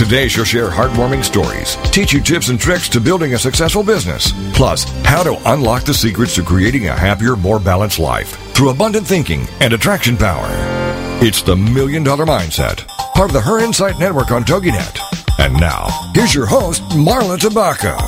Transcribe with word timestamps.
Today, 0.00 0.28
she'll 0.28 0.44
share 0.46 0.70
heartwarming 0.70 1.22
stories, 1.22 1.76
teach 1.92 2.14
you 2.14 2.22
tips 2.22 2.48
and 2.48 2.58
tricks 2.58 2.88
to 2.88 2.98
building 2.98 3.34
a 3.34 3.38
successful 3.38 3.82
business, 3.82 4.32
plus 4.54 4.84
how 5.04 5.22
to 5.22 5.38
unlock 5.52 5.84
the 5.84 5.92
secrets 5.92 6.34
to 6.36 6.42
creating 6.42 6.88
a 6.88 6.96
happier, 6.96 7.36
more 7.36 7.60
balanced 7.60 7.98
life 7.98 8.30
through 8.54 8.70
abundant 8.70 9.06
thinking 9.06 9.46
and 9.60 9.74
attraction 9.74 10.16
power. 10.16 10.48
It's 11.22 11.42
the 11.42 11.54
Million 11.54 12.02
Dollar 12.02 12.24
Mindset, 12.24 12.86
part 13.12 13.28
of 13.28 13.34
the 13.34 13.42
Her 13.42 13.62
Insight 13.62 13.98
Network 13.98 14.30
on 14.30 14.42
TogiNet. 14.42 14.98
And 15.38 15.52
now, 15.60 15.86
here's 16.14 16.34
your 16.34 16.46
host, 16.46 16.82
Marla 16.92 17.36
Tabaka. 17.36 17.98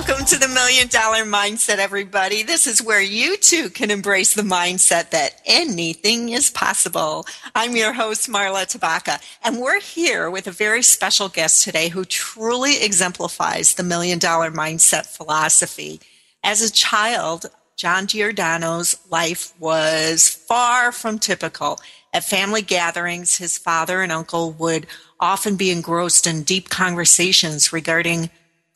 Welcome 0.00 0.24
to 0.24 0.38
the 0.38 0.48
Million 0.48 0.88
Dollar 0.88 1.24
Mindset, 1.24 1.76
everybody. 1.76 2.42
This 2.42 2.66
is 2.66 2.82
where 2.82 3.02
you 3.02 3.36
too 3.36 3.68
can 3.68 3.90
embrace 3.90 4.32
the 4.32 4.40
mindset 4.40 5.10
that 5.10 5.42
anything 5.44 6.30
is 6.30 6.48
possible. 6.48 7.26
I'm 7.54 7.76
your 7.76 7.92
host, 7.92 8.26
Marla 8.30 8.64
Tabaka, 8.64 9.20
and 9.44 9.60
we're 9.60 9.78
here 9.78 10.30
with 10.30 10.46
a 10.46 10.52
very 10.52 10.82
special 10.82 11.28
guest 11.28 11.62
today 11.62 11.90
who 11.90 12.06
truly 12.06 12.82
exemplifies 12.82 13.74
the 13.74 13.82
Million 13.82 14.18
Dollar 14.18 14.50
Mindset 14.50 15.04
philosophy. 15.04 16.00
As 16.42 16.62
a 16.62 16.72
child, 16.72 17.50
John 17.76 18.06
Giordano's 18.06 18.96
life 19.10 19.52
was 19.60 20.30
far 20.30 20.92
from 20.92 21.18
typical. 21.18 21.78
At 22.14 22.24
family 22.24 22.62
gatherings, 22.62 23.36
his 23.36 23.58
father 23.58 24.00
and 24.00 24.10
uncle 24.10 24.52
would 24.52 24.86
often 25.20 25.56
be 25.56 25.70
engrossed 25.70 26.26
in 26.26 26.42
deep 26.42 26.70
conversations 26.70 27.70
regarding 27.70 28.30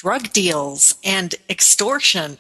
drug 0.05 0.31
deals 0.35 0.97
and 1.03 1.35
extortion. 1.49 2.37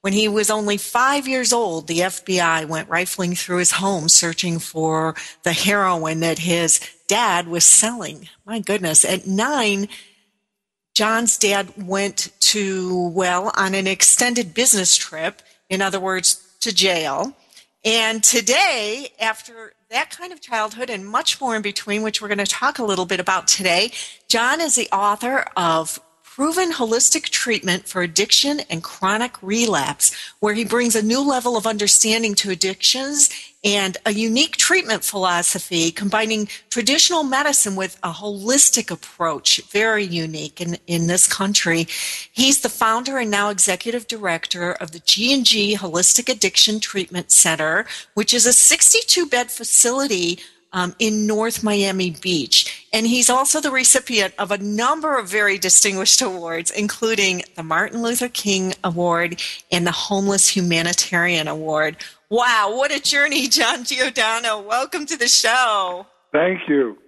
When 0.00 0.12
he 0.12 0.26
was 0.26 0.50
only 0.50 0.76
five 0.76 1.28
years 1.28 1.52
old, 1.52 1.86
the 1.86 2.00
FBI 2.00 2.66
went 2.66 2.88
rifling 2.88 3.36
through 3.36 3.58
his 3.58 3.70
home 3.70 4.08
searching 4.08 4.58
for 4.58 5.14
the 5.44 5.52
heroin 5.52 6.18
that 6.20 6.40
his 6.40 6.80
dad 7.06 7.46
was 7.46 7.64
selling. 7.64 8.28
My 8.44 8.58
goodness. 8.58 9.04
At 9.04 9.28
nine, 9.28 9.86
John's 10.92 11.38
dad 11.38 11.86
went 11.86 12.32
to, 12.40 13.08
well, 13.10 13.52
on 13.56 13.74
an 13.76 13.86
extended 13.86 14.52
business 14.52 14.96
trip, 14.96 15.40
in 15.70 15.82
other 15.82 16.00
words, 16.00 16.44
to 16.62 16.74
jail. 16.74 17.32
And 17.84 18.24
today, 18.24 19.12
after 19.20 19.72
that 19.90 20.10
kind 20.10 20.32
of 20.32 20.40
childhood 20.40 20.90
and 20.90 21.06
much 21.06 21.40
more 21.40 21.54
in 21.54 21.62
between, 21.62 22.02
which 22.02 22.20
we're 22.20 22.26
going 22.26 22.38
to 22.38 22.44
talk 22.44 22.80
a 22.80 22.84
little 22.84 23.06
bit 23.06 23.20
about 23.20 23.46
today, 23.46 23.92
John 24.26 24.60
is 24.60 24.74
the 24.74 24.88
author 24.90 25.44
of 25.56 26.00
proven 26.34 26.72
holistic 26.72 27.22
treatment 27.28 27.86
for 27.86 28.02
addiction 28.02 28.58
and 28.68 28.82
chronic 28.82 29.40
relapse, 29.40 30.12
where 30.40 30.54
he 30.54 30.64
brings 30.64 30.96
a 30.96 31.02
new 31.02 31.20
level 31.20 31.56
of 31.56 31.64
understanding 31.64 32.34
to 32.34 32.50
addictions 32.50 33.30
and 33.62 33.96
a 34.04 34.12
unique 34.12 34.56
treatment 34.56 35.04
philosophy 35.04 35.92
combining 35.92 36.48
traditional 36.70 37.22
medicine 37.22 37.76
with 37.76 37.96
a 38.02 38.10
holistic 38.10 38.90
approach, 38.90 39.62
very 39.70 40.02
unique 40.02 40.60
in, 40.60 40.76
in 40.88 41.06
this 41.06 41.28
country. 41.28 41.86
He's 42.32 42.62
the 42.62 42.68
founder 42.68 43.18
and 43.18 43.30
now 43.30 43.50
executive 43.50 44.08
director 44.08 44.72
of 44.72 44.90
the 44.90 44.98
G&G 44.98 45.76
Holistic 45.76 46.28
Addiction 46.28 46.80
Treatment 46.80 47.30
Center, 47.30 47.86
which 48.14 48.34
is 48.34 48.44
a 48.44 48.52
62 48.52 49.26
bed 49.26 49.52
facility 49.52 50.40
um, 50.74 50.94
in 50.98 51.26
North 51.26 51.62
Miami 51.62 52.10
Beach. 52.10 52.86
And 52.92 53.06
he's 53.06 53.30
also 53.30 53.60
the 53.60 53.70
recipient 53.70 54.34
of 54.38 54.50
a 54.50 54.58
number 54.58 55.16
of 55.16 55.30
very 55.30 55.56
distinguished 55.56 56.20
awards, 56.20 56.70
including 56.70 57.42
the 57.54 57.62
Martin 57.62 58.02
Luther 58.02 58.28
King 58.28 58.74
Award 58.82 59.40
and 59.72 59.86
the 59.86 59.92
Homeless 59.92 60.54
Humanitarian 60.54 61.48
Award. 61.48 61.96
Wow, 62.28 62.74
what 62.76 62.92
a 62.92 63.00
journey, 63.00 63.48
John 63.48 63.84
Giordano. 63.84 64.60
Welcome 64.60 65.06
to 65.06 65.16
the 65.16 65.28
show. 65.28 66.06
Thank 66.32 66.68
you. 66.68 66.98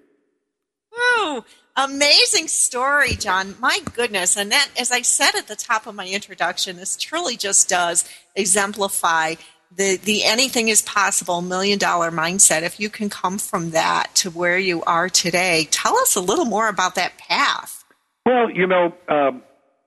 Woo! 1.18 1.44
Amazing 1.78 2.48
story, 2.48 3.16
John. 3.16 3.54
My 3.60 3.80
goodness. 3.92 4.36
And 4.36 4.50
that, 4.50 4.68
as 4.80 4.90
I 4.90 5.02
said 5.02 5.34
at 5.34 5.46
the 5.46 5.56
top 5.56 5.86
of 5.86 5.94
my 5.94 6.08
introduction, 6.08 6.76
this 6.76 6.96
truly 6.96 7.36
just 7.36 7.68
does 7.68 8.08
exemplify 8.34 9.34
the 9.76 9.96
the 9.98 10.24
anything 10.24 10.68
is 10.68 10.82
possible 10.82 11.42
million 11.42 11.78
dollar 11.78 12.10
mindset. 12.10 12.62
If 12.62 12.80
you 12.80 12.88
can 12.88 13.08
come 13.10 13.38
from 13.38 13.70
that 13.70 14.14
to 14.16 14.30
where 14.30 14.58
you 14.58 14.82
are 14.84 15.08
today 15.08 15.68
tell 15.70 15.96
us 15.98 16.16
a 16.16 16.20
little 16.20 16.44
more 16.44 16.68
about 16.68 16.94
that 16.94 17.18
path. 17.18 17.84
Well 18.24 18.50
you 18.50 18.66
know 18.66 18.94
um, 19.08 19.42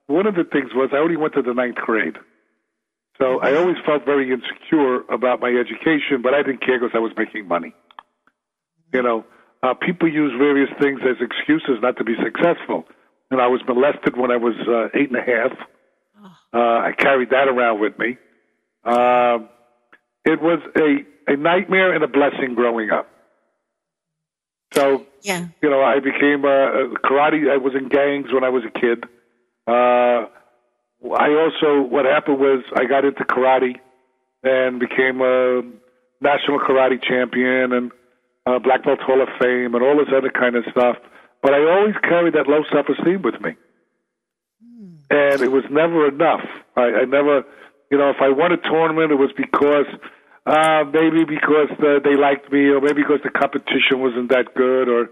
one 0.06 0.26
of 0.26 0.34
the 0.34 0.44
things 0.44 0.70
was 0.74 0.90
i 0.92 0.96
only 0.96 1.16
went 1.16 1.34
to 1.34 1.42
the 1.42 1.54
ninth 1.54 1.76
grade. 1.76 2.16
So 3.18 3.40
i 3.40 3.54
always 3.56 3.76
felt 3.84 4.04
very 4.04 4.32
insecure 4.32 5.00
about 5.12 5.40
my 5.40 5.50
education 5.50 6.22
but 6.22 6.34
i 6.34 6.42
didn't 6.42 6.64
care 6.64 6.78
because 6.78 6.94
i 6.94 7.00
was 7.00 7.12
making 7.16 7.48
money. 7.48 7.74
You 8.92 9.02
know 9.02 9.24
uh, 9.62 9.74
people 9.74 10.08
use 10.08 10.32
various 10.38 10.70
things 10.80 11.00
as 11.02 11.16
excuses 11.20 11.82
not 11.82 11.96
to 11.98 12.04
be 12.04 12.14
successful. 12.22 12.86
And 13.30 13.40
i 13.40 13.48
was 13.48 13.60
molested 13.66 14.16
when 14.16 14.30
i 14.30 14.36
was 14.36 14.54
uh, 14.68 14.96
eight 14.98 15.10
and 15.10 15.16
a 15.16 15.22
half. 15.22 15.52
Uh, 16.52 16.58
i 16.58 16.92
carried 16.96 17.30
that 17.30 17.48
around 17.48 17.80
with 17.80 17.98
me. 17.98 18.18
Uh, 18.84 19.38
it 20.24 20.40
was 20.40 20.60
a, 20.76 21.32
a 21.32 21.36
nightmare 21.36 21.94
and 21.94 22.04
a 22.04 22.08
blessing 22.08 22.54
growing 22.54 22.90
up. 22.90 23.08
So, 24.72 25.06
yeah. 25.22 25.48
you 25.62 25.70
know, 25.70 25.82
I 25.82 25.98
became 25.98 26.44
a, 26.44 26.48
a 26.48 26.98
karate. 26.98 27.50
I 27.50 27.56
was 27.56 27.74
in 27.74 27.88
gangs 27.88 28.32
when 28.32 28.44
I 28.44 28.50
was 28.50 28.62
a 28.64 28.70
kid. 28.70 29.04
Uh, 29.66 30.26
I 31.08 31.34
also, 31.34 31.82
what 31.82 32.04
happened 32.04 32.38
was 32.38 32.62
I 32.76 32.84
got 32.84 33.04
into 33.04 33.24
karate 33.24 33.76
and 34.42 34.78
became 34.78 35.20
a 35.20 35.62
national 36.20 36.60
karate 36.60 37.02
champion 37.02 37.72
and 37.72 37.90
a 38.46 38.60
Black 38.60 38.84
Belt 38.84 39.00
Hall 39.00 39.20
of 39.20 39.28
Fame 39.40 39.74
and 39.74 39.82
all 39.82 39.96
this 39.96 40.12
other 40.14 40.30
kind 40.30 40.56
of 40.56 40.64
stuff. 40.70 40.96
But 41.42 41.54
I 41.54 41.58
always 41.58 41.94
carried 42.02 42.34
that 42.34 42.46
low 42.46 42.62
self 42.70 42.86
esteem 42.88 43.22
with 43.22 43.40
me. 43.40 43.56
Hmm. 44.62 44.92
And 45.10 45.40
it 45.40 45.50
was 45.50 45.64
never 45.70 46.08
enough. 46.08 46.46
I, 46.76 46.82
I 46.82 47.04
never, 47.06 47.44
you 47.90 47.98
know, 47.98 48.10
if 48.10 48.16
I 48.20 48.30
won 48.30 48.52
a 48.52 48.56
tournament, 48.56 49.10
it 49.10 49.16
was 49.16 49.30
because 49.36 49.86
uh, 50.46 50.84
maybe 50.92 51.24
because 51.24 51.70
uh, 51.78 51.98
they 52.02 52.16
liked 52.16 52.50
me, 52.52 52.70
or 52.70 52.80
maybe 52.80 53.02
because 53.02 53.20
the 53.22 53.30
competition 53.30 54.00
wasn't 54.00 54.30
that 54.30 54.54
good, 54.54 54.88
or 54.88 55.10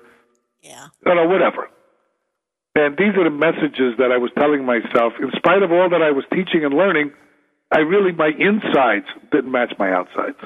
yeah, 0.62 0.88
don't 1.04 1.16
know, 1.16 1.28
whatever. 1.28 1.68
And 2.74 2.96
these 2.96 3.14
are 3.18 3.24
the 3.24 3.34
messages 3.34 3.98
that 3.98 4.12
I 4.12 4.18
was 4.18 4.30
telling 4.38 4.64
myself. 4.64 5.14
In 5.20 5.30
spite 5.36 5.62
of 5.62 5.72
all 5.72 5.90
that 5.90 6.02
I 6.02 6.12
was 6.12 6.24
teaching 6.32 6.64
and 6.64 6.72
learning, 6.72 7.12
I 7.72 7.80
really 7.80 8.12
my 8.12 8.30
insides 8.38 9.06
didn't 9.32 9.50
match 9.50 9.74
my 9.78 9.92
outsides. 9.92 10.38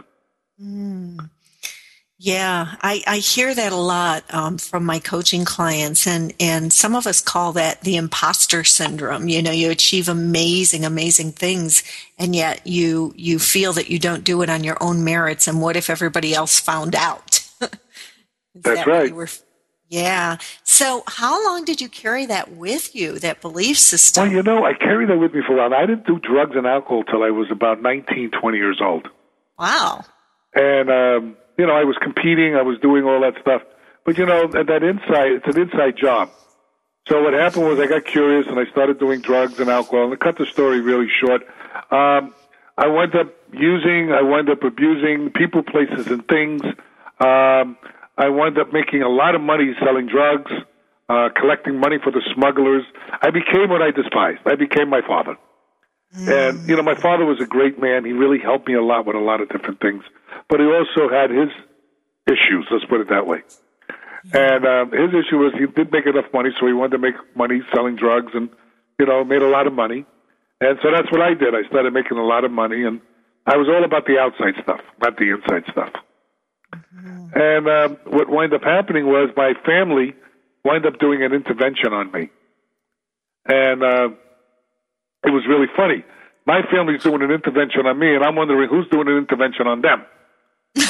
Mm. 0.60 1.30
Yeah, 2.24 2.76
I, 2.80 3.02
I 3.04 3.16
hear 3.16 3.52
that 3.52 3.72
a 3.72 3.76
lot 3.76 4.22
um, 4.32 4.56
from 4.56 4.84
my 4.84 5.00
coaching 5.00 5.44
clients, 5.44 6.06
and, 6.06 6.32
and 6.38 6.72
some 6.72 6.94
of 6.94 7.04
us 7.04 7.20
call 7.20 7.50
that 7.54 7.80
the 7.80 7.96
imposter 7.96 8.62
syndrome. 8.62 9.26
You 9.26 9.42
know, 9.42 9.50
you 9.50 9.72
achieve 9.72 10.08
amazing, 10.08 10.84
amazing 10.84 11.32
things, 11.32 11.82
and 12.20 12.32
yet 12.36 12.64
you 12.64 13.12
you 13.16 13.40
feel 13.40 13.72
that 13.72 13.90
you 13.90 13.98
don't 13.98 14.22
do 14.22 14.40
it 14.42 14.50
on 14.50 14.62
your 14.62 14.76
own 14.80 15.02
merits. 15.02 15.48
And 15.48 15.60
what 15.60 15.74
if 15.74 15.90
everybody 15.90 16.32
else 16.32 16.60
found 16.60 16.94
out? 16.94 17.44
That's 17.58 17.82
that 18.54 18.86
right. 18.86 19.12
Were, 19.12 19.28
yeah. 19.88 20.36
So, 20.62 21.02
how 21.08 21.44
long 21.44 21.64
did 21.64 21.80
you 21.80 21.88
carry 21.88 22.26
that 22.26 22.52
with 22.52 22.94
you? 22.94 23.18
That 23.18 23.40
belief 23.40 23.78
system? 23.78 24.28
Well, 24.28 24.32
you 24.32 24.42
know, 24.44 24.64
I 24.64 24.74
carried 24.74 25.08
that 25.08 25.18
with 25.18 25.34
me 25.34 25.42
for 25.44 25.54
a 25.54 25.68
while. 25.68 25.74
I 25.74 25.86
didn't 25.86 26.06
do 26.06 26.20
drugs 26.20 26.54
and 26.54 26.68
alcohol 26.68 27.02
till 27.02 27.24
I 27.24 27.30
was 27.30 27.48
about 27.50 27.82
19, 27.82 28.30
20 28.30 28.58
years 28.58 28.80
old. 28.80 29.08
Wow. 29.58 30.04
And 30.54 30.88
um, 30.88 31.36
you 31.58 31.66
know, 31.66 31.74
I 31.74 31.84
was 31.84 31.96
competing, 32.00 32.56
I 32.56 32.62
was 32.62 32.78
doing 32.80 33.04
all 33.04 33.20
that 33.20 33.34
stuff. 33.40 33.62
But 34.04 34.18
you 34.18 34.26
know, 34.26 34.46
that 34.48 34.82
inside, 34.82 35.32
it's 35.32 35.46
an 35.46 35.60
inside 35.60 35.96
job. 35.96 36.30
So 37.08 37.22
what 37.22 37.34
happened 37.34 37.66
was 37.66 37.80
I 37.80 37.86
got 37.86 38.04
curious 38.04 38.46
and 38.46 38.58
I 38.58 38.64
started 38.70 38.98
doing 38.98 39.20
drugs 39.20 39.58
and 39.58 39.68
alcohol. 39.68 40.04
And 40.04 40.12
to 40.12 40.16
cut 40.16 40.38
the 40.38 40.46
story 40.46 40.80
really 40.80 41.08
short, 41.20 41.42
um, 41.90 42.34
I 42.78 42.86
wound 42.86 43.14
up 43.16 43.28
using, 43.52 44.12
I 44.12 44.22
wound 44.22 44.48
up 44.48 44.62
abusing 44.62 45.30
people, 45.30 45.62
places, 45.62 46.06
and 46.06 46.26
things. 46.26 46.62
Um, 47.20 47.76
I 48.16 48.28
wound 48.28 48.58
up 48.58 48.72
making 48.72 49.02
a 49.02 49.08
lot 49.08 49.34
of 49.34 49.40
money 49.40 49.72
selling 49.84 50.06
drugs, 50.06 50.50
uh, 51.08 51.28
collecting 51.38 51.78
money 51.78 51.98
for 52.02 52.10
the 52.10 52.22
smugglers. 52.34 52.84
I 53.20 53.30
became 53.30 53.68
what 53.68 53.82
I 53.82 53.90
despised. 53.90 54.40
I 54.46 54.54
became 54.54 54.88
my 54.88 55.00
father. 55.06 55.36
And, 56.14 56.68
you 56.68 56.76
know, 56.76 56.82
my 56.82 56.94
father 56.94 57.24
was 57.24 57.40
a 57.40 57.46
great 57.46 57.80
man. 57.80 58.04
He 58.04 58.12
really 58.12 58.38
helped 58.38 58.68
me 58.68 58.74
a 58.74 58.82
lot 58.82 59.06
with 59.06 59.16
a 59.16 59.20
lot 59.20 59.40
of 59.40 59.48
different 59.48 59.80
things. 59.80 60.04
But 60.48 60.60
he 60.60 60.66
also 60.66 61.08
had 61.08 61.30
his 61.30 61.48
issues, 62.26 62.66
let's 62.70 62.84
put 62.84 63.00
it 63.00 63.08
that 63.08 63.26
way. 63.26 63.42
And 64.32 64.66
um, 64.66 64.92
his 64.92 65.10
issue 65.10 65.38
was 65.38 65.52
he 65.54 65.66
didn't 65.66 65.90
make 65.90 66.06
enough 66.06 66.32
money, 66.32 66.50
so 66.60 66.66
he 66.66 66.72
wanted 66.72 66.92
to 66.92 66.98
make 66.98 67.14
money 67.34 67.62
selling 67.74 67.96
drugs 67.96 68.32
and, 68.34 68.50
you 68.98 69.06
know, 69.06 69.24
made 69.24 69.42
a 69.42 69.48
lot 69.48 69.66
of 69.66 69.72
money. 69.72 70.04
And 70.60 70.78
so 70.82 70.90
that's 70.94 71.10
what 71.10 71.22
I 71.22 71.34
did. 71.34 71.54
I 71.54 71.66
started 71.68 71.92
making 71.92 72.18
a 72.18 72.24
lot 72.24 72.44
of 72.44 72.52
money, 72.52 72.84
and 72.84 73.00
I 73.46 73.56
was 73.56 73.68
all 73.68 73.82
about 73.82 74.06
the 74.06 74.18
outside 74.18 74.54
stuff, 74.62 74.80
not 75.00 75.16
the 75.16 75.30
inside 75.30 75.64
stuff. 75.72 75.90
And 77.34 77.66
um, 77.66 77.96
what 78.06 78.28
wound 78.28 78.52
up 78.52 78.62
happening 78.62 79.06
was 79.06 79.30
my 79.36 79.54
family 79.66 80.14
wound 80.64 80.86
up 80.86 80.98
doing 81.00 81.24
an 81.24 81.32
intervention 81.32 81.92
on 81.92 82.12
me. 82.12 82.30
And 83.46 83.82
uh, 83.82 84.08
it 85.24 85.30
was 85.30 85.44
really 85.48 85.68
funny. 85.76 86.04
My 86.46 86.62
family's 86.70 87.02
doing 87.02 87.22
an 87.22 87.30
intervention 87.30 87.86
on 87.86 87.98
me, 87.98 88.14
and 88.14 88.24
I'm 88.24 88.34
wondering 88.34 88.68
who's 88.68 88.88
doing 88.88 89.08
an 89.08 89.16
intervention 89.16 89.66
on 89.66 89.80
them. 89.80 90.04
so 90.76 90.84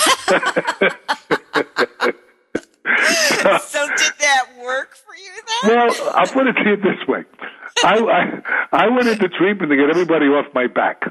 did 3.96 4.12
that 4.20 4.46
work 4.62 4.94
for 4.94 5.14
you 5.14 5.32
then? 5.46 5.76
Well, 5.76 6.12
I'll 6.14 6.26
put 6.26 6.46
it 6.46 6.54
to 6.54 6.70
you 6.70 6.76
this 6.76 7.06
way. 7.06 7.24
I, 7.84 7.98
I 7.98 8.84
I 8.84 8.88
went 8.88 9.08
into 9.08 9.28
treatment 9.28 9.70
to 9.70 9.76
get 9.76 9.90
everybody 9.90 10.26
off 10.26 10.46
my 10.54 10.66
back. 10.68 11.02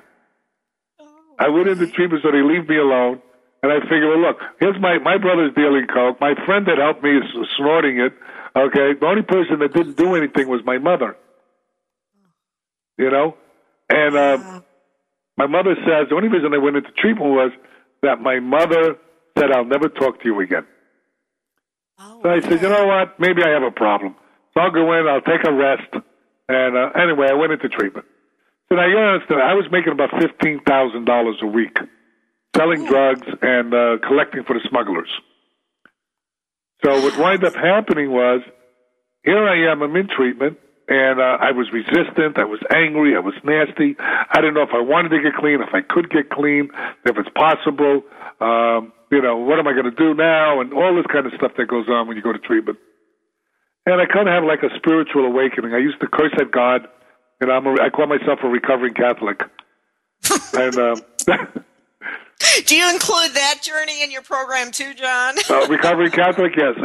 I 1.38 1.50
went 1.50 1.68
into 1.68 1.88
treatment 1.88 2.24
so 2.24 2.32
they 2.32 2.42
leave 2.42 2.70
me 2.70 2.78
alone. 2.78 3.22
And 3.64 3.72
I 3.72 3.80
figured, 3.82 4.10
well, 4.10 4.20
look, 4.22 4.38
here's 4.60 4.80
my 4.80 4.98
my 5.00 5.18
brother's 5.18 5.54
dealing 5.54 5.86
coke. 5.88 6.20
My 6.20 6.34
friend 6.46 6.66
that 6.68 6.78
helped 6.78 7.04
me 7.04 7.18
is 7.18 7.24
snorting 7.58 8.00
it. 8.00 8.14
Okay, 8.56 8.94
the 9.00 9.06
only 9.06 9.22
person 9.22 9.60
that 9.60 9.74
didn't 9.74 9.98
do 9.98 10.16
anything 10.16 10.48
was 10.48 10.62
my 10.66 10.78
mother. 10.78 11.16
You 12.98 13.10
know, 13.10 13.36
and 13.90 14.16
uh, 14.16 14.62
my 15.38 15.48
mother 15.48 15.76
says 15.76 16.10
the 16.10 16.16
only 16.16 16.28
reason 16.28 16.54
I 16.54 16.58
went 16.58 16.76
into 16.78 16.92
treatment 16.92 17.32
was 17.32 17.52
that 18.04 18.20
my 18.22 18.40
mother 18.40 18.98
said 19.38 19.52
I'll 19.52 19.66
never 19.66 19.90
talk 19.90 20.22
to 20.22 20.26
you 20.26 20.40
again. 20.42 20.66
So 22.24 22.30
I 22.30 22.42
said, 22.42 22.62
you 22.62 22.70
know 22.70 22.86
what? 22.86 23.20
Maybe 23.20 23.44
I 23.44 23.50
have 23.50 23.64
a 23.64 23.72
problem. 23.72 24.16
So 24.54 24.62
I'll 24.62 24.72
go 24.72 24.92
in, 24.94 25.08
I'll 25.08 25.22
take 25.22 25.44
a 25.46 25.54
rest. 25.54 25.94
And 26.50 26.76
uh, 26.78 26.90
anyway, 26.96 27.28
I 27.30 27.34
went 27.34 27.54
into 27.54 27.70
treatment. 27.70 28.06
So 28.70 28.76
now 28.76 28.86
you 28.88 28.98
understand, 28.98 29.42
I 29.42 29.54
was 29.54 29.66
making 29.72 29.94
about 29.94 30.10
fifteen 30.20 30.60
thousand 30.68 31.06
dollars 31.06 31.38
a 31.42 31.48
week, 31.48 31.78
selling 32.56 32.86
drugs 32.86 33.28
and 33.42 33.74
uh, 33.74 33.98
collecting 34.08 34.44
for 34.44 34.54
the 34.54 34.62
smugglers. 34.70 35.10
So 36.84 37.02
what 37.02 37.18
wound 37.18 37.44
up 37.44 37.56
happening 37.56 38.12
was, 38.12 38.42
here 39.24 39.48
I 39.48 39.72
am, 39.72 39.82
I'm 39.84 39.96
in 39.96 40.08
treatment, 40.08 40.58
and 40.88 41.20
uh, 41.20 41.38
I 41.40 41.52
was 41.52 41.68
resistant, 41.72 42.38
I 42.38 42.46
was 42.46 42.60
angry, 42.74 43.16
I 43.16 43.20
was 43.20 43.36
nasty. 43.44 43.96
I 44.00 44.42
didn't 44.42 44.56
know 44.56 44.64
if 44.64 44.74
I 44.74 44.82
wanted 44.82 45.10
to 45.10 45.22
get 45.22 45.36
clean, 45.36 45.62
if 45.62 45.74
I 45.74 45.82
could 45.82 46.10
get 46.10 46.30
clean, 46.30 46.70
if 47.06 47.18
it's 47.18 47.30
possible. 47.36 48.04
Um, 48.42 48.92
you 49.12 49.22
know, 49.22 49.38
what 49.38 49.60
am 49.60 49.68
I 49.68 49.74
going 49.74 49.86
to 49.86 49.96
do 49.96 50.14
now? 50.14 50.62
And 50.62 50.74
all 50.74 50.96
this 50.96 51.06
kind 51.12 51.26
of 51.26 51.34
stuff 51.38 51.52
that 51.58 51.68
goes 51.68 51.88
on 51.90 52.08
when 52.08 52.18
you 52.18 52.24
go 52.24 52.32
to 52.34 52.40
treatment. 52.40 52.78
And 53.86 54.00
I 54.02 54.06
kind 54.06 54.28
of 54.28 54.34
have 54.34 54.44
like 54.44 54.64
a 54.64 54.76
spiritual 54.78 55.26
awakening. 55.26 55.74
I 55.74 55.80
used 55.80 56.00
to 56.02 56.08
curse 56.08 56.34
at 56.40 56.52
God, 56.52 56.88
and 57.40 57.52
I'm 57.52 57.66
a, 57.68 57.74
I 57.82 57.90
call 57.90 58.08
myself 58.08 58.40
a 58.44 58.48
recovering 58.48 58.94
Catholic. 58.94 59.42
and 60.54 60.78
um, 60.78 61.02
Do 62.66 62.76
you 62.76 62.90
include 62.90 63.34
that 63.34 63.60
journey 63.62 64.04
in 64.04 64.12
your 64.12 64.24
program 64.24 64.72
too, 64.72 64.94
John? 64.94 65.36
uh, 65.50 65.68
recovering 65.68 66.12
Catholic, 66.12 66.54
yes. 66.56 66.76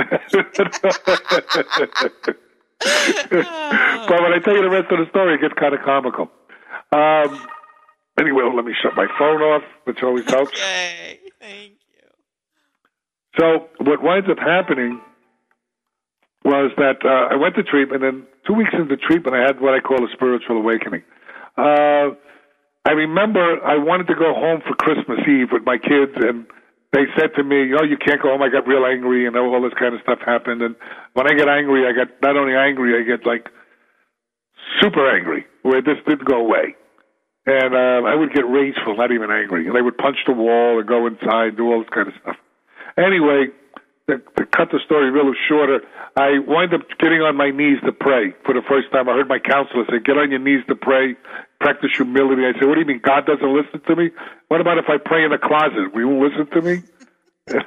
but 2.80 4.22
when 4.22 4.32
I 4.32 4.40
tell 4.44 4.54
you 4.54 4.62
the 4.62 4.70
rest 4.70 4.90
of 4.92 4.98
the 4.98 5.06
story, 5.10 5.34
it 5.34 5.40
gets 5.40 5.54
kind 5.54 5.74
of 5.74 5.80
comical. 5.80 6.30
Um, 6.92 7.46
anyway, 8.18 8.44
let 8.54 8.64
me 8.64 8.74
shut 8.80 8.94
my 8.96 9.06
phone 9.18 9.42
off, 9.42 9.62
which 9.84 10.02
always 10.02 10.24
helps. 10.28 10.52
Okay, 10.52 11.20
thank 11.40 11.72
you. 11.72 12.08
So 13.38 13.68
what 13.78 14.02
winds 14.02 14.28
up 14.30 14.38
happening 14.38 15.00
was 16.44 16.70
that 16.76 17.04
uh, 17.04 17.34
I 17.34 17.36
went 17.36 17.56
to 17.56 17.62
treatment, 17.62 18.04
and 18.04 18.24
two 18.46 18.54
weeks 18.54 18.70
into 18.72 18.96
treatment, 18.96 19.36
I 19.36 19.40
had 19.40 19.60
what 19.60 19.74
I 19.74 19.80
call 19.80 20.04
a 20.04 20.08
spiritual 20.12 20.58
awakening. 20.58 21.02
Uh, 21.56 22.10
I 22.84 22.92
remember 22.92 23.40
I 23.64 23.78
wanted 23.78 24.06
to 24.08 24.14
go 24.14 24.32
home 24.32 24.60
for 24.66 24.74
Christmas 24.74 25.18
Eve 25.26 25.48
with 25.50 25.64
my 25.64 25.76
kids, 25.76 26.12
and 26.14 26.46
they 26.92 27.04
said 27.18 27.34
to 27.36 27.44
me, 27.44 27.72
"Oh, 27.78 27.84
you 27.84 27.96
can't 27.96 28.22
go 28.22 28.30
home." 28.30 28.42
I 28.42 28.48
got 28.48 28.66
real 28.66 28.86
angry, 28.86 29.26
and 29.26 29.36
all 29.36 29.62
this 29.62 29.74
kind 29.78 29.94
of 29.94 30.00
stuff 30.02 30.18
happened. 30.24 30.62
And 30.62 30.76
when 31.14 31.26
I 31.26 31.34
get 31.34 31.48
angry, 31.48 31.86
I 31.86 31.92
get 31.92 32.22
not 32.22 32.36
only 32.36 32.54
angry, 32.54 32.98
I 32.98 33.02
get 33.04 33.26
like 33.26 33.48
super 34.80 35.08
angry, 35.08 35.46
where 35.62 35.82
this 35.82 35.98
didn't 36.06 36.26
go 36.26 36.38
away. 36.38 36.74
And 37.46 37.74
uh, 37.74 38.08
I 38.08 38.14
would 38.14 38.32
get 38.34 38.48
rageful, 38.48 38.96
not 38.96 39.12
even 39.12 39.30
angry. 39.30 39.68
And 39.68 39.78
I 39.78 39.80
would 39.80 39.96
punch 39.96 40.16
the 40.26 40.32
wall 40.32 40.78
and 40.80 40.88
go 40.88 41.06
inside, 41.06 41.56
do 41.56 41.70
all 41.70 41.78
this 41.78 41.90
kind 41.94 42.08
of 42.08 42.14
stuff. 42.20 42.36
Anyway, 42.98 43.54
to, 44.10 44.18
to 44.18 44.46
cut 44.46 44.70
the 44.72 44.80
story 44.84 45.10
real 45.10 45.32
shorter, 45.48 45.80
I 46.16 46.38
wind 46.42 46.74
up 46.74 46.82
getting 46.98 47.22
on 47.22 47.36
my 47.36 47.50
knees 47.50 47.78
to 47.84 47.92
pray 47.92 48.34
for 48.44 48.54
the 48.54 48.62
first 48.68 48.90
time. 48.90 49.08
I 49.08 49.12
heard 49.12 49.28
my 49.28 49.38
counselor 49.38 49.84
say, 49.90 49.98
"Get 50.04 50.18
on 50.18 50.30
your 50.30 50.40
knees 50.40 50.64
to 50.68 50.74
pray, 50.74 51.14
practice 51.60 51.90
humility." 51.96 52.46
I 52.46 52.52
said, 52.58 52.68
"What 52.68 52.74
do 52.74 52.80
you 52.80 52.86
mean 52.86 53.00
God 53.02 53.26
doesn't 53.26 53.52
listen 53.52 53.80
to 53.80 53.96
me? 53.96 54.10
What 54.48 54.60
about 54.60 54.78
if 54.78 54.88
I 54.88 54.98
pray 54.98 55.24
in 55.24 55.30
the 55.30 55.38
closet? 55.38 55.94
Will 55.94 56.00
you 56.00 56.16
listen 56.22 56.46
to 56.46 56.62
me?" 56.62 56.82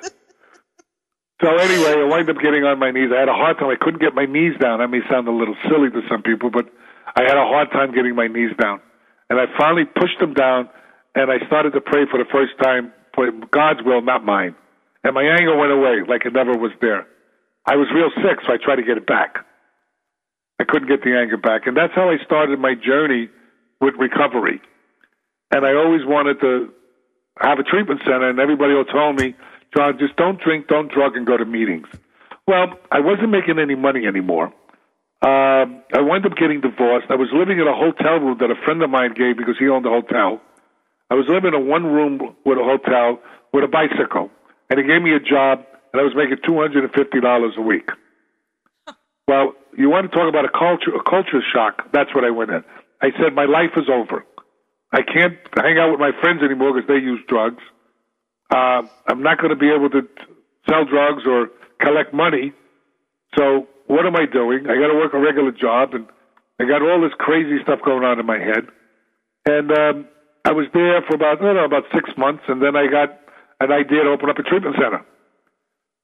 so 1.42 1.48
anyway, 1.56 1.94
I 2.02 2.08
wind 2.10 2.30
up 2.30 2.38
getting 2.38 2.64
on 2.64 2.80
my 2.80 2.92
knees. 2.92 3.12
I 3.16 3.20
had 3.20 3.30
a 3.30 3.34
hard 3.34 3.58
time. 3.58 3.70
I 3.70 3.78
couldn't 3.80 4.02
get 4.02 4.14
my 4.14 4.26
knees 4.26 4.58
down. 4.60 4.80
That 4.80 4.90
may 4.90 5.02
sound 5.10 5.28
a 5.28 5.32
little 5.32 5.56
silly 5.70 5.90
to 5.90 6.02
some 6.10 6.22
people, 6.22 6.50
but 6.50 6.68
I 7.16 7.24
had 7.24 7.38
a 7.38 7.46
hard 7.46 7.72
time 7.72 7.94
getting 7.94 8.16
my 8.16 8.28
knees 8.28 8.52
down. 8.60 8.82
And 9.30 9.40
I 9.40 9.46
finally 9.58 9.86
pushed 9.86 10.20
them 10.20 10.34
down, 10.34 10.70
and 11.16 11.32
I 11.32 11.46
started 11.48 11.74
to 11.74 11.82
pray 11.82 12.06
for 12.10 12.18
the 12.18 12.30
first 12.32 12.54
time 12.62 12.92
for 13.14 13.32
God's 13.52 13.82
will, 13.86 14.02
not 14.02 14.26
mine. 14.26 14.56
And 15.04 15.14
my 15.14 15.24
anger 15.24 15.56
went 15.56 15.72
away 15.72 16.04
like 16.08 16.26
it 16.26 16.34
never 16.34 16.58
was 16.58 16.72
there. 16.82 17.08
I 17.66 17.76
was 17.76 17.88
real 17.94 18.10
sick, 18.24 18.40
so 18.46 18.54
I 18.54 18.58
tried 18.58 18.78
to 18.78 18.84
get 18.84 18.98
it 18.98 19.08
back. 19.08 19.46
I 20.60 20.66
couldn't 20.66 20.90
get 20.90 21.04
the 21.04 21.16
anger 21.16 21.38
back. 21.38 21.68
And 21.68 21.78
that's 21.78 21.94
how 21.96 22.10
I 22.10 22.18
started 22.26 22.60
my 22.60 22.74
journey 22.76 23.30
with 23.82 23.96
recovery. 23.98 24.62
And 25.52 25.66
I 25.66 25.74
always 25.74 26.02
wanted 26.06 26.40
to 26.42 26.72
have 27.40 27.60
a 27.60 27.64
treatment 27.64 28.02
center, 28.04 28.30
and 28.30 28.40
everybody 28.40 28.74
will 28.74 28.86
tell 28.86 29.14
me, 29.14 29.36
John, 29.76 29.98
just 30.00 30.16
don't 30.16 30.40
drink, 30.42 30.68
don't 30.68 30.92
drug, 30.92 31.16
and 31.16 31.26
go 31.26 31.38
to 31.38 31.46
meetings. 31.46 31.88
Well, 32.48 32.74
I 32.92 33.00
wasn't 33.00 33.30
making 33.30 33.60
any 33.60 33.76
money 33.76 34.06
anymore. 34.08 34.54
Um, 35.22 35.84
I 35.94 36.02
wound 36.02 36.26
up 36.26 36.36
getting 36.38 36.62
divorced. 36.62 37.08
I 37.10 37.16
was 37.16 37.30
living 37.34 37.60
in 37.60 37.68
a 37.68 37.76
hotel 37.76 38.20
room 38.20 38.38
that 38.40 38.50
a 38.50 38.56
friend 38.64 38.82
of 38.82 38.90
mine 38.90 39.14
gave 39.14 39.38
because 39.38 39.56
he 39.60 39.68
owned 39.68 39.86
a 39.86 39.90
hotel. 39.90 40.42
I 41.10 41.16
was 41.16 41.26
living 41.28 41.50
in 41.50 41.54
a 41.56 41.60
one 41.60 41.86
room 41.86 42.20
with 42.46 42.58
a 42.58 42.64
hotel 42.64 43.20
with 43.54 43.64
a 43.64 43.68
bicycle, 43.68 44.32
and 44.70 44.80
he 44.80 44.86
gave 44.86 45.02
me 45.02 45.14
a 45.14 45.20
job, 45.20 45.66
and 45.92 46.00
I 46.00 46.04
was 46.04 46.14
making 46.16 46.38
two 46.46 46.56
hundred 46.56 46.86
and 46.86 46.94
fifty 46.94 47.20
dollars 47.20 47.54
a 47.58 47.62
week. 47.62 47.90
Well, 49.28 49.54
you 49.78 49.90
want 49.90 50.10
to 50.10 50.16
talk 50.16 50.30
about 50.30 50.46
a 50.46 50.50
culture 50.50 50.96
a 50.96 51.04
culture 51.04 51.42
shock? 51.54 51.92
That's 51.92 52.14
what 52.16 52.24
I 52.24 52.30
went 52.30 52.52
in. 52.52 52.64
I 53.02 53.12
said 53.22 53.34
my 53.34 53.46
life 53.46 53.72
is 53.78 53.90
over. 53.92 54.26
I 54.92 55.02
can't 55.02 55.38
hang 55.56 55.78
out 55.78 55.92
with 55.92 56.00
my 56.00 56.12
friends 56.20 56.42
anymore 56.44 56.74
because 56.74 56.88
they 56.88 56.96
use 56.96 57.20
drugs. 57.28 57.62
Uh, 58.50 58.82
I'm 59.08 59.22
not 59.22 59.38
going 59.38 59.52
to 59.52 59.56
be 59.56 59.70
able 59.70 59.90
to 59.92 60.02
sell 60.68 60.86
drugs 60.86 61.24
or 61.26 61.50
collect 61.82 62.14
money. 62.14 62.54
So 63.38 63.68
what 63.88 64.06
am 64.06 64.16
I 64.16 64.26
doing? 64.26 64.66
I 64.66 64.76
got 64.76 64.88
to 64.88 64.98
work 64.98 65.14
a 65.14 65.20
regular 65.20 65.52
job, 65.52 65.94
and 65.94 66.08
I 66.60 66.66
got 66.66 66.82
all 66.82 67.02
this 67.02 67.14
crazy 67.20 67.62
stuff 67.64 67.80
going 67.86 68.04
on 68.04 68.20
in 68.20 68.26
my 68.26 68.40
head. 68.40 68.66
And 69.46 69.72
um, 69.72 70.08
I 70.46 70.52
was 70.52 70.66
there 70.74 71.02
for 71.08 71.16
about 71.16 71.40
I 71.40 71.46
don't 71.46 71.56
know 71.56 71.66
about 71.66 71.86
six 71.94 72.10
months, 72.18 72.44
and 72.48 72.62
then 72.62 72.76
I 72.76 72.88
got 72.90 73.18
an 73.60 73.72
idea 73.72 74.04
to 74.04 74.10
open 74.10 74.30
up 74.30 74.38
a 74.40 74.44
treatment 74.44 74.76
center. 74.76 75.06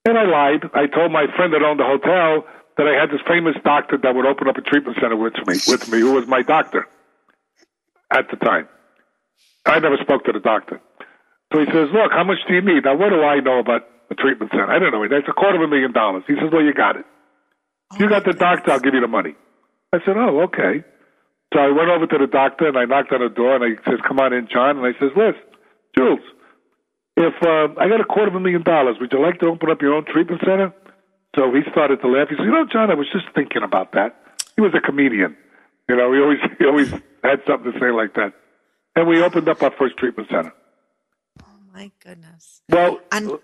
And 0.05 0.17
I 0.17 0.25
lied. 0.25 0.69
I 0.73 0.85
told 0.85 1.11
my 1.11 1.25
friend 1.35 1.53
that 1.53 1.63
owned 1.63 1.79
the 1.79 1.89
hotel 1.89 2.45
that 2.77 2.88
I 2.88 3.00
had 3.00 3.10
this 3.10 3.22
famous 3.27 3.55
doctor 3.63 3.98
that 3.98 4.15
would 4.15 4.25
open 4.25 4.48
up 4.48 4.58
a 4.58 4.62
treatment 4.62 4.98
center 5.00 5.15
with 5.15 5.36
me, 5.48 5.60
with 5.67 5.89
me, 5.89 6.00
who 6.00 6.13
was 6.13 6.27
my 6.27 6.41
doctor 6.41 6.88
at 8.12 8.29
the 8.29 8.38
time. 8.38 8.67
I 9.65 9.79
never 9.79 9.98
spoke 9.98 10.25
to 10.25 10.32
the 10.32 10.39
doctor. 10.39 10.79
So 11.53 11.60
he 11.60 11.65
says, 11.65 11.89
"Look, 11.91 12.12
how 12.12 12.24
much 12.24 12.39
do 12.48 12.53
you 12.53 12.62
need?" 12.62 12.84
Now, 12.86 12.96
what 12.96 13.10
do 13.10 13.24
I 13.24 13.39
know 13.39 13.60
about 13.60 13.88
a 14.10 14.15
treatment 14.15 14.51
center? 14.51 14.70
I 14.70 14.79
don't 14.79 14.91
know. 14.91 15.08
That's 15.08 15.27
a 15.27 15.34
quarter 15.34 15.55
of 15.55 15.62
a 15.63 15.67
million 15.67 15.91
dollars. 15.91 16.24
He 16.27 16.36
says, 16.36 16.51
"Well, 16.51 16.63
you 16.63 16.74
got 16.74 16.98
it. 16.98 17.05
If 17.94 18.00
you 18.00 18.10
got 18.10 18.25
the 18.25 18.34
doctor, 18.34 18.72
I'll 18.72 18.79
give 18.79 18.94
you 18.94 19.01
the 19.01 19.08
money." 19.08 19.36
I 19.94 20.00
said, 20.05 20.17
"Oh, 20.17 20.41
okay." 20.41 20.84
So 21.53 21.60
I 21.60 21.70
went 21.72 21.89
over 21.89 22.05
to 22.05 22.17
the 22.17 22.27
doctor 22.27 22.67
and 22.67 22.77
I 22.77 22.86
knocked 22.86 23.13
on 23.13 23.22
the 23.22 23.29
door 23.29 23.55
and 23.55 23.63
I 23.63 23.89
says, 23.89 24.00
"Come 24.05 24.20
on 24.20 24.34
in, 24.34 24.48
John." 24.48 24.77
And 24.77 24.86
I 24.86 24.94
says, 25.00 25.12
"Listen, 25.15 25.41
Jules, 25.96 26.20
if 27.15 27.34
uh, 27.41 27.74
I 27.79 27.88
got 27.88 28.01
a 28.01 28.05
quarter 28.05 28.27
of 28.27 28.36
a 28.36 28.39
million 28.39 28.63
dollars, 28.63 28.98
would 29.00 29.13
you 29.13 29.22
like 29.22 29.39
to 29.39 29.48
open 29.48 29.70
up 29.70 29.82
your 29.82 29.94
own 29.94 30.05
treatment 30.05 30.41
center?" 30.41 30.74
So 31.35 31.51
he 31.51 31.61
started 31.71 32.01
to 32.01 32.07
laugh. 32.07 32.29
He 32.29 32.35
said, 32.35 32.45
"You 32.45 32.51
know, 32.51 32.65
John, 32.65 32.89
I 32.89 32.95
was 32.95 33.07
just 33.11 33.25
thinking 33.35 33.63
about 33.63 33.91
that." 33.91 34.15
He 34.55 34.61
was 34.61 34.73
a 34.73 34.79
comedian. 34.79 35.35
You 35.89 35.95
know, 35.95 36.11
he 36.13 36.19
always 36.19 36.39
he 36.59 36.65
always 36.65 36.91
had 37.23 37.41
something 37.47 37.71
to 37.71 37.79
say 37.79 37.91
like 37.91 38.13
that. 38.15 38.33
and 38.95 39.07
we 39.07 39.21
opened 39.21 39.49
up 39.49 39.61
our 39.61 39.71
first 39.71 39.97
treatment 39.97 40.29
center. 40.29 40.53
Oh 41.43 41.57
my 41.73 41.91
goodness. 42.03 42.61
Well, 42.69 42.99
And 43.11 43.31
uh, 43.31 43.37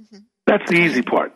mm-hmm. 0.00 0.18
that's 0.46 0.68
the 0.70 0.76
easy 0.76 1.02
part. 1.02 1.32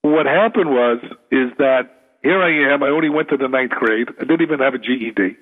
What 0.00 0.26
happened 0.26 0.70
was 0.70 0.98
is 1.30 1.50
that 1.58 2.16
here 2.22 2.40
I 2.42 2.72
am. 2.72 2.82
I 2.82 2.88
only 2.88 3.10
went 3.10 3.28
to 3.28 3.36
the 3.36 3.48
ninth 3.48 3.72
grade. 3.72 4.08
I 4.18 4.24
didn't 4.24 4.42
even 4.42 4.60
have 4.60 4.74
a 4.74 4.78
GED, 4.78 5.36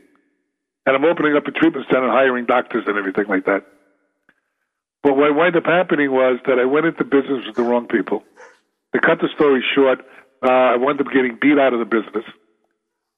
and 0.87 0.97
I'm 0.97 1.05
opening 1.05 1.37
up 1.37 1.47
a 1.47 1.53
treatment 1.53 1.87
center, 1.91 2.11
hiring 2.11 2.47
doctors 2.47 2.85
and 2.87 2.99
everything 2.99 3.27
like 3.29 3.45
that. 3.45 3.65
But 5.03 5.17
what 5.17 5.35
wound 5.35 5.57
up 5.57 5.65
happening 5.65 6.11
was 6.11 6.41
that 6.47 6.59
I 6.59 6.67
went 6.67 6.87
into 6.87 7.05
business 7.05 7.47
with 7.47 7.57
the 7.57 7.63
wrong 7.63 7.87
people. 7.87 8.23
To 8.95 9.01
cut 9.01 9.19
the 9.21 9.29
story 9.35 9.63
short, 9.75 10.01
uh, 10.43 10.75
I 10.75 10.77
wound 10.77 11.01
up 11.01 11.07
getting 11.13 11.39
beat 11.41 11.59
out 11.59 11.73
of 11.73 11.79
the 11.79 11.85
business. 11.85 12.25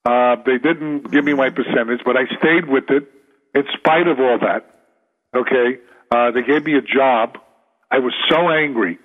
Uh, 0.04 0.36
they 0.44 0.58
didn't 0.58 1.10
give 1.10 1.24
me 1.24 1.32
my 1.34 1.50
percentage, 1.50 2.00
but 2.04 2.16
I 2.16 2.26
stayed 2.38 2.68
with 2.68 2.90
it 2.90 3.08
in 3.54 3.62
spite 3.78 4.08
of 4.08 4.18
all 4.18 4.38
that. 4.40 4.68
Okay, 5.34 5.78
uh, 6.10 6.30
they 6.32 6.42
gave 6.42 6.64
me 6.64 6.76
a 6.76 6.82
job. 6.82 7.38
I 7.90 8.00
was 8.00 8.12
so 8.28 8.50
angry. 8.50 8.98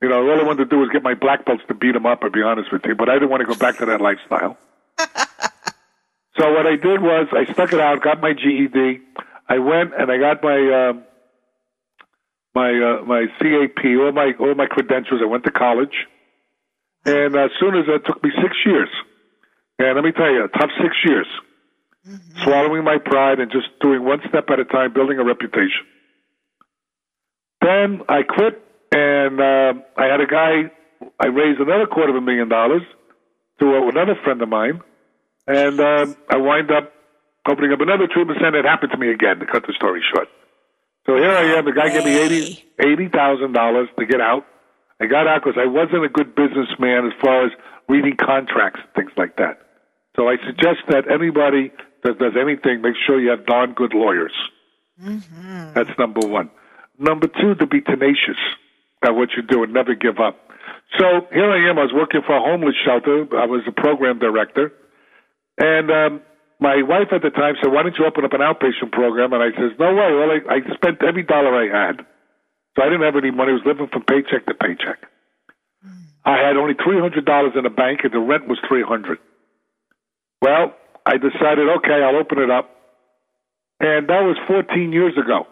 You 0.00 0.08
know, 0.08 0.28
all 0.30 0.40
I 0.40 0.44
wanted 0.44 0.64
to 0.64 0.70
do 0.70 0.78
was 0.78 0.88
get 0.92 1.02
my 1.02 1.14
black 1.14 1.44
belts 1.44 1.62
to 1.68 1.74
beat 1.74 1.92
them 1.92 2.06
up. 2.06 2.20
I'll 2.22 2.30
be 2.30 2.42
honest 2.42 2.72
with 2.72 2.82
you, 2.86 2.94
but 2.94 3.08
I 3.08 3.14
didn't 3.14 3.30
want 3.30 3.40
to 3.42 3.46
go 3.46 3.54
back 3.54 3.78
to 3.78 3.86
that 3.86 4.00
lifestyle. 4.00 4.56
so 4.98 6.52
what 6.52 6.66
I 6.66 6.76
did 6.76 7.02
was 7.02 7.28
I 7.32 7.52
stuck 7.52 7.72
it 7.72 7.80
out, 7.80 8.00
got 8.02 8.20
my 8.20 8.32
GED. 8.32 9.00
I 9.48 9.58
went 9.58 9.92
and 9.98 10.10
I 10.10 10.18
got 10.18 10.42
my 10.42 10.90
um, 10.90 11.04
my 12.54 12.70
uh, 12.70 13.04
my 13.04 13.26
CAP, 13.38 13.84
all 14.00 14.12
my 14.12 14.32
all 14.40 14.54
my 14.54 14.66
credentials. 14.66 15.20
I 15.22 15.26
went 15.26 15.44
to 15.44 15.50
college, 15.50 16.06
and 17.04 17.36
as 17.36 17.50
soon 17.60 17.74
as 17.76 17.84
it 17.88 18.06
took 18.06 18.22
me 18.22 18.30
six 18.42 18.56
years, 18.64 18.88
and 19.78 19.94
let 19.94 20.04
me 20.04 20.12
tell 20.12 20.30
you, 20.30 20.48
tough 20.58 20.70
six 20.82 20.96
years, 21.04 21.26
swallowing 22.42 22.84
my 22.84 22.98
pride 22.98 23.38
and 23.38 23.50
just 23.50 23.68
doing 23.80 24.04
one 24.04 24.20
step 24.28 24.48
at 24.50 24.58
a 24.58 24.64
time, 24.64 24.92
building 24.92 25.18
a 25.18 25.24
reputation. 25.24 25.86
Then 27.60 28.02
I 28.08 28.22
quit, 28.22 28.62
and 28.92 29.40
uh, 29.40 29.74
I 29.96 30.06
had 30.06 30.20
a 30.20 30.26
guy. 30.26 30.70
I 31.20 31.26
raised 31.26 31.60
another 31.60 31.86
quarter 31.86 32.10
of 32.10 32.16
a 32.16 32.20
million 32.20 32.48
dollars 32.48 32.82
to 33.60 33.88
another 33.88 34.14
friend 34.24 34.40
of 34.42 34.48
mine, 34.48 34.80
and 35.46 35.78
uh, 35.78 36.06
I 36.30 36.36
wind 36.36 36.70
up 36.70 36.92
opening 37.48 37.72
up 37.72 37.80
another 37.80 38.06
treatment 38.12 38.38
center. 38.42 38.58
It 38.58 38.64
happened 38.64 38.92
to 38.92 38.98
me 38.98 39.10
again. 39.10 39.38
To 39.38 39.46
cut 39.46 39.64
the 39.66 39.74
story 39.76 40.02
short, 40.12 40.28
so 41.08 41.16
here 41.16 41.30
I 41.32 41.56
am. 41.56 41.64
The 41.64 41.72
guy 41.72 41.88
gave 41.88 42.04
me 42.04 42.18
eighty 42.18 42.64
eighty 42.78 43.08
thousand 43.08 43.52
dollars 43.52 43.88
to 43.98 44.04
get 44.04 44.20
out. 44.20 44.44
I 45.00 45.06
got 45.06 45.26
out 45.26 45.42
because 45.42 45.58
I 45.58 45.66
wasn't 45.66 46.04
a 46.04 46.08
good 46.08 46.34
businessman 46.34 47.06
as 47.06 47.12
far 47.22 47.46
as 47.46 47.52
reading 47.88 48.16
contracts 48.20 48.80
and 48.84 48.92
things 48.94 49.12
like 49.16 49.36
that. 49.36 49.58
So 50.16 50.28
I 50.28 50.36
suggest 50.44 50.80
that 50.88 51.10
anybody 51.10 51.72
that 52.04 52.18
does 52.18 52.34
anything, 52.38 52.82
make 52.82 52.94
sure 53.06 53.18
you 53.20 53.30
have 53.30 53.46
darn 53.46 53.72
good 53.72 53.94
lawyers. 53.94 54.34
That's 55.74 55.96
number 55.98 56.26
one. 56.26 56.50
Number 56.98 57.28
two, 57.28 57.54
to 57.54 57.66
be 57.66 57.80
tenacious 57.80 58.36
at 59.02 59.14
what 59.14 59.30
you 59.36 59.42
do 59.42 59.62
and 59.62 59.72
never 59.72 59.94
give 59.94 60.18
up. 60.18 60.36
So 60.98 61.26
here 61.32 61.50
I 61.50 61.70
am. 61.70 61.78
I 61.78 61.82
was 61.82 61.92
working 61.94 62.20
for 62.26 62.36
a 62.36 62.42
homeless 62.42 62.74
shelter. 62.84 63.26
I 63.38 63.46
was 63.46 63.62
a 63.66 63.72
program 63.72 64.18
director, 64.18 64.72
and 65.56 65.90
um, 65.90 66.20
my 66.60 66.82
wife 66.82 67.08
at 67.12 67.22
the 67.22 67.30
time 67.30 67.54
said, 67.62 67.72
"Why 67.72 67.82
don't 67.82 67.96
you 67.98 68.04
open 68.06 68.24
up 68.24 68.32
an 68.32 68.40
outpatient 68.40 68.92
program?" 68.92 69.32
And 69.32 69.42
I 69.42 69.50
says, 69.52 69.78
"No 69.78 69.94
way. 69.94 70.10
Well, 70.14 70.30
I, 70.30 70.54
I 70.56 70.74
spent 70.74 71.02
every 71.02 71.22
dollar 71.22 71.54
I 71.54 71.66
had, 71.70 72.04
so 72.76 72.82
I 72.82 72.86
didn't 72.86 73.02
have 73.02 73.16
any 73.16 73.30
money. 73.30 73.50
I 73.50 73.54
was 73.54 73.62
living 73.66 73.88
from 73.88 74.02
paycheck 74.02 74.46
to 74.46 74.54
paycheck. 74.54 74.98
I 76.24 76.38
had 76.38 76.56
only 76.56 76.74
three 76.74 77.00
hundred 77.00 77.24
dollars 77.24 77.52
in 77.56 77.62
the 77.62 77.70
bank, 77.70 78.00
and 78.02 78.12
the 78.12 78.18
rent 78.18 78.48
was 78.48 78.58
three 78.68 78.82
hundred. 78.82 79.18
Well, 80.42 80.74
I 81.06 81.16
decided, 81.16 81.68
okay, 81.78 82.02
I'll 82.02 82.16
open 82.16 82.38
it 82.38 82.50
up, 82.50 82.70
and 83.80 84.08
that 84.08 84.22
was 84.22 84.36
fourteen 84.46 84.92
years 84.92 85.16
ago. 85.16 85.46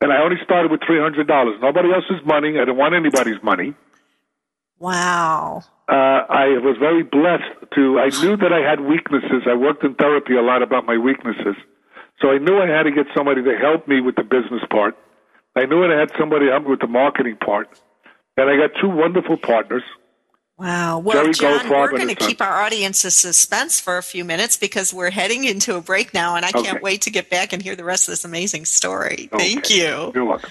And 0.00 0.12
I 0.12 0.22
only 0.22 0.36
started 0.44 0.70
with 0.70 0.80
three 0.86 1.00
hundred 1.00 1.26
dollars. 1.26 1.56
Nobody 1.60 1.92
else's 1.92 2.24
money. 2.24 2.50
I 2.56 2.60
didn't 2.64 2.76
want 2.76 2.94
anybody's 2.94 3.42
money. 3.42 3.74
wow. 4.78 5.64
Uh, 5.88 6.26
I 6.28 6.58
was 6.58 6.76
very 6.78 7.02
blessed 7.02 7.72
to. 7.74 7.98
I 7.98 8.08
knew 8.22 8.36
that 8.36 8.52
I 8.52 8.60
had 8.60 8.80
weaknesses. 8.80 9.42
I 9.48 9.54
worked 9.54 9.82
in 9.84 9.94
therapy 9.94 10.36
a 10.36 10.42
lot 10.42 10.62
about 10.62 10.84
my 10.84 10.98
weaknesses, 10.98 11.56
so 12.20 12.30
I 12.30 12.38
knew 12.38 12.58
I 12.58 12.66
had 12.68 12.82
to 12.84 12.90
get 12.90 13.06
somebody 13.16 13.42
to 13.42 13.56
help 13.58 13.88
me 13.88 14.00
with 14.00 14.16
the 14.16 14.22
business 14.24 14.62
part. 14.70 14.96
I 15.56 15.64
knew 15.64 15.82
I 15.84 15.98
had 15.98 16.10
somebody 16.18 16.46
to 16.46 16.52
help 16.52 16.64
me 16.64 16.70
with 16.70 16.80
the 16.80 16.86
marketing 16.88 17.36
part, 17.44 17.68
and 18.36 18.50
I 18.50 18.56
got 18.56 18.78
two 18.80 18.88
wonderful 18.88 19.38
partners. 19.38 19.82
Wow. 20.58 20.98
Well, 20.98 21.22
Jerry 21.22 21.34
John, 21.34 21.60
Goldfarb 21.66 21.70
we're 21.92 21.98
going 21.98 22.08
to 22.08 22.16
keep 22.16 22.40
our 22.42 22.62
audience 22.62 23.04
in 23.04 23.12
suspense 23.12 23.78
for 23.78 23.96
a 23.96 24.02
few 24.02 24.24
minutes 24.24 24.56
because 24.56 24.92
we're 24.92 25.10
heading 25.10 25.44
into 25.44 25.76
a 25.76 25.80
break 25.80 26.12
now, 26.12 26.34
and 26.34 26.44
I 26.44 26.48
Okay. 26.48 26.62
can't 26.64 26.82
wait 26.82 27.02
to 27.02 27.10
get 27.10 27.30
back 27.30 27.52
and 27.52 27.62
hear 27.62 27.76
the 27.76 27.84
rest 27.84 28.08
of 28.08 28.12
this 28.12 28.24
amazing 28.24 28.64
story. 28.64 29.28
Thank 29.32 29.70
you. 29.70 30.10
You're 30.14 30.24
welcome. 30.24 30.50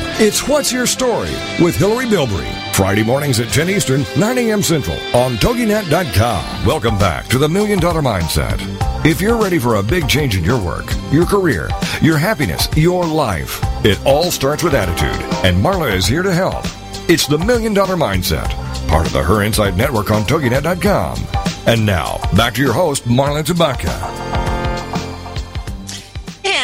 It's 0.23 0.47
What's 0.47 0.71
Your 0.71 0.85
Story 0.85 1.31
with 1.59 1.75
Hillary 1.75 2.05
Bilbrey. 2.05 2.47
Friday 2.75 3.01
mornings 3.01 3.39
at 3.39 3.47
10 3.47 3.71
Eastern, 3.71 4.05
9 4.19 4.37
a.m. 4.37 4.61
Central 4.61 4.95
on 5.15 5.33
TogiNet.com. 5.37 6.63
Welcome 6.63 6.95
back 6.99 7.25
to 7.29 7.39
the 7.39 7.49
Million 7.49 7.79
Dollar 7.79 8.03
Mindset. 8.03 8.61
If 9.03 9.19
you're 9.19 9.41
ready 9.41 9.57
for 9.57 9.77
a 9.77 9.83
big 9.83 10.07
change 10.07 10.37
in 10.37 10.43
your 10.43 10.63
work, 10.63 10.85
your 11.11 11.25
career, 11.25 11.69
your 12.03 12.19
happiness, 12.19 12.67
your 12.77 13.03
life, 13.03 13.59
it 13.83 13.99
all 14.05 14.29
starts 14.29 14.61
with 14.61 14.75
attitude. 14.75 15.25
And 15.43 15.57
Marla 15.57 15.91
is 15.91 16.05
here 16.05 16.21
to 16.21 16.31
help. 16.31 16.65
It's 17.09 17.25
the 17.25 17.39
Million 17.39 17.73
Dollar 17.73 17.95
Mindset, 17.95 18.51
part 18.87 19.07
of 19.07 19.13
the 19.13 19.23
Her 19.23 19.41
Insight 19.41 19.75
Network 19.75 20.11
on 20.11 20.21
TogiNet.com. 20.21 21.17
And 21.65 21.83
now, 21.83 22.19
back 22.37 22.53
to 22.53 22.61
your 22.61 22.73
host, 22.73 23.05
Marla 23.05 23.43
Tabaka. 23.43 24.30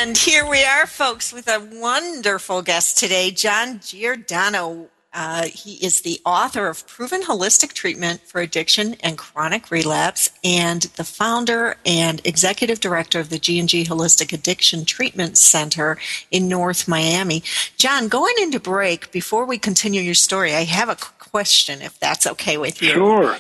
And 0.07 0.17
here 0.17 0.49
we 0.49 0.63
are, 0.63 0.87
folks, 0.87 1.33
with 1.33 1.49
a 1.49 1.59
wonderful 1.59 2.61
guest 2.61 2.97
today, 2.97 3.29
John 3.29 3.81
Giordano. 3.83 4.87
Uh, 5.13 5.47
he 5.47 5.73
is 5.85 5.99
the 5.99 6.21
author 6.25 6.69
of 6.69 6.87
Proven 6.87 7.23
Holistic 7.23 7.73
Treatment 7.73 8.21
for 8.21 8.39
Addiction 8.39 8.93
and 9.01 9.17
Chronic 9.17 9.69
Relapse 9.69 10.29
and 10.45 10.83
the 10.95 11.03
founder 11.03 11.75
and 11.85 12.21
executive 12.23 12.79
director 12.79 13.19
of 13.19 13.29
the 13.29 13.37
G&G 13.37 13.83
Holistic 13.83 14.31
Addiction 14.31 14.85
Treatment 14.85 15.37
Center 15.37 15.97
in 16.31 16.47
North 16.47 16.87
Miami. 16.87 17.43
John, 17.75 18.07
going 18.07 18.35
into 18.39 18.61
break, 18.61 19.11
before 19.11 19.43
we 19.43 19.57
continue 19.57 19.99
your 19.99 20.13
story, 20.13 20.55
I 20.55 20.63
have 20.63 20.87
a 20.87 20.95
question, 20.95 21.81
if 21.81 21.99
that's 21.99 22.25
okay 22.25 22.55
with 22.55 22.81
you. 22.81 22.91
Sure. 22.91 23.37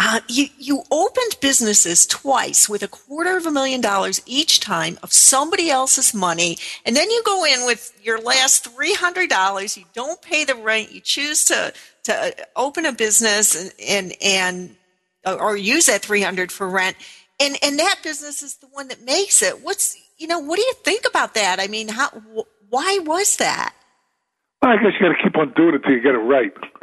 Uh, 0.00 0.20
you, 0.28 0.46
you 0.58 0.84
opened 0.92 1.36
businesses 1.40 2.06
twice 2.06 2.68
with 2.68 2.84
a 2.84 2.88
quarter 2.88 3.36
of 3.36 3.46
a 3.46 3.50
million 3.50 3.80
dollars 3.80 4.22
each 4.26 4.60
time 4.60 4.96
of 5.02 5.12
somebody 5.12 5.70
else's 5.70 6.14
money, 6.14 6.56
and 6.86 6.94
then 6.94 7.10
you 7.10 7.20
go 7.24 7.44
in 7.44 7.66
with 7.66 7.92
your 8.00 8.20
last 8.20 8.68
three 8.68 8.94
hundred 8.94 9.28
dollars. 9.28 9.76
You 9.76 9.84
don't 9.94 10.22
pay 10.22 10.44
the 10.44 10.54
rent. 10.54 10.92
You 10.92 11.00
choose 11.00 11.44
to 11.46 11.72
to 12.04 12.32
open 12.54 12.86
a 12.86 12.92
business 12.92 13.56
and 13.56 13.72
and, 13.82 14.16
and 14.22 14.76
or 15.26 15.56
use 15.56 15.86
that 15.86 16.02
three 16.02 16.22
hundred 16.22 16.52
for 16.52 16.68
rent, 16.68 16.96
and 17.40 17.58
and 17.60 17.76
that 17.80 17.96
business 18.04 18.40
is 18.40 18.54
the 18.58 18.68
one 18.68 18.86
that 18.88 19.02
makes 19.02 19.42
it. 19.42 19.64
What's 19.64 19.96
you 20.16 20.28
know 20.28 20.38
what 20.38 20.56
do 20.56 20.62
you 20.62 20.74
think 20.84 21.06
about 21.08 21.34
that? 21.34 21.58
I 21.58 21.66
mean, 21.66 21.88
how 21.88 22.10
why 22.70 23.00
was 23.02 23.36
that? 23.38 23.74
I 24.60 24.76
guess 24.76 24.92
you 24.98 25.06
got 25.06 25.16
to 25.16 25.22
keep 25.22 25.36
on 25.36 25.52
doing 25.54 25.74
it 25.74 25.82
till 25.84 25.92
you 25.92 26.02
get 26.02 26.14
it 26.14 26.18
right. 26.18 26.52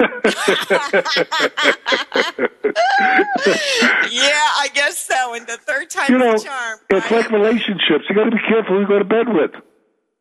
yeah, 4.10 4.48
I 4.58 4.68
guess 4.72 4.98
so. 4.98 5.34
And 5.34 5.46
the 5.46 5.58
third 5.58 5.90
time 5.90 6.06
you 6.10 6.18
know, 6.18 6.32
the 6.32 6.44
charm. 6.44 6.78
It's 6.88 7.10
like 7.10 7.30
relationships. 7.30 8.04
You 8.08 8.14
got 8.14 8.24
to 8.24 8.30
be 8.30 8.40
careful 8.48 8.76
who 8.76 8.80
you 8.80 8.88
go 8.88 8.98
to 8.98 9.04
bed 9.04 9.28
with. 9.28 9.50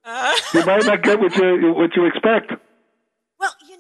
Uh, 0.04 0.36
you 0.54 0.66
might 0.66 0.86
not 0.86 1.02
get 1.02 1.20
what 1.20 1.36
you 1.36 1.74
what 1.74 1.96
you 1.96 2.06
expect. 2.06 2.52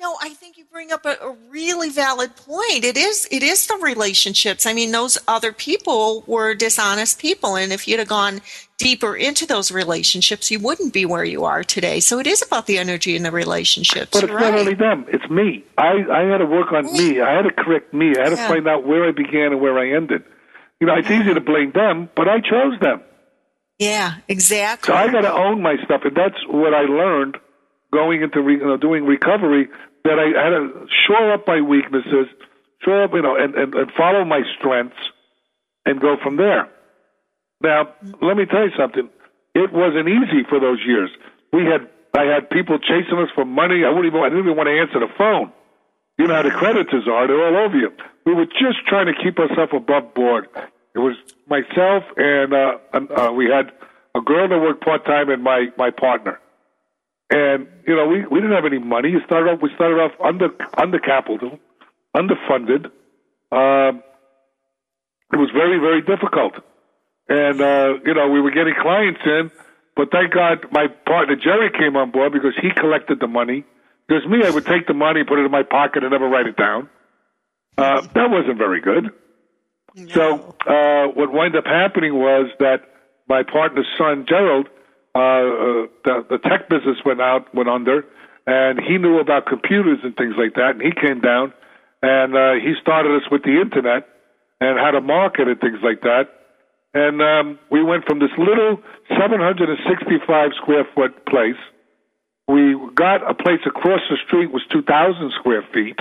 Know, 0.05 0.15
I 0.21 0.29
think 0.29 0.59
you 0.59 0.65
bring 0.65 0.91
up 0.91 1.03
a, 1.07 1.17
a, 1.19 1.35
really 1.49 1.89
valid 1.89 2.35
point. 2.35 2.83
It 2.83 2.95
is 2.95 3.27
it 3.31 3.41
is 3.41 3.65
the 3.65 3.79
relationships. 3.81 4.67
I 4.67 4.73
mean, 4.73 4.91
those 4.91 5.17
other 5.27 5.51
people 5.51 6.23
were 6.27 6.53
dishonest 6.53 7.17
people, 7.17 7.55
and 7.55 7.73
if 7.73 7.87
you'd 7.87 7.97
have 7.97 8.07
gone 8.07 8.41
deeper 8.77 9.15
into 9.15 9.47
those 9.47 9.71
relationships, 9.71 10.51
you 10.51 10.59
wouldn't 10.59 10.93
be 10.93 11.07
where 11.07 11.23
you 11.23 11.43
are 11.45 11.63
today. 11.63 12.01
So 12.01 12.19
it 12.19 12.27
is 12.27 12.43
about 12.43 12.67
the 12.67 12.77
energy 12.77 13.15
in 13.15 13.23
the 13.23 13.31
relationships. 13.31 14.11
But 14.11 14.25
it's 14.25 14.33
right. 14.33 14.51
not 14.51 14.59
only 14.59 14.75
them; 14.75 15.05
it's 15.07 15.27
me. 15.27 15.63
I 15.75 16.05
I 16.11 16.21
had 16.25 16.37
to 16.37 16.45
work 16.45 16.71
on 16.71 16.83
me. 16.93 17.19
I 17.19 17.37
had 17.37 17.41
to 17.41 17.51
correct 17.51 17.91
me. 17.91 18.13
I 18.15 18.25
had 18.25 18.29
to 18.29 18.35
yeah. 18.35 18.47
find 18.47 18.67
out 18.67 18.85
where 18.85 19.07
I 19.07 19.11
began 19.11 19.53
and 19.53 19.59
where 19.59 19.79
I 19.79 19.95
ended. 19.95 20.23
You 20.79 20.85
know, 20.85 20.93
it's 20.97 21.09
easy 21.09 21.33
to 21.33 21.41
blame 21.41 21.71
them, 21.71 22.11
but 22.15 22.29
I 22.29 22.41
chose 22.41 22.79
them. 22.79 23.01
Yeah, 23.79 24.17
exactly. 24.27 24.93
So 24.93 24.95
I 24.95 25.11
got 25.11 25.21
to 25.21 25.33
own 25.33 25.63
my 25.63 25.77
stuff, 25.83 26.01
and 26.05 26.15
that's 26.15 26.37
what 26.47 26.75
I 26.75 26.81
learned 26.81 27.37
going 27.95 28.21
into 28.21 28.41
re, 28.41 28.57
you 28.57 28.65
know, 28.65 28.77
doing 28.77 29.05
recovery 29.05 29.69
that 30.05 30.21
I 30.21 30.29
had 30.37 30.53
to 30.53 30.87
shore 31.05 31.33
up 31.33 31.47
my 31.47 31.61
weaknesses, 31.61 32.29
shore 32.83 33.03
up, 33.03 33.11
you 33.13 33.21
know, 33.21 33.35
and, 33.35 33.55
and, 33.55 33.73
and 33.73 33.91
follow 33.97 34.23
my 34.23 34.41
strengths 34.57 35.01
and 35.85 35.99
go 35.99 36.15
from 36.21 36.37
there. 36.37 36.69
Now, 37.61 37.89
let 38.21 38.37
me 38.37 38.45
tell 38.45 38.63
you 38.63 38.71
something. 38.77 39.09
It 39.55 39.73
wasn't 39.73 40.07
easy 40.07 40.45
for 40.47 40.59
those 40.59 40.79
years. 40.85 41.09
We 41.51 41.65
had 41.65 41.89
I 42.13 42.23
had 42.25 42.49
people 42.49 42.77
chasing 42.79 43.17
us 43.17 43.29
for 43.33 43.45
money. 43.45 43.83
I 43.83 43.89
wouldn't 43.89 44.07
even 44.07 44.21
I 44.21 44.29
didn't 44.29 44.45
even 44.45 44.55
want 44.55 44.67
to 44.67 44.77
answer 44.79 44.99
the 44.99 45.11
phone. 45.17 45.51
You 46.17 46.27
know 46.27 46.35
how 46.35 46.43
the 46.43 46.51
creditors 46.51 47.07
are; 47.07 47.27
they're 47.27 47.47
all 47.47 47.65
over 47.65 47.77
you. 47.77 47.91
We 48.25 48.33
were 48.33 48.45
just 48.45 48.85
trying 48.87 49.07
to 49.07 49.13
keep 49.13 49.39
ourselves 49.39 49.73
above 49.75 50.13
board. 50.13 50.47
It 50.93 50.99
was 50.99 51.15
myself 51.47 52.03
and 52.15 52.53
uh, 52.53 52.77
uh, 52.93 53.31
we 53.31 53.47
had 53.47 53.71
a 54.15 54.21
girl 54.21 54.47
that 54.47 54.59
worked 54.59 54.83
part 54.83 55.05
time 55.05 55.29
and 55.29 55.43
my 55.43 55.67
my 55.77 55.89
partner. 55.91 56.39
And 57.29 57.67
you 57.87 57.95
know, 57.95 58.07
we 58.07 58.25
we 58.25 58.39
didn't 58.39 58.55
have 58.55 58.65
any 58.65 58.79
money. 58.79 59.09
You 59.09 59.19
started 59.25 59.49
off. 59.51 59.59
We 59.61 59.69
started 59.75 59.99
off 59.99 60.11
under 60.23 60.49
under 60.77 60.99
capital, 60.99 61.57
underfunded. 62.15 62.85
Um, 63.51 64.03
it 65.33 65.37
was 65.37 65.49
very 65.51 65.79
very 65.79 66.01
difficult, 66.01 66.53
and 67.27 67.59
uh, 67.59 67.93
you 68.05 68.13
know 68.13 68.29
we 68.29 68.41
were 68.41 68.51
getting 68.51 68.75
clients 68.79 69.21
in, 69.25 69.49
but 69.95 70.11
thank 70.11 70.33
God 70.33 70.65
my 70.71 70.87
partner 70.87 71.35
Jerry 71.35 71.71
came 71.71 71.95
on 71.95 72.11
board 72.11 72.31
because 72.31 72.53
he 72.61 72.69
collected 72.71 73.19
the 73.19 73.27
money. 73.27 73.65
Because 74.07 74.27
me, 74.27 74.45
I 74.45 74.51
would 74.51 74.67
take 74.67 74.85
the 74.85 74.93
money, 74.93 75.23
put 75.23 75.39
it 75.39 75.45
in 75.45 75.51
my 75.51 75.63
pocket, 75.63 76.03
and 76.03 76.11
never 76.11 76.29
write 76.29 76.45
it 76.45 76.57
down. 76.57 76.89
Uh, 77.75 78.01
that 78.01 78.29
wasn't 78.29 78.59
very 78.59 78.81
good. 78.81 79.09
No. 79.95 80.07
So 80.13 80.55
uh, 80.67 81.07
what 81.07 81.33
wound 81.33 81.55
up 81.55 81.65
happening 81.65 82.13
was 82.13 82.51
that 82.59 82.81
my 83.27 83.41
partner's 83.41 83.87
son 83.97 84.25
Gerald 84.27 84.69
uh, 85.15 85.87
the, 86.03 86.25
the 86.29 86.39
tech 86.43 86.67
business 86.67 86.97
went 87.05 87.21
out, 87.21 87.47
went 87.55 87.69
under, 87.69 88.03
and 88.45 88.79
he 88.79 88.97
knew 88.97 89.19
about 89.19 89.47
computers 89.47 89.99
and 90.03 90.15
things 90.17 90.35
like 90.37 90.55
that. 90.55 90.75
And 90.75 90.81
he 90.81 90.91
came 90.91 91.21
down 91.21 91.53
and 92.03 92.35
uh, 92.35 92.53
he 92.59 92.75
started 92.81 93.15
us 93.15 93.23
with 93.31 93.43
the 93.43 93.61
internet 93.61 94.07
and 94.59 94.77
how 94.77 94.91
to 94.91 95.01
market 95.01 95.47
and 95.47 95.59
things 95.59 95.79
like 95.81 96.01
that. 96.01 96.29
And 96.93 97.21
um, 97.21 97.59
we 97.71 97.83
went 97.83 98.05
from 98.05 98.19
this 98.19 98.31
little 98.37 98.79
765 99.07 100.51
square 100.61 100.85
foot 100.93 101.25
place. 101.25 101.59
We 102.47 102.75
got 102.93 103.23
a 103.23 103.33
place 103.33 103.63
across 103.65 104.01
the 104.09 104.17
street 104.27 104.51
was 104.51 104.63
2,000 104.71 105.31
square 105.39 105.63
feet. 105.73 105.97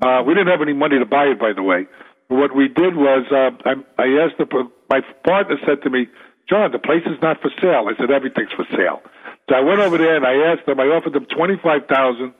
Uh, 0.00 0.22
we 0.26 0.34
didn't 0.34 0.48
have 0.48 0.62
any 0.62 0.72
money 0.72 0.98
to 0.98 1.06
buy 1.06 1.26
it, 1.26 1.38
by 1.38 1.52
the 1.54 1.62
way. 1.62 1.86
What 2.28 2.54
we 2.56 2.68
did 2.68 2.96
was 2.96 3.26
uh, 3.30 3.50
I, 3.68 3.74
I 4.00 4.06
asked 4.24 4.38
the, 4.38 4.46
my 4.88 5.00
partner 5.24 5.56
said 5.66 5.82
to 5.82 5.90
me, 5.90 6.08
John, 6.48 6.72
the 6.72 6.78
place 6.78 7.02
is 7.06 7.20
not 7.22 7.40
for 7.40 7.50
sale. 7.60 7.88
I 7.88 7.96
said, 7.98 8.10
everything's 8.10 8.52
for 8.52 8.66
sale. 8.76 9.00
So 9.48 9.56
I 9.56 9.60
went 9.60 9.80
over 9.80 9.98
there 9.98 10.16
and 10.16 10.26
I 10.26 10.52
asked 10.52 10.66
them, 10.66 10.80
I 10.80 10.84
offered 10.84 11.12
them 11.12 11.26
25000 11.26 12.34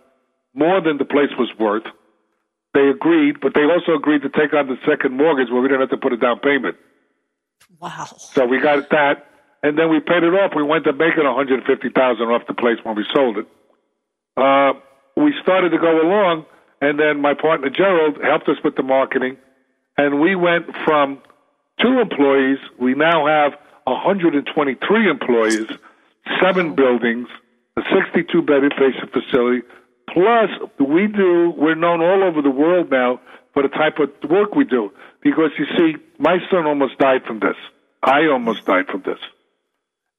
more 0.55 0.81
than 0.81 0.99
the 0.99 1.05
place 1.05 1.31
was 1.39 1.51
worth. 1.59 1.85
They 2.75 2.89
agreed, 2.89 3.41
but 3.41 3.55
they 3.55 3.65
also 3.65 3.95
agreed 3.95 4.23
to 4.23 4.29
take 4.29 4.53
on 4.53 4.67
the 4.67 4.77
second 4.87 5.17
mortgage 5.17 5.51
where 5.51 5.61
we 5.61 5.69
didn't 5.69 5.83
have 5.83 5.91
to 5.91 5.97
put 5.97 6.13
a 6.13 6.17
down 6.17 6.41
payment. 6.41 6.77
Wow. 7.81 8.07
So 8.19 8.47
we 8.47 8.61
got 8.61 8.91
that, 8.91 9.27
and 9.63 9.79
then 9.79 9.91
we 9.91 10.01
paid 10.01 10.23
it 10.23 10.35
off. 10.35 10.53
We 10.57 10.63
went 10.63 10.85
to 10.85 10.93
making 10.93 11.25
150000 11.25 12.23
off 12.29 12.47
the 12.47 12.55
place 12.55 12.79
when 12.83 12.97
we 12.97 13.05
sold 13.15 13.39
it. 13.39 13.47
Uh, 14.37 14.73
we 15.17 15.33
started 15.43 15.71
to 15.71 15.79
go 15.79 16.01
along, 16.03 16.47
and 16.81 16.99
then 16.99 17.21
my 17.21 17.35
partner 17.35 17.71
Gerald 17.71 18.19
helped 18.23 18.49
us 18.49 18.57
with 18.65 18.75
the 18.75 18.83
marketing, 18.83 19.37
and 19.97 20.21
we 20.21 20.35
went 20.35 20.67
from 20.85 21.21
two 21.81 22.01
employees. 22.01 22.59
We 22.79 22.95
now 22.95 23.27
have 23.27 23.53
123 23.85 25.11
employees, 25.11 25.69
seven 26.41 26.75
buildings, 26.75 27.29
a 27.77 27.83
62 27.95 28.43
bed 28.43 28.63
inpatient 28.63 29.13
facility. 29.13 29.63
Plus, 30.13 30.51
we 30.79 31.07
do, 31.07 31.53
we're 31.57 31.75
known 31.75 32.01
all 32.01 32.23
over 32.23 32.41
the 32.43 32.51
world 32.51 32.91
now 32.91 33.21
for 33.53 33.63
the 33.63 33.69
type 33.69 33.99
of 33.99 34.11
work 34.31 34.55
we 34.55 34.65
do. 34.65 34.93
Because 35.23 35.51
you 35.59 35.67
see, 35.77 35.97
my 36.19 36.39
son 36.51 36.67
almost 36.67 36.99
died 36.99 37.25
from 37.25 37.41
this. 37.41 37.57
I 38.03 38.27
almost 38.27 38.67
died 38.67 38.87
from 38.87 39.03
this. 39.03 39.19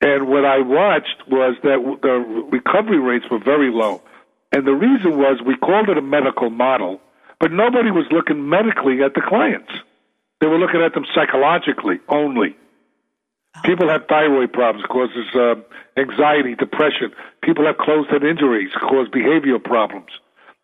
And 0.01 0.27
what 0.27 0.45
I 0.45 0.59
watched 0.59 1.27
was 1.27 1.55
that 1.63 1.99
the 2.01 2.47
recovery 2.51 2.99
rates 2.99 3.25
were 3.29 3.39
very 3.39 3.71
low. 3.71 4.01
And 4.51 4.65
the 4.65 4.73
reason 4.73 5.17
was 5.17 5.41
we 5.45 5.55
called 5.57 5.89
it 5.89 5.97
a 5.97 6.01
medical 6.01 6.49
model, 6.49 7.01
but 7.39 7.51
nobody 7.51 7.91
was 7.91 8.05
looking 8.11 8.49
medically 8.49 9.03
at 9.03 9.13
the 9.13 9.21
clients. 9.21 9.71
They 10.41 10.47
were 10.47 10.57
looking 10.57 10.81
at 10.81 10.93
them 10.93 11.05
psychologically 11.13 11.99
only. 12.07 12.55
People 13.63 13.89
have 13.89 14.05
thyroid 14.07 14.51
problems, 14.53 14.85
causes 14.87 15.25
uh, 15.33 15.55
anxiety, 15.97 16.55
depression. 16.55 17.11
People 17.41 17.65
have 17.65 17.77
closed-head 17.77 18.23
injuries, 18.23 18.69
cause 18.79 19.07
behavioral 19.09 19.63
problems. 19.63 20.11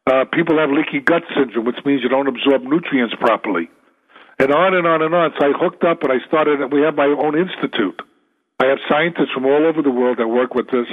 Uh, 0.08 0.26
people 0.34 0.58
have 0.58 0.70
leaky 0.70 1.00
gut 1.00 1.24
syndrome, 1.36 1.66
which 1.66 1.80
means 1.86 2.02
you 2.04 2.10
don't 2.10 2.28
absorb 2.28 2.64
nutrients 2.64 3.16
properly, 3.20 3.70
and 4.40 4.52
on 4.52 4.74
and 4.74 4.88
on 4.88 5.02
and 5.02 5.14
on. 5.14 5.32
So 5.40 5.46
I 5.46 5.52
hooked 5.58 5.84
up 5.84 6.04
and 6.04 6.12
I 6.12 6.26
started. 6.28 6.72
We 6.74 6.82
have 6.82 6.96
my 6.96 7.06
own 7.06 7.38
institute. 7.38 8.02
I 8.60 8.66
have 8.66 8.80
scientists 8.90 9.32
from 9.34 9.46
all 9.46 9.66
over 9.66 9.82
the 9.82 9.92
world 9.92 10.18
that 10.18 10.28
work 10.28 10.54
with 10.54 10.68
this 10.68 10.88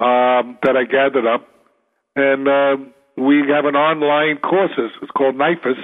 um, 0.00 0.58
that 0.62 0.76
I 0.76 0.84
gathered 0.84 1.26
up, 1.26 1.46
and 2.16 2.48
uh, 2.48 2.76
we 3.16 3.44
have 3.48 3.64
an 3.64 3.76
online 3.76 4.38
courses. 4.38 4.90
It's 5.02 5.10
called 5.12 5.36
NIFHAS 5.36 5.78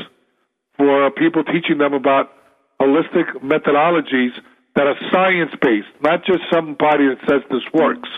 for 0.76 1.10
people 1.10 1.44
teaching 1.44 1.78
them 1.78 1.92
about 1.92 2.32
holistic 2.80 3.28
methodologies 3.42 4.32
that 4.76 4.86
are 4.86 4.96
science 5.12 5.52
based, 5.60 5.88
not 6.02 6.24
just 6.24 6.40
somebody 6.52 7.06
that 7.08 7.18
says 7.28 7.42
this 7.50 7.62
works. 7.72 8.08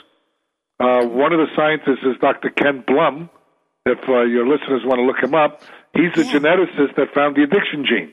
Uh, 0.81 1.07
one 1.07 1.33
of 1.33 1.39
the 1.39 1.49
scientists 1.57 2.05
is 2.05 2.17
Dr. 2.21 2.51
Ken 2.51 2.85
Blum. 2.87 3.31
If 3.87 3.99
uh, 4.09 4.23
your 4.23 4.47
listeners 4.47 4.83
want 4.85 4.99
to 4.99 5.05
look 5.05 5.23
him 5.23 5.35
up, 5.35 5.63
he's 5.95 6.13
the 6.15 6.25
Yeah. 6.25 6.33
geneticist 6.41 6.97
that 6.97 7.15
found 7.15 7.37
the 7.37 7.43
addiction 7.45 7.85
gene. 7.89 8.13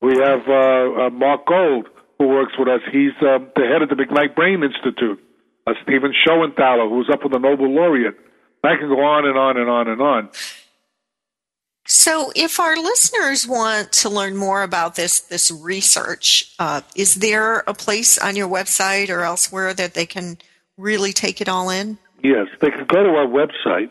We 0.00 0.16
have 0.18 0.48
uh, 0.48 1.06
uh, 1.06 1.10
Mark 1.10 1.46
Gold, 1.46 1.86
who 2.18 2.28
works 2.28 2.52
with 2.58 2.66
us. 2.68 2.80
He's 2.90 3.12
um, 3.20 3.50
the 3.54 3.66
head 3.70 3.82
of 3.82 3.88
the 3.88 3.94
McKnight 3.94 4.34
Brain 4.34 4.62
Institute. 4.64 5.22
Uh, 5.66 5.74
Stephen 5.84 6.12
Schoenthaler, 6.26 6.88
who's 6.88 7.08
up 7.12 7.22
with 7.22 7.32
the 7.32 7.38
Nobel 7.38 7.70
laureate. 7.72 8.16
I 8.64 8.76
can 8.76 8.88
go 8.88 9.00
on 9.04 9.26
and 9.26 9.38
on 9.38 9.56
and 9.56 9.68
on 9.68 9.88
and 9.88 10.00
on. 10.00 10.28
So, 11.84 12.32
if 12.36 12.60
our 12.60 12.76
listeners 12.76 13.46
want 13.46 13.90
to 13.92 14.08
learn 14.08 14.36
more 14.36 14.62
about 14.62 14.94
this 14.94 15.20
this 15.20 15.50
research, 15.50 16.54
uh, 16.58 16.82
is 16.94 17.16
there 17.16 17.64
a 17.66 17.74
place 17.74 18.18
on 18.18 18.36
your 18.36 18.48
website 18.48 19.10
or 19.10 19.22
elsewhere 19.22 19.74
that 19.74 19.94
they 19.94 20.06
can 20.06 20.38
really 20.78 21.12
take 21.12 21.40
it 21.40 21.48
all 21.48 21.70
in? 21.70 21.98
Yes, 22.22 22.46
they 22.60 22.70
can 22.70 22.86
go 22.86 23.02
to 23.02 23.10
our 23.10 23.26
website, 23.26 23.90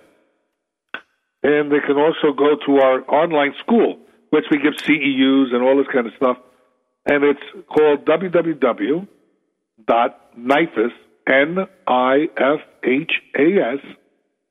and 1.43 1.69
they 1.69 1.81
can 1.81 1.97
also 1.97 2.31
go 2.31 2.55
to 2.65 2.79
our 2.79 3.01
online 3.09 3.53
school, 3.59 3.99
which 4.29 4.45
we 4.49 4.57
give 4.57 4.75
CEUs 4.75 5.53
and 5.53 5.61
all 5.61 5.75
this 5.75 5.87
kind 5.91 6.07
of 6.07 6.13
stuff. 6.15 6.37
And 7.05 7.25
it's 7.25 7.43
called 7.67 8.05
www.nifhas, 8.05 9.07
N-I-F-H-A-S 11.27 11.75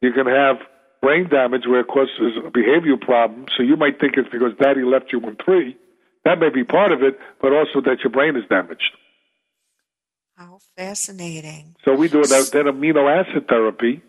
you 0.00 0.12
can 0.12 0.26
have 0.26 0.56
brain 1.02 1.28
damage 1.28 1.66
where 1.66 1.80
it 1.80 1.88
causes 1.88 2.36
a 2.38 2.50
behavioral 2.50 3.00
problem. 3.00 3.46
So 3.56 3.62
you 3.62 3.76
might 3.76 4.00
think 4.00 4.14
it's 4.16 4.28
because 4.30 4.52
daddy 4.60 4.82
left 4.82 5.12
you 5.12 5.18
when 5.18 5.36
three. 5.44 5.76
That 6.26 6.40
may 6.40 6.50
be 6.50 6.64
part 6.64 6.90
of 6.90 7.04
it, 7.04 7.20
but 7.40 7.52
also 7.52 7.80
that 7.82 8.00
your 8.02 8.10
brain 8.10 8.34
is 8.34 8.42
damaged. 8.50 8.90
How 10.36 10.58
fascinating. 10.76 11.76
So 11.84 11.94
we 11.94 12.08
do 12.08 12.20
that, 12.20 12.50
that 12.52 12.66
amino 12.66 13.08
acid 13.08 13.46
therapy 13.48 14.02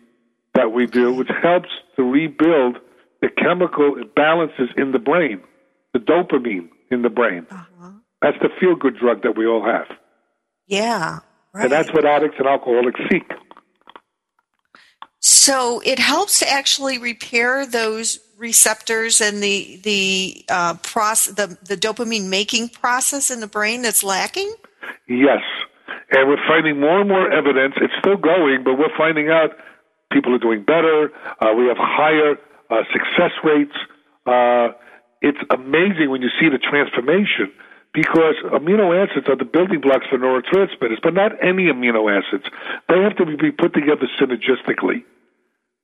that 0.54 0.72
we 0.72 0.86
do, 0.86 1.14
which 1.14 1.30
helps 1.40 1.68
to 1.94 2.02
rebuild 2.02 2.78
the 3.22 3.28
chemical 3.28 3.94
imbalances 3.94 4.76
in 4.76 4.90
the 4.90 4.98
brain, 4.98 5.42
the 5.92 6.00
dopamine 6.00 6.70
in 6.90 7.02
the 7.02 7.08
brain. 7.08 7.46
Uh-huh. 7.52 7.92
That's 8.20 8.36
the 8.42 8.48
feel 8.58 8.74
good 8.74 8.98
drug 8.98 9.22
that 9.22 9.36
we 9.36 9.46
all 9.46 9.64
have. 9.64 9.86
Yeah. 10.66 11.20
Right. 11.54 11.62
And 11.62 11.72
that's 11.72 11.92
what 11.92 12.04
addicts 12.04 12.38
and 12.40 12.48
alcoholics 12.48 12.98
seek. 13.12 13.30
So 15.20 15.80
it 15.84 16.00
helps 16.00 16.40
to 16.40 16.50
actually 16.50 16.98
repair 16.98 17.64
those 17.64 18.18
receptors 18.38 19.20
and 19.20 19.42
the 19.42 19.80
the 19.82 20.44
uh, 20.48 20.74
process, 20.74 21.34
the 21.34 21.58
the 21.62 21.76
dopamine 21.76 22.28
making 22.28 22.70
process 22.70 23.30
in 23.30 23.40
the 23.40 23.46
brain 23.46 23.82
that's 23.82 24.02
lacking. 24.02 24.54
Yes. 25.06 25.42
And 26.10 26.28
we're 26.28 26.46
finding 26.48 26.80
more 26.80 27.00
and 27.00 27.08
more 27.08 27.30
evidence. 27.30 27.74
It's 27.82 27.92
still 27.98 28.16
going, 28.16 28.64
but 28.64 28.78
we're 28.78 28.96
finding 28.96 29.28
out 29.28 29.50
people 30.10 30.34
are 30.34 30.38
doing 30.38 30.62
better. 30.62 31.12
Uh, 31.40 31.52
we 31.54 31.66
have 31.66 31.76
higher 31.76 32.36
uh, 32.70 32.82
success 32.92 33.32
rates. 33.44 33.74
Uh, 34.24 34.68
it's 35.20 35.38
amazing 35.50 36.10
when 36.10 36.22
you 36.22 36.30
see 36.40 36.48
the 36.48 36.58
transformation 36.58 37.52
because 37.92 38.36
amino 38.52 38.94
acids 38.94 39.28
are 39.28 39.36
the 39.36 39.44
building 39.44 39.80
blocks 39.80 40.06
for 40.08 40.18
neurotransmitters, 40.18 41.02
but 41.02 41.14
not 41.14 41.32
any 41.42 41.64
amino 41.64 42.08
acids. 42.08 42.44
They 42.88 43.00
have 43.02 43.16
to 43.16 43.26
be 43.36 43.50
put 43.50 43.74
together 43.74 44.06
synergistically. 44.20 45.04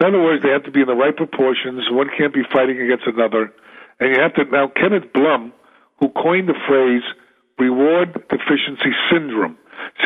In 0.00 0.07
other 0.07 0.22
words, 0.22 0.42
they 0.42 0.50
have 0.50 0.64
to 0.64 0.70
be 0.70 0.80
in 0.80 0.87
the 0.87 0.94
right 0.94 1.16
proportions. 1.16 1.87
One 1.90 2.11
can't 2.16 2.35
be 2.35 2.42
fighting 2.52 2.80
against 2.80 3.07
another. 3.07 3.52
And 4.00 4.14
you 4.14 4.20
have 4.20 4.35
to, 4.35 4.44
now, 4.50 4.68
Kenneth 4.74 5.12
Blum, 5.12 5.52
who 6.00 6.09
coined 6.11 6.48
the 6.48 6.59
phrase 6.66 7.02
reward 7.59 8.12
deficiency 8.28 8.90
syndrome. 9.11 9.57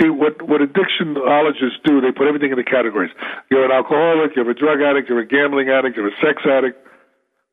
See, 0.01 0.11
what, 0.11 0.43
what 0.43 0.61
addictionologists 0.61 1.81
do, 1.85 2.01
they 2.01 2.13
put 2.13 2.29
everything 2.29 2.51
in 2.51 2.59
the 2.59 2.65
categories. 2.65 3.11
You're 3.51 3.65
an 3.65 3.73
alcoholic, 3.73 4.37
you're 4.37 4.49
a 4.49 4.55
drug 4.55 4.83
addict, 4.83 5.09
you're 5.09 5.21
a 5.21 5.27
gambling 5.27 5.71
addict, 5.71 5.97
you're 5.97 6.09
a 6.09 6.21
sex 6.21 6.43
addict. 6.45 6.77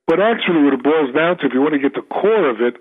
But 0.07 0.19
actually, 0.19 0.63
what 0.63 0.73
it 0.73 0.83
boils 0.83 1.15
down 1.15 1.37
to, 1.39 1.45
if 1.47 1.53
you 1.53 1.61
want 1.61 1.73
to 1.73 1.79
get 1.79 1.95
the 1.95 2.03
core 2.03 2.49
of 2.49 2.61
it, 2.61 2.75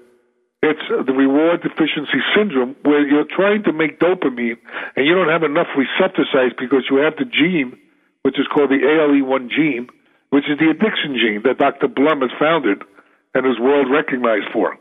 it's 0.64 0.82
the 0.88 1.12
reward 1.12 1.62
deficiency 1.62 2.24
syndrome 2.34 2.74
where 2.82 3.06
you're 3.06 3.28
trying 3.28 3.62
to 3.64 3.72
make 3.72 4.00
dopamine 4.00 4.56
and 4.96 5.06
you 5.06 5.14
don't 5.14 5.28
have 5.28 5.42
enough 5.42 5.68
receptor 5.76 6.24
sites 6.32 6.54
because 6.58 6.88
you 6.90 6.96
have 7.04 7.14
the 7.16 7.28
gene, 7.28 7.76
which 8.24 8.40
is 8.40 8.48
called 8.52 8.70
the 8.70 8.80
ALE1 8.80 9.52
gene, 9.52 9.86
which 10.30 10.48
is 10.48 10.58
the 10.58 10.72
addiction 10.72 11.14
gene 11.20 11.42
that 11.44 11.58
Dr. 11.58 11.88
Blum 11.88 12.20
has 12.24 12.32
founded 12.40 12.82
and 13.34 13.46
is 13.46 13.60
world 13.60 13.86
recognized 13.92 14.48
for. 14.52 14.76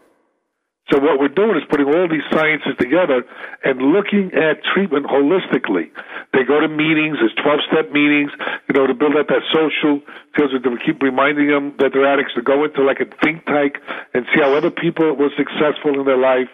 So 0.91 0.99
what 0.99 1.19
we're 1.19 1.31
doing 1.31 1.55
is 1.55 1.63
putting 1.69 1.87
all 1.87 2.07
these 2.11 2.27
sciences 2.31 2.75
together 2.77 3.23
and 3.63 3.79
looking 3.95 4.31
at 4.35 4.59
treatment 4.75 5.05
holistically. 5.07 5.87
They 6.33 6.43
go 6.43 6.59
to 6.59 6.67
meetings, 6.67 7.19
there's 7.23 7.35
12-step 7.39 7.91
meetings, 7.91 8.31
you 8.67 8.75
know, 8.75 8.87
to 8.87 8.93
build 8.93 9.15
up 9.15 9.27
that 9.27 9.47
social, 9.51 10.03
because 10.35 10.51
we 10.51 10.79
keep 10.85 11.01
reminding 11.01 11.47
them 11.47 11.73
that 11.79 11.91
they're 11.93 12.05
addicts 12.05 12.33
to 12.35 12.41
go 12.41 12.65
into 12.65 12.83
like 12.83 12.99
a 12.99 13.07
think 13.23 13.45
tank 13.45 13.79
and 14.13 14.25
see 14.35 14.41
how 14.43 14.53
other 14.55 14.71
people 14.71 15.15
were 15.15 15.31
successful 15.37 15.99
in 15.99 16.05
their 16.05 16.19
life. 16.19 16.51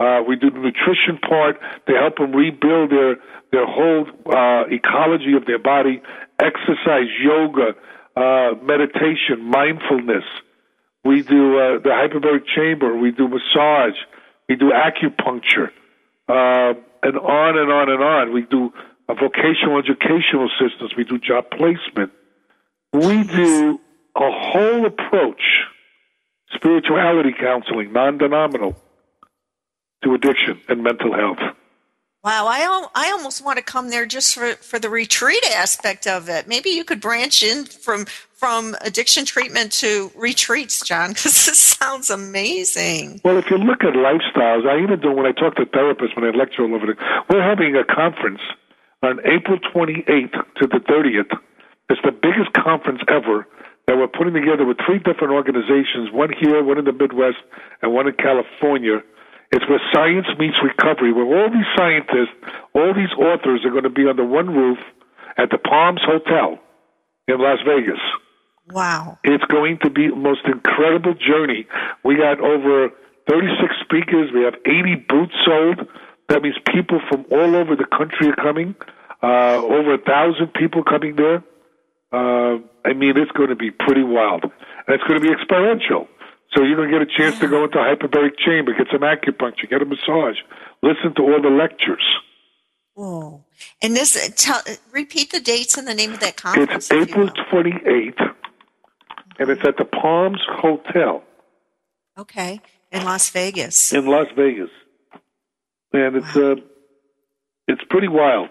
Uh, 0.00 0.22
we 0.26 0.36
do 0.36 0.50
the 0.50 0.58
nutrition 0.58 1.18
part 1.18 1.56
to 1.86 1.94
help 1.94 2.16
them 2.18 2.32
rebuild 2.32 2.90
their 2.90 3.16
their 3.50 3.66
whole 3.66 4.06
uh, 4.26 4.64
ecology 4.70 5.34
of 5.34 5.46
their 5.46 5.58
body, 5.58 6.02
exercise, 6.38 7.08
yoga, 7.20 7.74
uh, 8.14 8.54
meditation, 8.62 9.42
mindfulness. 9.42 10.24
We 11.04 11.22
do 11.22 11.58
uh, 11.58 11.78
the 11.78 11.90
hyperbaric 11.90 12.44
chamber. 12.54 12.94
We 12.94 13.10
do 13.10 13.26
massage. 13.28 13.96
We 14.48 14.56
do 14.56 14.70
acupuncture, 14.70 15.70
uh, 16.28 16.74
and 17.02 17.18
on 17.18 17.58
and 17.58 17.72
on 17.72 17.90
and 17.90 18.02
on. 18.02 18.32
We 18.32 18.42
do 18.42 18.72
uh, 19.08 19.14
vocational 19.14 19.78
educational 19.78 20.50
systems. 20.60 20.94
We 20.96 21.04
do 21.04 21.18
job 21.18 21.46
placement. 21.50 22.12
We 22.92 23.24
do 23.24 23.80
a 24.16 24.30
whole 24.30 24.86
approach, 24.86 25.42
spirituality 26.54 27.34
counseling, 27.38 27.92
non-denominal, 27.92 28.76
to 30.04 30.14
addiction 30.14 30.60
and 30.68 30.82
mental 30.82 31.12
health. 31.12 31.38
Wow, 32.24 32.46
I 32.48 32.88
I 32.94 33.12
almost 33.12 33.44
want 33.44 33.58
to 33.58 33.64
come 33.64 33.90
there 33.90 34.04
just 34.04 34.34
for, 34.34 34.54
for 34.54 34.78
the 34.78 34.90
retreat 34.90 35.44
aspect 35.54 36.06
of 36.06 36.28
it. 36.28 36.48
Maybe 36.48 36.70
you 36.70 36.84
could 36.84 37.00
branch 37.00 37.42
in 37.42 37.64
from 37.64 38.06
from 38.32 38.76
addiction 38.82 39.24
treatment 39.24 39.72
to 39.72 40.10
retreats, 40.16 40.84
John, 40.84 41.08
because 41.14 41.46
this 41.46 41.58
sounds 41.60 42.10
amazing. 42.10 43.20
Well, 43.24 43.38
if 43.38 43.50
you 43.50 43.58
look 43.58 43.84
at 43.84 43.94
lifestyles, 43.94 44.66
I 44.66 44.82
even 44.82 45.00
do 45.00 45.12
when 45.12 45.26
I 45.26 45.32
talk 45.32 45.54
to 45.56 45.66
therapists 45.66 46.16
when 46.16 46.24
I 46.24 46.36
lecture 46.36 46.62
all 46.64 46.74
over 46.74 46.86
the. 46.86 46.94
We're 47.30 47.42
having 47.42 47.76
a 47.76 47.84
conference 47.84 48.40
on 49.02 49.20
April 49.20 49.58
28th 49.74 50.32
to 50.56 50.66
the 50.66 50.80
30th. 50.88 51.38
It's 51.88 52.00
the 52.02 52.12
biggest 52.12 52.52
conference 52.52 53.00
ever 53.08 53.46
that 53.86 53.96
we're 53.96 54.08
putting 54.08 54.34
together 54.34 54.66
with 54.66 54.76
three 54.84 54.98
different 54.98 55.32
organizations, 55.32 56.12
one 56.12 56.30
here, 56.38 56.62
one 56.62 56.78
in 56.78 56.84
the 56.84 56.92
Midwest, 56.92 57.38
and 57.80 57.94
one 57.94 58.06
in 58.06 58.14
California. 58.14 59.02
It's 59.50 59.64
where 59.68 59.80
science 59.92 60.26
meets 60.38 60.56
recovery, 60.62 61.12
where 61.12 61.24
all 61.24 61.50
these 61.50 61.68
scientists, 61.76 62.36
all 62.74 62.92
these 62.94 63.12
authors 63.18 63.64
are 63.64 63.70
going 63.70 63.84
to 63.84 63.90
be 63.90 64.06
under 64.08 64.24
one 64.24 64.50
roof 64.50 64.78
at 65.38 65.50
the 65.50 65.58
Palms 65.58 66.00
Hotel 66.04 66.58
in 67.28 67.38
Las 67.38 67.58
Vegas. 67.66 68.00
Wow. 68.70 69.18
It's 69.24 69.44
going 69.44 69.78
to 69.82 69.90
be 69.90 70.08
the 70.08 70.16
most 70.16 70.40
incredible 70.44 71.14
journey. 71.14 71.66
We 72.04 72.16
got 72.16 72.40
over 72.40 72.90
36 73.28 73.74
speakers. 73.84 74.30
We 74.34 74.42
have 74.42 74.54
80 74.66 75.06
booths 75.08 75.32
sold. 75.44 75.88
That 76.28 76.42
means 76.42 76.56
people 76.72 77.00
from 77.08 77.24
all 77.30 77.56
over 77.56 77.76
the 77.76 77.86
country 77.86 78.28
are 78.28 78.36
coming. 78.36 78.74
Uh, 79.22 79.56
over 79.64 79.94
a 79.94 79.98
thousand 79.98 80.52
people 80.54 80.84
coming 80.84 81.16
there. 81.16 81.42
Uh, 82.12 82.58
I 82.84 82.92
mean, 82.94 83.16
it's 83.16 83.32
going 83.32 83.48
to 83.48 83.56
be 83.56 83.70
pretty 83.70 84.02
wild. 84.02 84.44
And 84.44 84.94
it's 84.94 85.04
going 85.04 85.20
to 85.20 85.26
be 85.26 85.32
experiential. 85.32 86.06
So 86.54 86.62
you're 86.62 86.76
going 86.76 86.90
to 86.90 86.98
get 86.98 87.02
a 87.02 87.18
chance 87.18 87.38
to 87.40 87.48
go 87.48 87.64
into 87.64 87.78
a 87.78 87.82
hyperbaric 87.82 88.38
chamber, 88.38 88.72
get 88.72 88.86
some 88.90 89.00
acupuncture, 89.00 89.68
get 89.68 89.82
a 89.82 89.84
massage, 89.84 90.36
listen 90.82 91.14
to 91.16 91.22
all 91.22 91.42
the 91.42 91.50
lectures. 91.50 92.04
Whoa. 92.94 93.44
And 93.82 93.94
this, 93.94 94.32
tell, 94.36 94.60
repeat 94.90 95.30
the 95.30 95.40
dates 95.40 95.76
and 95.76 95.86
the 95.86 95.94
name 95.94 96.14
of 96.14 96.20
that 96.20 96.36
conference. 96.36 96.90
It's 96.90 97.10
April 97.10 97.28
28th, 97.28 98.34
and 99.38 99.50
it's 99.50 99.64
at 99.64 99.76
the 99.76 99.84
Palms 99.84 100.40
Hotel. 100.48 101.22
Okay. 102.16 102.60
In 102.90 103.04
Las 103.04 103.28
Vegas. 103.30 103.92
In 103.92 104.06
Las 104.06 104.26
Vegas. 104.34 104.70
And 105.92 106.16
it's 106.16 106.34
wow. 106.34 106.52
uh, 106.52 106.56
it's 107.68 107.82
pretty 107.88 108.08
wild. 108.08 108.48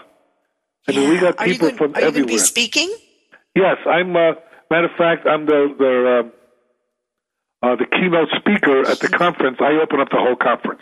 I 0.87 0.91
mean, 0.93 1.09
we 1.09 1.19
got 1.19 1.37
people 1.39 1.67
going, 1.67 1.77
from 1.77 1.95
are 1.95 2.01
you 2.01 2.07
everywhere. 2.07 2.27
be 2.27 2.37
speaking? 2.37 2.95
Yes, 3.55 3.77
I'm. 3.85 4.15
Uh, 4.15 4.33
matter 4.71 4.85
of 4.85 4.95
fact, 4.97 5.27
I'm 5.27 5.45
the 5.45 5.75
the 5.77 6.31
uh, 7.63 7.75
the 7.75 7.85
keynote 7.85 8.29
speaker 8.37 8.87
at 8.87 8.99
the 8.99 9.09
conference. 9.09 9.57
I 9.59 9.73
open 9.81 9.99
up 9.99 10.09
the 10.09 10.17
whole 10.17 10.35
conference. 10.35 10.81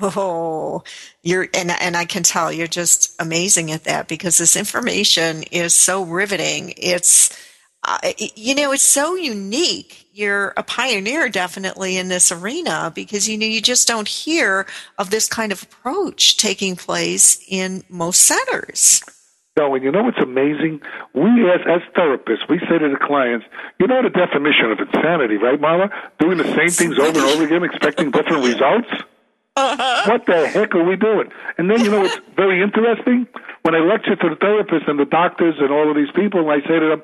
Oh, 0.00 0.82
you're 1.22 1.48
and 1.54 1.70
and 1.70 1.96
I 1.96 2.04
can 2.04 2.22
tell 2.22 2.52
you're 2.52 2.66
just 2.66 3.14
amazing 3.20 3.72
at 3.72 3.84
that 3.84 4.08
because 4.08 4.36
this 4.36 4.56
information 4.56 5.42
is 5.44 5.74
so 5.74 6.02
riveting. 6.02 6.74
It's 6.76 7.30
uh, 7.82 7.98
you 8.34 8.54
know 8.54 8.72
it's 8.72 8.82
so 8.82 9.14
unique. 9.14 10.06
You're 10.12 10.52
a 10.56 10.62
pioneer 10.62 11.28
definitely 11.30 11.96
in 11.96 12.08
this 12.08 12.30
arena 12.30 12.92
because 12.94 13.26
you 13.28 13.38
know 13.38 13.46
you 13.46 13.62
just 13.62 13.88
don't 13.88 14.08
hear 14.08 14.66
of 14.98 15.08
this 15.08 15.28
kind 15.28 15.50
of 15.50 15.62
approach 15.62 16.36
taking 16.36 16.76
place 16.76 17.42
in 17.48 17.82
most 17.88 18.20
centers. 18.20 19.02
No, 19.56 19.74
and 19.74 19.82
you 19.82 19.90
know 19.90 20.02
what's 20.02 20.20
amazing? 20.20 20.82
We 21.14 21.48
as 21.48 21.64
as 21.64 21.80
therapists, 21.96 22.44
we 22.48 22.58
say 22.68 22.76
to 22.76 22.88
the 22.92 23.00
clients, 23.00 23.46
you 23.80 23.86
know 23.86 24.02
the 24.02 24.10
definition 24.10 24.70
of 24.70 24.78
insanity, 24.80 25.36
right, 25.36 25.58
Marla? 25.58 25.88
Doing 26.18 26.36
the 26.36 26.44
same 26.44 26.68
things 26.68 26.98
over 26.98 27.18
and 27.18 27.28
over 27.32 27.44
again, 27.44 27.64
expecting 27.64 28.10
different 28.10 28.44
results. 28.44 28.88
Uh-huh. 29.56 30.12
What 30.12 30.26
the 30.26 30.46
heck 30.48 30.74
are 30.74 30.84
we 30.84 30.96
doing? 30.96 31.32
And 31.56 31.70
then 31.70 31.80
you 31.80 31.90
know 31.90 32.00
what's 32.00 32.20
very 32.36 32.60
interesting? 32.60 33.26
When 33.62 33.74
I 33.74 33.80
lecture 33.80 34.14
to 34.14 34.28
the 34.28 34.36
therapists 34.36 34.90
and 34.90 35.00
the 35.00 35.06
doctors 35.06 35.54
and 35.58 35.72
all 35.72 35.88
of 35.88 35.96
these 35.96 36.12
people, 36.14 36.40
and 36.40 36.50
I 36.52 36.60
say 36.68 36.76
to 36.78 36.88
them, 36.92 37.02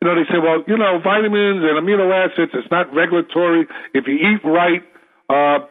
you 0.00 0.08
know, 0.08 0.14
they 0.16 0.24
say, 0.32 0.40
well, 0.40 0.64
you 0.66 0.78
know, 0.78 0.98
vitamins 1.04 1.60
and 1.60 1.76
amino 1.76 2.08
acids, 2.08 2.52
it's 2.54 2.70
not 2.70 2.88
regulatory. 2.94 3.68
If 3.92 4.08
you 4.08 4.16
eat 4.16 4.40
right, 4.42 4.80
uh, 5.28 5.66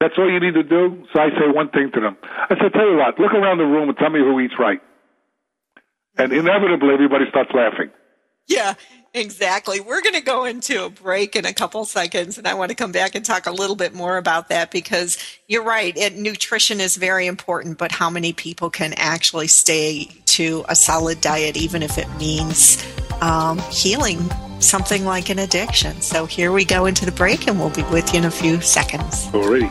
that's 0.00 0.14
all 0.16 0.32
you 0.32 0.40
need 0.40 0.54
to 0.54 0.64
do. 0.64 1.04
So 1.12 1.20
I 1.20 1.28
say 1.36 1.52
one 1.52 1.68
thing 1.68 1.92
to 1.92 2.00
them. 2.00 2.16
I 2.48 2.56
said, 2.56 2.72
tell 2.72 2.88
you 2.88 2.96
what, 2.96 3.20
look 3.20 3.34
around 3.34 3.58
the 3.58 3.68
room 3.68 3.90
and 3.90 3.98
tell 3.98 4.08
me 4.08 4.20
who 4.20 4.40
eats 4.40 4.54
right. 4.58 4.80
And 6.18 6.32
inevitably, 6.32 6.94
everybody 6.94 7.24
starts 7.30 7.50
laughing. 7.54 7.90
Yeah, 8.46 8.74
exactly. 9.14 9.80
We're 9.80 10.02
going 10.02 10.14
to 10.14 10.20
go 10.20 10.44
into 10.44 10.84
a 10.84 10.90
break 10.90 11.36
in 11.36 11.46
a 11.46 11.52
couple 11.52 11.84
seconds, 11.84 12.38
and 12.38 12.46
I 12.46 12.54
want 12.54 12.70
to 12.70 12.74
come 12.74 12.92
back 12.92 13.14
and 13.14 13.24
talk 13.24 13.46
a 13.46 13.52
little 13.52 13.76
bit 13.76 13.94
more 13.94 14.16
about 14.16 14.48
that 14.48 14.70
because 14.70 15.16
you're 15.48 15.62
right. 15.62 15.96
It, 15.96 16.16
nutrition 16.16 16.80
is 16.80 16.96
very 16.96 17.26
important, 17.26 17.78
but 17.78 17.92
how 17.92 18.10
many 18.10 18.32
people 18.32 18.68
can 18.68 18.92
actually 18.94 19.48
stay 19.48 20.04
to 20.26 20.64
a 20.68 20.74
solid 20.74 21.20
diet, 21.20 21.56
even 21.56 21.82
if 21.82 21.98
it 21.98 22.08
means 22.18 22.84
um, 23.20 23.58
healing 23.70 24.18
something 24.58 25.04
like 25.04 25.30
an 25.30 25.38
addiction? 25.38 26.00
So 26.00 26.26
here 26.26 26.52
we 26.52 26.64
go 26.64 26.86
into 26.86 27.06
the 27.06 27.12
break, 27.12 27.46
and 27.48 27.58
we'll 27.58 27.70
be 27.70 27.84
with 27.84 28.12
you 28.12 28.18
in 28.18 28.24
a 28.26 28.30
few 28.30 28.60
seconds. 28.60 29.28
Already. 29.32 29.70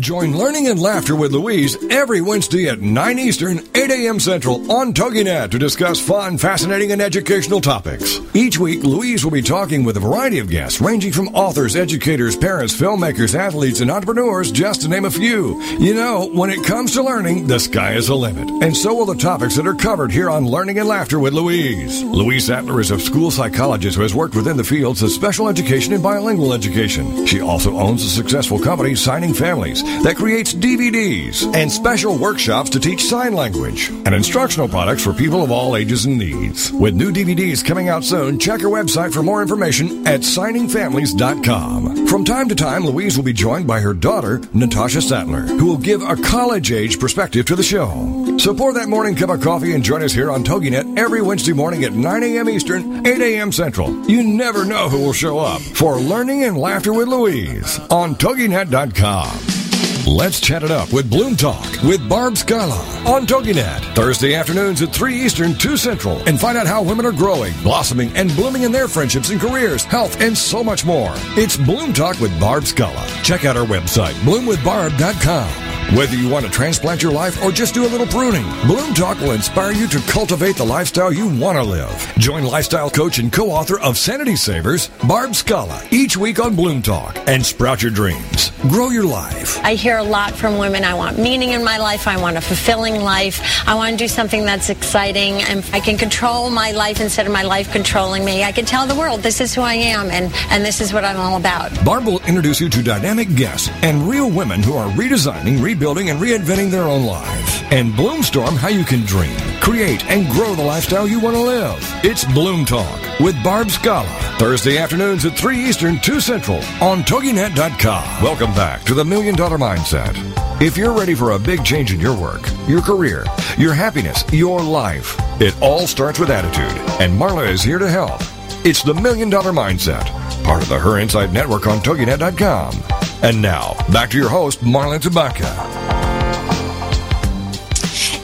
Join 0.00 0.34
Learning 0.34 0.68
and 0.68 0.80
Laughter 0.80 1.14
with 1.14 1.32
Louise 1.32 1.76
every 1.90 2.22
Wednesday 2.22 2.68
at 2.68 2.80
9 2.80 3.18
Eastern, 3.18 3.58
8 3.74 3.90
a.m. 3.90 4.18
Central 4.18 4.70
on 4.72 4.94
TogiNet 4.94 5.50
to 5.50 5.58
discuss 5.58 6.00
fun, 6.00 6.38
fascinating, 6.38 6.92
and 6.92 7.02
educational 7.02 7.60
topics. 7.60 8.18
Each 8.32 8.58
week, 8.58 8.82
Louise 8.82 9.24
will 9.24 9.30
be 9.30 9.42
talking 9.42 9.84
with 9.84 9.98
a 9.98 10.00
variety 10.00 10.38
of 10.38 10.48
guests 10.48 10.80
ranging 10.80 11.12
from 11.12 11.28
authors, 11.28 11.76
educators, 11.76 12.34
parents, 12.34 12.74
filmmakers, 12.74 13.34
athletes, 13.34 13.80
and 13.80 13.90
entrepreneurs, 13.90 14.50
just 14.50 14.82
to 14.82 14.88
name 14.88 15.04
a 15.04 15.10
few. 15.10 15.60
You 15.78 15.92
know, 15.92 16.30
when 16.32 16.48
it 16.48 16.64
comes 16.64 16.92
to 16.94 17.02
learning, 17.02 17.46
the 17.46 17.60
sky 17.60 17.92
is 17.92 18.06
the 18.06 18.16
limit. 18.16 18.48
And 18.62 18.74
so 18.74 18.94
will 18.94 19.06
the 19.06 19.14
topics 19.14 19.56
that 19.56 19.66
are 19.66 19.74
covered 19.74 20.12
here 20.12 20.30
on 20.30 20.46
Learning 20.46 20.78
and 20.78 20.88
Laughter 20.88 21.18
with 21.18 21.34
Louise. 21.34 22.02
Louise 22.04 22.46
Sattler 22.46 22.80
is 22.80 22.90
a 22.90 22.98
school 22.98 23.30
psychologist 23.30 23.96
who 23.96 24.02
has 24.02 24.14
worked 24.14 24.34
within 24.34 24.56
the 24.56 24.64
fields 24.64 25.02
of 25.02 25.10
special 25.10 25.48
education 25.48 25.92
and 25.92 26.02
bilingual 26.02 26.54
education. 26.54 27.26
She 27.26 27.40
also 27.40 27.76
owns 27.76 28.02
a 28.02 28.08
successful 28.08 28.58
company, 28.58 28.94
Signing 28.94 29.34
Families 29.34 29.82
that 30.02 30.16
creates 30.16 30.54
DVDs 30.54 31.54
and 31.54 31.70
special 31.70 32.16
workshops 32.18 32.70
to 32.70 32.80
teach 32.80 33.04
sign 33.04 33.34
language 33.34 33.88
and 33.88 34.14
instructional 34.14 34.68
products 34.68 35.04
for 35.04 35.12
people 35.12 35.42
of 35.42 35.50
all 35.50 35.76
ages 35.76 36.06
and 36.06 36.18
needs. 36.18 36.72
With 36.72 36.94
new 36.94 37.12
DVDs 37.12 37.64
coming 37.64 37.88
out 37.88 38.04
soon, 38.04 38.38
check 38.38 38.60
her 38.60 38.68
website 38.68 39.12
for 39.12 39.22
more 39.22 39.42
information 39.42 40.06
at 40.06 40.20
signingfamilies.com. 40.20 42.06
From 42.06 42.24
time 42.24 42.48
to 42.48 42.54
time, 42.54 42.84
Louise 42.84 43.16
will 43.16 43.24
be 43.24 43.32
joined 43.32 43.66
by 43.66 43.80
her 43.80 43.94
daughter, 43.94 44.40
Natasha 44.52 45.02
Sattler, 45.02 45.42
who 45.42 45.66
will 45.66 45.78
give 45.78 46.02
a 46.02 46.16
college 46.16 46.72
age 46.72 46.98
perspective 46.98 47.46
to 47.46 47.56
the 47.56 47.62
show. 47.62 48.36
So 48.38 48.54
pour 48.54 48.72
that 48.72 48.88
morning 48.88 49.14
cup 49.14 49.30
of 49.30 49.40
coffee 49.42 49.74
and 49.74 49.84
join 49.84 50.02
us 50.02 50.12
here 50.12 50.30
on 50.30 50.44
TogiNet 50.44 50.98
every 50.98 51.20
Wednesday 51.22 51.52
morning 51.52 51.84
at 51.84 51.92
9 51.92 52.22
a.m. 52.22 52.48
Eastern, 52.48 53.06
8 53.06 53.20
a.m. 53.20 53.52
Central. 53.52 54.08
You 54.10 54.22
never 54.22 54.64
know 54.64 54.88
who 54.88 55.00
will 55.00 55.12
show 55.12 55.38
up 55.38 55.60
for 55.60 55.96
Learning 55.96 56.44
and 56.44 56.56
Laughter 56.56 56.92
with 56.92 57.08
Louise 57.08 57.78
on 57.90 58.14
TogiNet.com. 58.14 59.59
Let's 60.06 60.40
chat 60.40 60.62
it 60.62 60.70
up 60.70 60.92
with 60.92 61.10
Bloom 61.10 61.36
Talk 61.36 61.82
with 61.82 62.08
Barb 62.08 62.38
Scala 62.38 62.78
on 63.06 63.26
TogiNet. 63.26 63.94
Thursday 63.94 64.34
afternoons 64.34 64.80
at 64.80 64.94
3 64.94 65.14
Eastern, 65.14 65.54
2 65.54 65.76
Central. 65.76 66.16
And 66.26 66.40
find 66.40 66.56
out 66.56 66.66
how 66.66 66.82
women 66.82 67.04
are 67.04 67.12
growing, 67.12 67.52
blossoming, 67.62 68.10
and 68.16 68.34
blooming 68.34 68.62
in 68.62 68.72
their 68.72 68.88
friendships 68.88 69.28
and 69.28 69.40
careers, 69.40 69.84
health, 69.84 70.20
and 70.20 70.36
so 70.36 70.64
much 70.64 70.86
more. 70.86 71.12
It's 71.36 71.56
Bloom 71.56 71.92
Talk 71.92 72.18
with 72.18 72.38
Barb 72.40 72.64
Scala. 72.64 73.06
Check 73.22 73.44
out 73.44 73.58
our 73.58 73.66
website, 73.66 74.14
bloomwithbarb.com. 74.24 75.69
Whether 75.94 76.14
you 76.14 76.28
want 76.28 76.46
to 76.46 76.52
transplant 76.52 77.02
your 77.02 77.10
life 77.10 77.42
or 77.42 77.50
just 77.50 77.74
do 77.74 77.84
a 77.84 77.90
little 77.90 78.06
pruning, 78.06 78.44
Bloom 78.64 78.94
Talk 78.94 79.18
will 79.18 79.32
inspire 79.32 79.72
you 79.72 79.88
to 79.88 79.98
cultivate 80.02 80.54
the 80.54 80.64
lifestyle 80.64 81.12
you 81.12 81.26
want 81.26 81.58
to 81.58 81.64
live. 81.64 82.12
Join 82.16 82.44
lifestyle 82.44 82.88
coach 82.88 83.18
and 83.18 83.32
co-author 83.32 83.80
of 83.80 83.98
Sanity 83.98 84.36
Savers, 84.36 84.86
Barb 85.08 85.34
Scala, 85.34 85.82
each 85.90 86.16
week 86.16 86.38
on 86.38 86.54
Bloom 86.54 86.80
Talk 86.80 87.16
and 87.26 87.44
sprout 87.44 87.82
your 87.82 87.90
dreams. 87.90 88.52
Grow 88.68 88.90
your 88.90 89.04
life. 89.04 89.58
I 89.64 89.74
hear 89.74 89.96
a 89.96 90.02
lot 90.04 90.32
from 90.32 90.58
women. 90.58 90.84
I 90.84 90.94
want 90.94 91.18
meaning 91.18 91.50
in 91.50 91.64
my 91.64 91.78
life. 91.78 92.06
I 92.06 92.20
want 92.20 92.36
a 92.36 92.40
fulfilling 92.40 93.00
life. 93.00 93.40
I 93.66 93.74
want 93.74 93.90
to 93.90 93.96
do 93.96 94.06
something 94.06 94.44
that's 94.44 94.70
exciting 94.70 95.42
and 95.42 95.68
I 95.72 95.80
can 95.80 95.98
control 95.98 96.50
my 96.50 96.70
life 96.70 97.00
instead 97.00 97.26
of 97.26 97.32
my 97.32 97.42
life 97.42 97.72
controlling 97.72 98.24
me. 98.24 98.44
I 98.44 98.52
can 98.52 98.64
tell 98.64 98.86
the 98.86 98.94
world 98.94 99.22
this 99.22 99.40
is 99.40 99.56
who 99.56 99.62
I 99.62 99.74
am 99.74 100.08
and, 100.12 100.32
and 100.50 100.64
this 100.64 100.80
is 100.80 100.92
what 100.92 101.04
I'm 101.04 101.16
all 101.16 101.36
about. 101.36 101.72
Barb 101.84 102.04
will 102.04 102.20
introduce 102.26 102.60
you 102.60 102.68
to 102.68 102.80
dynamic 102.80 103.34
guests 103.34 103.70
and 103.82 104.08
real 104.08 104.30
women 104.30 104.62
who 104.62 104.74
are 104.74 104.88
redesigning, 104.90 105.60
rebuilding, 105.60 105.79
and 105.80 106.20
reinventing 106.20 106.70
their 106.70 106.82
own 106.82 107.04
lives. 107.06 107.62
and 107.70 107.92
Bloomstorm 107.94 108.56
how 108.56 108.68
you 108.68 108.84
can 108.84 109.00
dream, 109.06 109.36
create, 109.60 110.04
and 110.10 110.28
grow 110.30 110.54
the 110.54 110.62
lifestyle 110.62 111.06
you 111.08 111.20
want 111.20 111.36
to 111.36 111.40
live. 111.40 111.78
It's 112.04 112.24
Bloom 112.24 112.64
Talk 112.64 113.00
with 113.20 113.40
Barb 113.42 113.70
Scala. 113.70 114.08
Thursday 114.38 114.76
afternoons 114.76 115.24
at 115.24 115.38
3 115.38 115.56
Eastern, 115.56 115.98
2 116.00 116.20
Central 116.20 116.58
on 116.82 117.02
TogiNet.com. 117.04 118.22
Welcome 118.22 118.52
back 118.54 118.82
to 118.82 118.94
the 118.94 119.04
Million 119.04 119.36
Dollar 119.36 119.56
Mindset. 119.56 120.16
If 120.60 120.76
you're 120.76 120.92
ready 120.92 121.14
for 121.14 121.30
a 121.30 121.38
big 121.38 121.64
change 121.64 121.94
in 121.94 122.00
your 122.00 122.18
work, 122.20 122.42
your 122.68 122.82
career, 122.82 123.24
your 123.56 123.72
happiness, 123.72 124.24
your 124.32 124.60
life, 124.62 125.16
it 125.40 125.54
all 125.62 125.86
starts 125.86 126.18
with 126.18 126.30
attitude, 126.30 126.76
and 127.00 127.18
Marla 127.18 127.48
is 127.48 127.62
here 127.62 127.78
to 127.78 127.88
help. 127.88 128.20
It's 128.66 128.82
the 128.82 128.94
Million 128.94 129.30
Dollar 129.30 129.52
Mindset, 129.52 130.04
part 130.44 130.62
of 130.62 130.68
the 130.68 130.78
Her 130.78 130.98
Insight 130.98 131.32
Network 131.32 131.66
on 131.66 131.78
TogiNet.com. 131.78 132.99
And 133.22 133.42
now, 133.42 133.76
back 133.92 134.08
to 134.10 134.16
your 134.16 134.30
host, 134.30 134.60
Marla 134.60 134.98
Tabaka. 134.98 135.44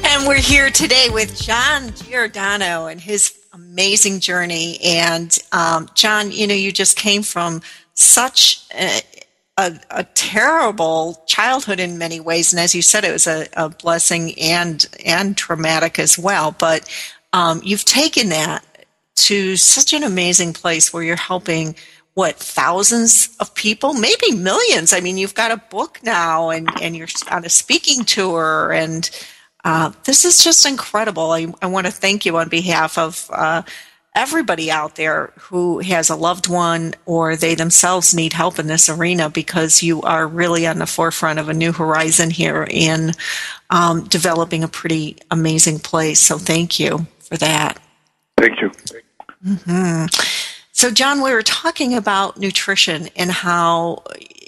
And 0.07 0.27
we're 0.27 0.41
here 0.41 0.71
today 0.71 1.09
with 1.11 1.39
John 1.39 1.93
Giordano 1.93 2.87
and 2.87 2.99
his 2.99 3.39
amazing 3.53 4.21
journey. 4.21 4.79
And 4.83 5.37
um, 5.53 5.91
John, 5.95 6.33
you 6.33 6.47
know, 6.47 6.55
you 6.55 6.73
just 6.73 6.97
came 6.97 7.23
from 7.23 7.61
such 7.93 8.67
a, 8.75 9.03
a, 9.59 9.79
a, 9.91 10.05
terrible 10.15 11.23
childhood 11.27 11.79
in 11.79 11.99
many 11.99 12.19
ways, 12.19 12.55
and 12.55 12.61
as 12.61 12.75
you 12.75 12.81
said, 12.81 13.05
it 13.05 13.13
was 13.13 13.27
a, 13.27 13.47
a 13.55 13.69
blessing 13.69 14.33
and 14.39 14.87
and 15.05 15.37
traumatic 15.37 15.99
as 15.99 16.19
well. 16.19 16.57
But 16.59 16.89
um, 17.35 17.61
you've 17.63 17.85
taken 17.85 18.31
that 18.31 18.65
to 19.17 19.57
such 19.57 19.93
an 19.93 20.05
amazing 20.05 20.55
place 20.55 20.93
where 20.93 21.03
you're 21.03 21.17
helping 21.17 21.75
what 22.17 22.37
thousands 22.37 23.35
of 23.41 23.55
people 23.55 23.95
maybe 23.95 24.33
millions 24.33 24.93
i 24.93 25.01
mean 25.01 25.17
you've 25.17 25.35
got 25.35 25.53
a 25.53 25.57
book 25.71 26.01
now 26.03 26.51
and 26.51 26.69
and 26.83 26.97
you're 26.97 27.09
on 27.31 27.45
a 27.45 27.49
speaking 27.49 28.05
tour 28.05 28.73
and 28.73 29.11
uh, 29.67 29.91
this 30.05 30.25
is 30.25 30.45
just 30.45 30.65
incredible. 30.65 31.33
I, 31.33 31.53
I, 31.61 31.67
want 31.67 31.87
to 31.87 31.93
thank 31.93 32.25
you 32.25 32.37
on 32.37 32.49
behalf 32.49 32.97
of 32.97 33.29
uh, 33.33 33.63
everybody 34.15 34.71
out 34.71 34.95
there 34.95 35.33
who 35.37 35.81
has 35.81 36.09
a 36.09 36.15
loved 36.15 36.49
one 36.49 36.95
or 37.05 37.35
they 37.35 37.57
themselves 37.57 38.15
need 38.15 38.33
help 38.33 38.61
in 38.61 38.69
this 38.69 38.89
arena 38.89 39.29
because 39.29 39.83
you 39.83 40.03
are 40.03 40.27
really 40.29 40.69
on 40.69 40.79
the 40.79 40.87
forefront 40.87 41.41
of 41.41 41.49
a 41.49 41.55
new 41.55 41.73
horizon 41.73 42.31
here 42.31 42.65
in 42.71 43.11
um, 43.71 44.05
developing 44.05 44.63
a 44.63 44.69
pretty 44.69 45.17
amazing 45.33 45.81
place. 45.81 46.21
So 46.21 46.39
thank 46.39 46.79
you 46.79 47.07
for 47.19 47.37
that. 47.37 47.81
Thank 48.39 48.61
you. 48.61 48.71
Mm-hmm. 49.45 50.56
So, 50.77 50.91
John, 50.91 51.23
we 51.23 51.33
were 51.33 51.41
talking 51.43 51.95
about 51.95 52.37
nutrition 52.37 53.09
and 53.17 53.31
how 53.31 54.03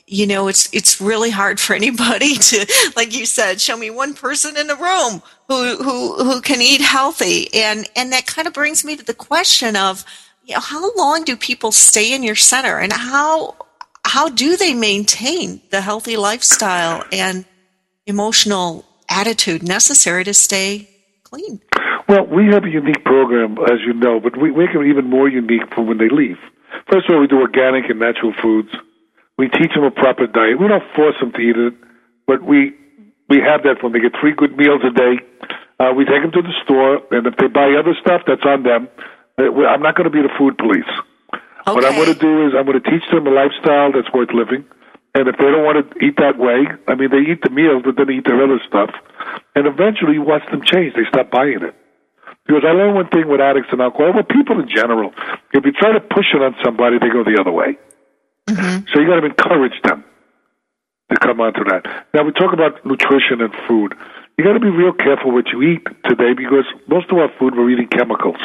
you 0.07 0.27
know 0.27 0.49
it's 0.49 0.69
it's 0.75 1.01
really 1.01 1.31
hard 1.31 1.59
for 1.59 1.73
anybody 1.75 2.35
to 2.35 2.91
like 2.97 3.17
you 3.17 3.25
said 3.25 3.63
show 3.63 3.79
me 3.79 3.89
one 3.89 4.13
person 4.13 4.55
in 4.59 4.67
the 4.67 4.77
room 4.77 5.23
who 5.49 5.83
who 5.83 6.23
who 6.23 6.43
can 6.43 6.61
eat 6.61 6.83
healthy. 6.83 7.49
And 7.55 7.89
and 7.97 8.13
that 8.13 8.27
kind 8.27 8.47
of 8.47 8.53
brings 8.53 8.85
me 8.85 8.95
to 8.95 9.03
the 9.03 9.15
question 9.15 9.75
of 9.75 10.05
you 10.45 10.55
know 10.55 10.61
how 10.61 10.95
long 10.97 11.25
do 11.25 11.35
people 11.35 11.73
stay 11.73 12.13
in 12.13 12.23
your 12.23 12.35
center? 12.35 12.79
And 12.79 12.93
how 12.93 13.57
how 14.05 14.29
do 14.29 14.59
they 14.59 14.75
maintain 14.75 15.63
the 15.71 15.81
healthy 15.81 16.19
lifestyle 16.19 17.07
and 17.11 17.47
emotional 18.05 18.85
attitude 19.09 19.63
necessary 19.63 20.25
to 20.25 20.35
stay 20.35 20.91
clean 21.23 21.63
well 22.09 22.27
we 22.27 22.47
have 22.47 22.65
a 22.65 22.71
unique 22.71 23.05
program 23.05 23.57
as 23.71 23.81
you 23.87 23.93
know 23.95 24.21
but 24.21 24.37
we 24.37 24.51
make 24.51 24.71
it 24.75 24.87
even 24.87 25.09
more 25.09 25.29
unique 25.29 25.63
for 25.75 25.83
when 25.83 25.99
they 25.99 26.09
leave 26.09 26.39
first 26.91 27.09
of 27.09 27.15
all 27.15 27.21
we 27.21 27.27
do 27.27 27.41
organic 27.41 27.89
and 27.89 27.99
natural 28.01 28.33
foods 28.43 28.71
we 29.39 29.49
teach 29.49 29.73
them 29.73 29.85
a 29.85 29.91
proper 29.91 30.27
diet. 30.27 30.59
We 30.59 30.67
don't 30.67 30.83
force 30.95 31.15
them 31.21 31.33
to 31.33 31.39
eat 31.39 31.57
it, 31.57 31.75
but 32.27 32.43
we 32.43 32.75
we 33.31 33.39
have 33.39 33.63
that 33.63 33.83
when 33.83 33.93
they 33.93 34.01
get 34.01 34.13
three 34.21 34.35
good 34.35 34.57
meals 34.59 34.83
a 34.85 34.91
day. 34.91 35.23
Uh, 35.79 35.95
we 35.95 36.05
take 36.05 36.21
them 36.21 36.33
to 36.33 36.43
the 36.43 36.53
store, 36.65 36.99
and 37.15 37.25
if 37.25 37.37
they 37.39 37.47
buy 37.47 37.71
other 37.79 37.95
stuff, 38.03 38.23
that's 38.27 38.43
on 38.45 38.65
them. 38.65 38.89
Uh, 39.39 39.55
I'm 39.71 39.81
not 39.81 39.95
going 39.95 40.11
to 40.11 40.11
be 40.11 40.21
the 40.21 40.35
food 40.37 40.59
police. 40.59 40.91
Okay. 41.31 41.71
What 41.71 41.85
I'm 41.85 41.95
going 41.95 42.13
to 42.13 42.19
do 42.19 42.49
is 42.49 42.53
I'm 42.59 42.67
going 42.67 42.83
to 42.83 42.91
teach 42.91 43.07
them 43.13 43.29
a 43.29 43.31
lifestyle 43.31 43.93
that's 43.93 44.11
worth 44.13 44.35
living. 44.35 44.67
And 45.15 45.29
if 45.29 45.37
they 45.39 45.45
don't 45.45 45.63
want 45.63 45.79
to 45.79 46.05
eat 46.05 46.17
that 46.19 46.37
way, 46.37 46.67
I 46.89 46.95
mean, 46.97 47.11
they 47.11 47.31
eat 47.31 47.43
the 47.43 47.51
meals, 47.51 47.83
but 47.85 47.97
then 47.97 48.09
they 48.09 48.15
eat 48.15 48.27
their 48.27 48.43
other 48.43 48.59
stuff. 48.67 48.91
And 49.55 49.67
eventually, 49.69 50.15
you 50.15 50.23
watch 50.23 50.43
them 50.51 50.63
change. 50.65 50.95
They 50.95 51.07
stop 51.07 51.31
buying 51.31 51.63
it. 51.63 51.75
Because 52.49 52.65
I 52.67 52.73
learned 52.73 52.95
one 52.95 53.09
thing 53.09 53.29
with 53.29 53.43
addicts 53.43 53.69
and 53.73 53.81
alcohol, 53.83 54.15
with 54.17 54.29
people 54.29 54.59
in 54.59 54.69
general, 54.69 55.13
if 55.53 55.65
you 55.67 55.73
try 55.73 55.93
to 55.93 56.01
push 56.01 56.33
it 56.33 56.41
on 56.41 56.57
somebody, 56.65 56.99
they 56.99 57.11
go 57.13 57.23
the 57.23 57.37
other 57.39 57.53
way. 57.53 57.77
Mm-hmm. 58.49 58.89
So 58.89 59.01
you 59.01 59.07
got 59.07 59.21
to 59.21 59.27
encourage 59.27 59.77
them 59.85 60.03
to 61.13 61.17
come 61.21 61.41
onto 61.41 61.63
that. 61.65 62.07
Now 62.15 62.25
we 62.25 62.33
talk 62.33 62.55
about 62.55 62.85
nutrition 62.87 63.43
and 63.43 63.53
food. 63.69 63.95
You 64.39 64.45
got 64.45 64.55
to 64.55 64.61
be 64.61 64.71
real 64.71 64.95
careful 64.95 65.31
what 65.31 65.49
you 65.53 65.61
eat 65.61 65.85
today 66.09 66.33
because 66.33 66.65
most 66.89 67.11
of 67.11 67.19
our 67.19 67.29
food 67.39 67.55
we're 67.55 67.69
eating 67.69 67.89
chemicals, 67.89 68.41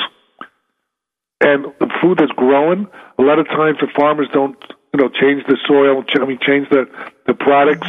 and 1.40 1.66
the 1.80 1.88
food 2.02 2.18
that's 2.20 2.32
growing. 2.34 2.88
A 3.18 3.22
lot 3.22 3.40
of 3.40 3.48
times 3.48 3.78
the 3.80 3.88
farmers 3.96 4.28
don't, 4.34 4.58
you 4.94 5.00
know, 5.00 5.08
change 5.08 5.46
the 5.48 5.58
soil. 5.66 6.04
I 6.20 6.26
mean, 6.26 6.40
change 6.42 6.68
the 6.70 6.90
the 7.26 7.34
products, 7.34 7.88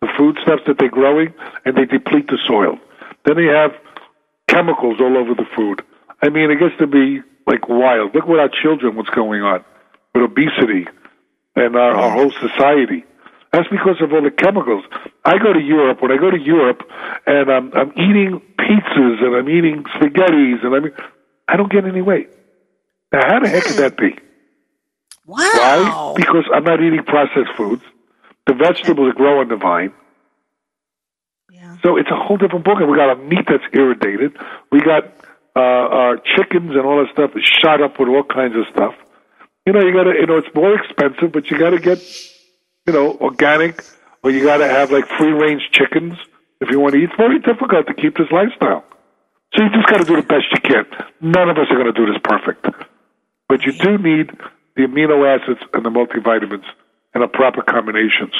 the 0.00 0.08
food 0.18 0.38
stuffs 0.42 0.62
that 0.66 0.78
they're 0.78 0.90
growing, 0.90 1.32
and 1.64 1.76
they 1.76 1.84
deplete 1.84 2.26
the 2.26 2.38
soil. 2.48 2.78
Then 3.26 3.36
they 3.36 3.46
have 3.46 3.70
chemicals 4.48 5.00
all 5.00 5.16
over 5.16 5.34
the 5.34 5.46
food. 5.56 5.82
I 6.22 6.28
mean, 6.28 6.50
it 6.50 6.58
gets 6.58 6.76
to 6.78 6.86
be 6.86 7.20
like 7.46 7.68
wild. 7.68 8.14
Look 8.14 8.26
what 8.26 8.38
our 8.38 8.50
children, 8.62 8.96
what's 8.96 9.10
going 9.10 9.42
on 9.42 9.64
with 10.14 10.24
obesity 10.24 10.86
and 11.56 11.76
our, 11.76 11.92
our 11.94 12.10
whole 12.10 12.30
society. 12.30 13.04
That's 13.52 13.68
because 13.68 14.00
of 14.00 14.12
all 14.12 14.22
the 14.22 14.30
chemicals. 14.30 14.84
I 15.24 15.38
go 15.38 15.52
to 15.52 15.60
Europe. 15.60 16.00
When 16.00 16.10
I 16.10 16.16
go 16.16 16.30
to 16.30 16.38
Europe, 16.38 16.82
and 17.26 17.50
I'm 17.50 17.72
I'm 17.74 17.90
eating 17.92 18.40
pizzas 18.58 19.22
and 19.22 19.36
I'm 19.36 19.48
eating 19.48 19.84
spaghettis, 19.84 20.64
and 20.64 20.74
I 20.74 20.80
mean, 20.80 20.92
I 21.48 21.56
don't 21.56 21.70
get 21.70 21.84
any 21.84 22.00
weight. 22.00 22.30
Now, 23.12 23.20
how 23.26 23.40
the 23.40 23.48
heck 23.48 23.64
could 23.64 23.76
that 23.76 23.98
be? 23.98 24.16
Wow! 25.26 25.36
Why? 25.36 26.14
Because 26.16 26.44
I'm 26.52 26.64
not 26.64 26.82
eating 26.82 27.04
processed 27.04 27.54
foods. 27.56 27.82
The 28.46 28.54
vegetables 28.54 29.12
grow 29.14 29.40
on 29.40 29.48
the 29.48 29.56
vine. 29.56 29.92
So 31.82 31.96
it's 31.96 32.10
a 32.10 32.16
whole 32.16 32.36
different 32.36 32.64
book. 32.64 32.78
And 32.80 32.90
we 32.90 32.96
got 32.96 33.10
a 33.10 33.16
meat 33.16 33.46
that's 33.48 33.64
irrigated. 33.72 34.36
We 34.70 34.80
got 34.80 35.04
uh, 35.56 35.60
our 35.60 36.16
chickens 36.36 36.70
and 36.70 36.80
all 36.80 37.04
that 37.04 37.12
stuff 37.12 37.30
shot 37.62 37.82
up 37.82 37.98
with 37.98 38.08
all 38.08 38.24
kinds 38.24 38.56
of 38.56 38.64
stuff 38.72 38.94
you 39.66 39.72
know, 39.72 39.80
you 39.80 39.92
got 39.92 40.04
to, 40.04 40.14
you 40.18 40.26
know, 40.26 40.38
it's 40.38 40.54
more 40.54 40.74
expensive, 40.74 41.32
but 41.32 41.50
you 41.50 41.58
got 41.58 41.70
to 41.70 41.78
get, 41.78 42.02
you 42.86 42.92
know, 42.92 43.16
organic, 43.20 43.84
or 44.22 44.30
you 44.30 44.44
got 44.44 44.58
to 44.58 44.68
have 44.68 44.90
like 44.90 45.06
free 45.06 45.32
range 45.32 45.62
chickens 45.70 46.14
if 46.60 46.70
you 46.70 46.80
want 46.80 46.94
to 46.94 47.00
eat. 47.00 47.04
It's 47.04 47.16
very 47.16 47.38
difficult 47.38 47.86
to 47.86 47.94
keep 47.94 48.16
this 48.16 48.30
lifestyle. 48.32 48.84
So 49.54 49.62
you 49.62 49.70
just 49.70 49.86
got 49.86 49.98
to 49.98 50.04
do 50.04 50.16
the 50.16 50.26
best 50.26 50.46
you 50.52 50.60
can. 50.60 50.86
None 51.20 51.48
of 51.48 51.58
us 51.58 51.66
are 51.70 51.76
going 51.76 51.92
to 51.92 51.98
do 52.06 52.10
this 52.10 52.20
perfect, 52.24 52.66
but 53.48 53.62
you 53.62 53.72
do 53.72 53.98
need 53.98 54.30
the 54.74 54.82
amino 54.82 55.22
acids 55.28 55.60
and 55.74 55.84
the 55.84 55.90
multivitamins 55.90 56.64
and 57.14 57.22
the 57.22 57.28
proper 57.28 57.62
combinations. 57.62 58.34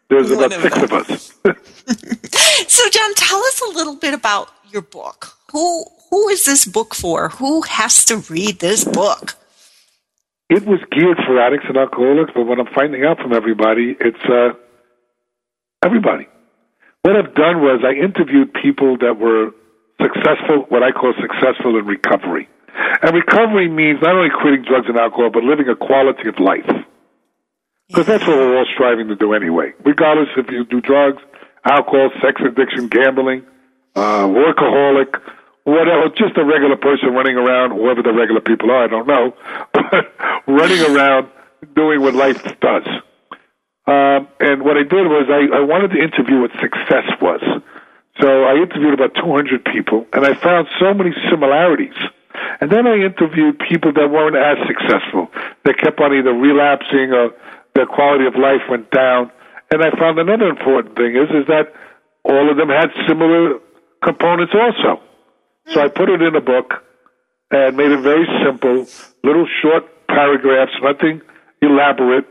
There's 0.10 0.30
One 0.30 0.46
about 0.46 0.54
of 0.58 0.62
six 0.62 0.76
them. 0.76 0.84
of 0.84 0.94
us. 1.10 1.34
So, 2.68 2.88
John, 2.90 3.14
tell 3.16 3.40
us 3.40 3.62
a 3.62 3.72
little 3.74 3.96
bit 3.96 4.14
about 4.14 4.50
your 4.72 4.82
book. 4.82 5.34
Who 5.52 5.86
who 6.10 6.30
is 6.30 6.46
this 6.46 6.66
book 6.66 6.94
for? 6.94 7.30
Who 7.30 7.62
has 7.64 8.06
to 8.06 8.18
read 8.18 8.60
this 8.60 8.84
book? 8.84 9.36
it 10.50 10.66
was 10.66 10.80
geared 10.92 11.18
for 11.28 11.40
addicts 11.40 11.66
and 11.68 11.78
alcoholics, 11.78 12.32
but 12.34 12.46
what 12.46 12.60
I'm 12.60 12.74
finding 12.74 13.06
out 13.06 13.20
from 13.20 13.34
everybody, 13.34 13.96
it's 14.00 14.24
uh, 14.28 14.54
everybody. 15.86 16.28
What 17.04 17.16
I've 17.16 17.36
done 17.36 17.62
was 17.62 17.82
I 17.86 17.94
interviewed 17.94 18.52
people 18.54 18.98
that 18.98 19.20
were 19.20 19.52
successful, 20.02 20.66
what 20.70 20.82
I 20.84 20.92
call 20.92 21.14
successful 21.22 21.78
in 21.78 21.86
recovery. 21.86 22.50
And 23.02 23.16
recovery 23.16 23.70
means 23.70 24.02
not 24.02 24.16
only 24.16 24.30
quitting 24.30 24.64
drugs 24.64 24.88
and 24.88 24.98
alcohol, 24.98 25.30
but 25.32 25.44
living 25.44 25.68
a 25.70 25.76
quality 25.76 26.28
of 26.28 26.40
life. 26.40 26.70
Because 27.88 28.06
that's 28.06 28.28
what 28.28 28.38
we're 28.38 28.58
all 28.58 28.68
striving 28.74 29.08
to 29.08 29.16
do 29.16 29.34
anyway. 29.34 29.74
Regardless 29.84 30.30
if 30.38 30.52
you 30.52 30.66
do 30.66 30.80
drugs, 30.80 31.22
alcohol, 31.66 32.12
sex 32.22 32.42
addiction, 32.46 32.88
gambling, 32.88 33.44
uh, 33.96 34.28
workaholic, 34.28 35.20
whatever, 35.64 36.10
just 36.10 36.38
a 36.38 36.46
regular 36.46 36.78
person 36.78 37.14
running 37.14 37.36
around, 37.36 37.72
whoever 37.72 38.04
the 38.04 38.14
regular 38.14 38.42
people 38.42 38.70
are, 38.72 38.84
I 38.84 38.88
don't 38.88 39.08
know, 39.08 39.34
but 39.74 40.14
running 40.48 40.82
around 40.82 41.30
doing 41.76 42.02
what 42.02 42.14
life 42.14 42.44
does. 42.60 42.88
Um, 43.88 44.28
and 44.40 44.62
what 44.62 44.78
I 44.78 44.84
did 44.84 45.08
was 45.08 45.26
I, 45.30 45.58
I 45.58 45.62
wanted 45.62 45.92
to 45.92 46.00
interview 46.02 46.42
what 46.42 46.52
success 46.62 47.10
was. 47.20 47.42
So 48.22 48.44
I 48.44 48.56
interviewed 48.56 48.94
about 48.94 49.16
200 49.16 49.66
people, 49.66 50.06
and 50.14 50.26
I 50.26 50.36
found 50.36 50.68
so 50.80 50.94
many 50.94 51.12
similarities. 51.32 51.96
And 52.62 52.72
then 52.72 52.88
I 52.88 52.96
interviewed 52.96 53.60
people 53.70 53.94
that 53.94 54.10
weren't 54.10 54.36
as 54.36 54.58
successful. 54.68 55.30
They 55.66 55.74
kept 55.74 56.00
on 56.00 56.14
either 56.14 56.34
relapsing 56.34 57.14
or 57.14 57.32
their 57.76 57.86
quality 57.86 58.26
of 58.26 58.36
life 58.36 58.62
went 58.70 58.92
down. 58.92 59.32
And 59.72 59.84
I 59.84 59.92
found 59.98 60.20
another 60.20 60.48
important 60.48 60.96
thing 60.96 61.16
is 61.16 61.30
is 61.30 61.48
that 61.48 61.74
all 62.24 62.50
of 62.50 62.58
them 62.58 62.70
had 62.70 62.90
similar 63.08 63.60
components 64.04 64.54
also. 64.54 65.02
So 65.68 65.82
I 65.82 65.88
put 65.88 66.10
it 66.10 66.22
in 66.22 66.36
a 66.36 66.42
book 66.42 66.84
and 67.52 67.78
made 67.78 67.92
it 67.92 68.02
very 68.02 68.26
simple, 68.44 68.88
little 69.24 69.48
short 69.62 69.86
paragraphs, 70.08 70.74
nothing 70.82 71.22
elaborate, 71.62 72.26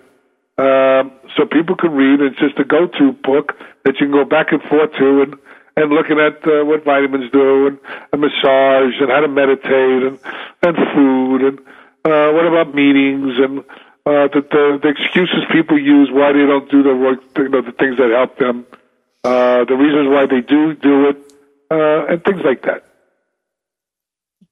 um, 0.59 1.12
so 1.36 1.46
people 1.46 1.76
can 1.76 1.92
read. 1.92 2.20
It's 2.20 2.38
just 2.38 2.59
a 2.59 2.64
go-to 2.64 3.12
book 3.22 3.54
that 3.84 3.94
you 4.00 4.06
can 4.06 4.12
go 4.12 4.24
back 4.24 4.50
and 4.50 4.61
forth 4.62 4.90
to 4.98 5.22
and 5.22 5.34
and 5.79 5.91
looking 5.93 6.18
at 6.18 6.47
uh, 6.47 6.64
what 6.64 6.85
vitamins 6.85 7.31
do 7.31 7.68
and 7.68 7.79
a 8.12 8.16
massage 8.16 8.95
and 9.01 9.11
how 9.11 9.20
to 9.20 9.29
meditate 9.29 10.03
and 10.03 10.18
and 10.62 10.76
food 10.95 11.43
and 11.43 11.59
uh, 12.05 12.33
what 12.33 12.47
about 12.47 12.74
meetings 12.74 13.39
and 13.39 13.61
uh, 13.61 14.26
the, 14.29 14.41
the 14.41 14.79
the 14.83 14.89
excuses 14.89 15.45
people 15.53 15.79
use 15.79 16.09
why 16.11 16.33
they 16.33 16.47
don't 16.47 16.70
do 16.70 16.83
the 16.83 16.97
work, 16.97 17.20
you 17.37 17.49
know, 17.49 17.61
the 17.61 17.72
things 17.72 17.99
that 17.99 18.11
help 18.11 18.39
them, 18.39 18.66
uh, 19.22 19.64
the 19.64 19.74
reasons 19.74 20.09
why 20.09 20.24
they 20.26 20.41
do 20.41 20.74
do 20.74 21.11
it, 21.11 21.16
uh, 21.70 22.07
and 22.07 22.24
things 22.24 22.41
like 22.43 22.62
that. 22.62 22.85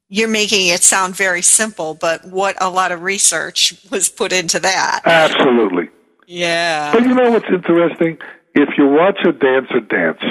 You're 0.09 0.29
making 0.29 0.69
it 0.69 0.85
sound 0.85 1.17
very 1.17 1.43
simple, 1.43 1.95
but 1.95 2.25
what 2.27 2.57
a 2.61 2.69
lot 2.69 2.93
of 2.93 3.03
research 3.03 3.75
was 3.91 4.09
put 4.09 4.33
into 4.33 4.61
that. 4.61 5.01
Absolutely. 5.05 5.89
Yeah. 6.27 6.93
But 6.93 7.03
you 7.03 7.15
know 7.15 7.31
what's 7.31 7.49
interesting? 7.49 8.19
If 8.55 8.77
you 8.79 8.87
watch 8.87 9.19
a 9.27 9.33
dancer 9.33 9.81
dance, 9.81 10.23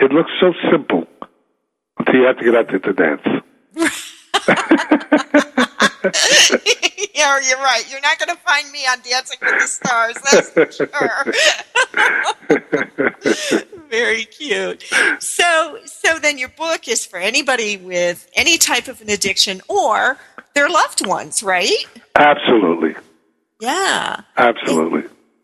it 0.00 0.12
looks 0.12 0.30
so 0.40 0.52
simple 0.70 1.06
until 1.98 2.14
you 2.14 2.26
have 2.26 2.38
to 2.38 2.44
get 2.44 2.54
out 2.56 2.68
there 2.68 2.78
to 2.78 2.92
dance. 2.92 3.22
yeah, 7.14 7.38
you're 7.46 7.58
right. 7.58 7.84
You're 7.90 8.00
not 8.00 8.18
going 8.18 8.30
to 8.30 8.36
find 8.42 8.70
me 8.72 8.86
on 8.86 9.00
Dancing 9.02 9.38
with 9.42 9.60
the 9.60 9.66
Stars. 9.66 10.16
That's 10.30 10.48
for 10.50 10.72
sure. 10.72 11.26
Very 13.90 14.24
cute. 14.24 14.84
So, 15.18 15.78
so 15.84 16.18
then 16.18 16.38
your 16.38 16.48
book 16.50 16.86
is 16.88 17.04
for 17.04 17.18
anybody 17.18 17.76
with 17.76 18.30
any 18.34 18.56
type 18.56 18.88
of 18.88 19.02
an 19.02 19.10
addiction 19.10 19.60
or 19.68 20.16
their 20.54 20.68
loved 20.68 21.06
ones, 21.06 21.42
right? 21.42 21.84
Absolutely. 22.16 22.94
Yeah. 23.60 24.22
Absolutely. 24.36 25.02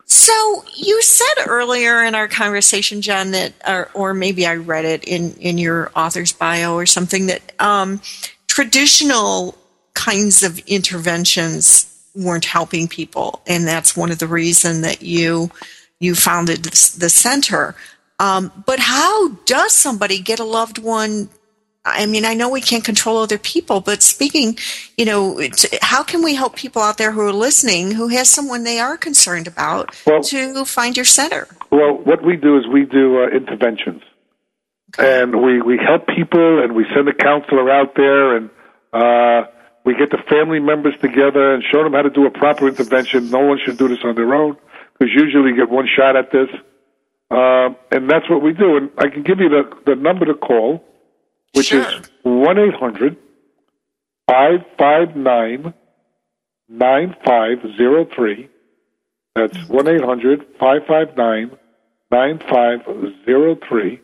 So 0.09 0.63
you 0.73 1.01
said 1.01 1.45
earlier 1.47 2.01
in 2.03 2.15
our 2.15 2.29
conversation, 2.29 3.01
John, 3.01 3.31
that, 3.31 3.53
or, 3.67 3.89
or 3.93 4.13
maybe 4.13 4.47
I 4.47 4.55
read 4.55 4.85
it 4.85 5.03
in, 5.03 5.33
in 5.33 5.57
your 5.57 5.91
author's 5.95 6.31
bio 6.31 6.75
or 6.75 6.85
something, 6.85 7.27
that 7.27 7.41
um, 7.59 8.01
traditional 8.47 9.57
kinds 9.93 10.43
of 10.43 10.59
interventions 10.59 11.93
weren't 12.15 12.45
helping 12.45 12.87
people, 12.87 13.41
and 13.47 13.67
that's 13.67 13.97
one 13.97 14.11
of 14.11 14.19
the 14.19 14.27
reason 14.27 14.81
that 14.81 15.01
you 15.01 15.51
you 15.99 16.15
founded 16.15 16.63
the 16.63 17.09
center. 17.09 17.75
Um, 18.19 18.51
but 18.65 18.79
how 18.79 19.29
does 19.45 19.73
somebody 19.73 20.19
get 20.19 20.39
a 20.39 20.43
loved 20.43 20.77
one? 20.77 21.29
I 21.87 22.05
mean, 22.05 22.25
I 22.25 22.33
know 22.33 22.49
we 22.49 22.61
can't 22.61 22.83
control 22.83 23.17
other 23.17 23.37
people, 23.37 23.79
but 23.81 24.03
speaking, 24.03 24.57
you 24.97 25.05
know, 25.05 25.39
how 25.81 26.03
can 26.03 26.23
we 26.23 26.35
help 26.35 26.55
people 26.55 26.81
out 26.81 26.97
there 26.97 27.11
who 27.11 27.21
are 27.21 27.33
listening 27.33 27.91
who 27.91 28.09
has 28.09 28.29
someone 28.29 28.63
they 28.63 28.79
are 28.79 28.97
concerned 28.97 29.47
about 29.47 29.95
Well- 30.05 30.21
to 30.23 30.65
find 30.65 30.95
your 30.97 31.05
center? 31.05 31.47
Well, 31.71 31.93
what 31.93 32.23
we 32.23 32.35
do 32.35 32.57
is 32.57 32.67
we 32.67 32.85
do 32.85 33.23
uh, 33.23 33.27
interventions, 33.29 34.01
and 34.97 35.41
we 35.41 35.61
we 35.61 35.77
help 35.77 36.07
people, 36.07 36.63
and 36.63 36.75
we 36.75 36.85
send 36.93 37.07
a 37.09 37.13
counselor 37.13 37.69
out 37.69 37.95
there, 37.95 38.35
and 38.35 38.49
uh, 38.93 39.47
we 39.83 39.95
get 39.95 40.11
the 40.11 40.17
family 40.29 40.59
members 40.59 40.95
together 41.01 41.53
and 41.53 41.63
show 41.71 41.83
them 41.83 41.93
how 41.93 42.01
to 42.01 42.09
do 42.09 42.25
a 42.25 42.31
proper 42.31 42.67
intervention. 42.67 43.29
No 43.29 43.39
one 43.39 43.59
should 43.63 43.77
do 43.77 43.87
this 43.87 43.99
on 44.03 44.15
their 44.15 44.33
own 44.33 44.57
because 44.97 45.13
usually 45.13 45.51
you 45.51 45.55
get 45.55 45.69
one 45.69 45.87
shot 45.87 46.15
at 46.15 46.31
this, 46.31 46.49
uh, 47.31 47.69
and 47.91 48.09
that's 48.09 48.29
what 48.29 48.41
we 48.41 48.53
do. 48.53 48.77
And 48.77 48.89
I 48.97 49.09
can 49.09 49.23
give 49.23 49.39
you 49.39 49.49
the 49.49 49.63
the 49.85 49.95
number 49.95 50.25
to 50.25 50.33
call, 50.33 50.83
which 51.53 51.67
Sure. 51.67 51.81
is 51.81 52.09
one 52.23 52.57
eight 52.59 52.73
hundred 52.73 53.15
five 54.29 54.65
five 54.77 55.15
nine 55.15 55.73
nine 56.69 57.15
five 57.25 57.59
zero 57.77 58.05
three. 58.15 58.49
That's 59.35 59.57
1 59.69 59.87
800 59.87 60.45
559 60.59 61.51
9503. 62.09 64.01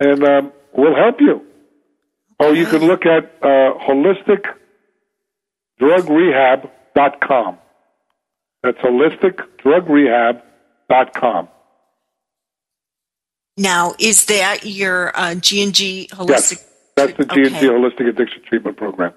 And 0.00 0.24
um, 0.24 0.52
we'll 0.72 0.96
help 0.96 1.20
you. 1.20 1.42
Or 2.40 2.52
you 2.56 2.66
can 2.66 2.84
look 2.84 3.06
at 3.06 3.36
uh, 3.40 3.74
holisticdrugrehab.com. 5.80 7.58
That's 8.64 8.78
holisticdrugrehab.com. 8.78 11.48
Now, 13.58 13.94
is 13.98 14.26
that 14.26 14.64
your 14.64 15.10
uh, 15.18 15.34
G 15.34 15.64
and 15.64 15.74
G 15.74 16.08
holistic? 16.12 16.28
Yes, 16.28 16.64
that's 16.94 17.16
the 17.16 17.24
G&G 17.24 17.56
Okay. 17.56 17.66
Holistic 17.66 18.08
Addiction 18.08 18.42
Treatment 18.44 18.76
Program. 18.76 19.12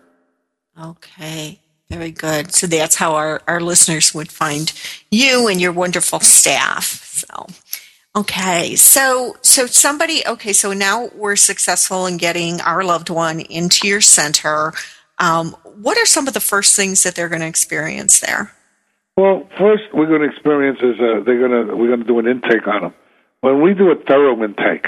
Okay, 0.81 1.59
very 1.89 2.09
good. 2.09 2.51
So 2.51 2.65
that's 2.65 2.95
how 2.95 3.13
our, 3.13 3.41
our 3.47 3.59
listeners 3.61 4.15
would 4.15 4.31
find 4.31 4.73
you 5.11 5.47
and 5.47 5.61
your 5.61 5.71
wonderful 5.71 6.19
staff. 6.21 6.85
So, 6.85 7.47
okay, 8.15 8.75
so 8.75 9.35
so 9.43 9.67
somebody. 9.67 10.25
Okay, 10.25 10.53
so 10.53 10.73
now 10.73 11.09
we're 11.15 11.35
successful 11.35 12.07
in 12.07 12.17
getting 12.17 12.61
our 12.61 12.83
loved 12.83 13.11
one 13.11 13.41
into 13.41 13.87
your 13.87 14.01
center. 14.01 14.73
Um, 15.19 15.51
what 15.81 15.99
are 15.99 16.05
some 16.07 16.27
of 16.27 16.33
the 16.33 16.39
first 16.39 16.75
things 16.75 17.03
that 17.03 17.13
they're 17.13 17.29
going 17.29 17.41
to 17.41 17.47
experience 17.47 18.19
there? 18.19 18.51
Well, 19.17 19.47
first 19.59 19.83
we're 19.93 20.07
going 20.07 20.21
to 20.21 20.29
experience 20.29 20.79
is 20.81 20.99
uh, 20.99 21.23
they're 21.25 21.47
going 21.47 21.67
to 21.67 21.75
we're 21.75 21.89
going 21.89 21.99
to 21.99 22.07
do 22.07 22.17
an 22.17 22.27
intake 22.27 22.67
on 22.67 22.81
them. 22.81 22.93
When 23.41 23.61
we 23.61 23.73
do 23.73 23.89
a 23.91 23.95
thorough 23.95 24.41
intake, 24.43 24.85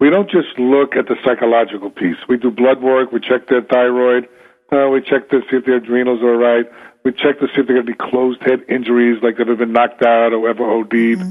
we 0.00 0.10
don't 0.10 0.28
just 0.28 0.58
look 0.58 0.96
at 0.96 1.06
the 1.06 1.14
psychological 1.24 1.90
piece. 1.90 2.16
We 2.28 2.36
do 2.36 2.50
blood 2.50 2.82
work. 2.82 3.12
We 3.12 3.20
check 3.20 3.46
their 3.48 3.62
thyroid. 3.62 4.28
Uh, 4.72 4.88
we 4.88 5.00
check 5.00 5.30
to 5.30 5.40
see 5.48 5.58
if 5.58 5.64
their 5.66 5.76
adrenals 5.76 6.20
are 6.22 6.36
right, 6.36 6.66
We 7.04 7.12
check 7.12 7.38
to 7.38 7.46
see 7.48 7.60
if 7.60 7.66
they're 7.66 7.76
going 7.76 7.86
to 7.86 7.92
be 7.92 8.10
closed 8.10 8.42
head 8.42 8.64
injuries, 8.68 9.22
like 9.22 9.36
they've 9.36 9.56
been 9.56 9.72
knocked 9.72 10.02
out 10.02 10.32
or 10.32 10.48
ever 10.48 10.64
OD'd. 10.64 11.22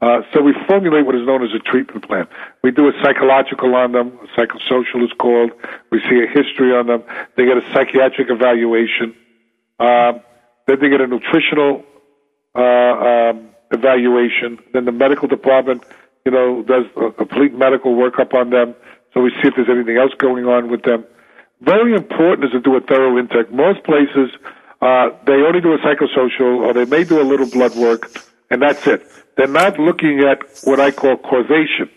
Uh, 0.00 0.22
so 0.32 0.42
we 0.42 0.54
formulate 0.66 1.06
what 1.06 1.14
is 1.14 1.26
known 1.26 1.42
as 1.44 1.50
a 1.54 1.58
treatment 1.58 2.06
plan. 2.06 2.26
We 2.62 2.70
do 2.70 2.88
a 2.88 2.92
psychological 3.02 3.74
on 3.74 3.92
them, 3.92 4.18
a 4.22 4.40
psychosocial 4.40 5.04
is 5.04 5.12
called. 5.18 5.52
We 5.90 6.00
see 6.00 6.20
a 6.24 6.26
history 6.26 6.74
on 6.74 6.86
them. 6.86 7.04
They 7.36 7.44
get 7.44 7.56
a 7.56 7.72
psychiatric 7.72 8.28
evaluation. 8.30 9.14
Um, 9.78 10.20
then 10.66 10.80
they 10.80 10.88
get 10.88 11.00
a 11.00 11.06
nutritional 11.06 11.84
uh, 12.54 12.60
um, 12.60 13.50
evaluation. 13.70 14.58
Then 14.72 14.84
the 14.84 14.92
medical 14.92 15.28
department, 15.28 15.84
you 16.26 16.32
know, 16.32 16.62
does 16.62 16.84
a 16.96 17.12
complete 17.12 17.54
medical 17.54 17.94
workup 17.94 18.34
on 18.34 18.50
them. 18.50 18.74
So 19.14 19.22
we 19.22 19.30
see 19.40 19.48
if 19.48 19.54
there's 19.54 19.70
anything 19.70 19.96
else 19.96 20.12
going 20.18 20.44
on 20.44 20.68
with 20.68 20.82
them. 20.82 21.06
Very 21.62 21.94
important 21.94 22.44
is 22.44 22.50
to 22.50 22.60
do 22.60 22.76
a 22.76 22.80
thorough 22.80 23.16
intake. 23.16 23.50
Most 23.52 23.84
places, 23.84 24.28
uh, 24.82 25.10
they 25.24 25.40
only 25.46 25.60
do 25.62 25.72
a 25.72 25.78
psychosocial 25.78 26.66
or 26.66 26.74
they 26.74 26.84
may 26.84 27.04
do 27.04 27.22
a 27.22 27.24
little 27.24 27.48
blood 27.48 27.74
work 27.76 28.10
and 28.50 28.60
that's 28.60 28.86
it. 28.86 29.06
They're 29.36 29.46
not 29.46 29.78
looking 29.78 30.20
at 30.20 30.38
what 30.64 30.80
I 30.80 30.90
call 30.90 31.16
causation. 31.16 31.88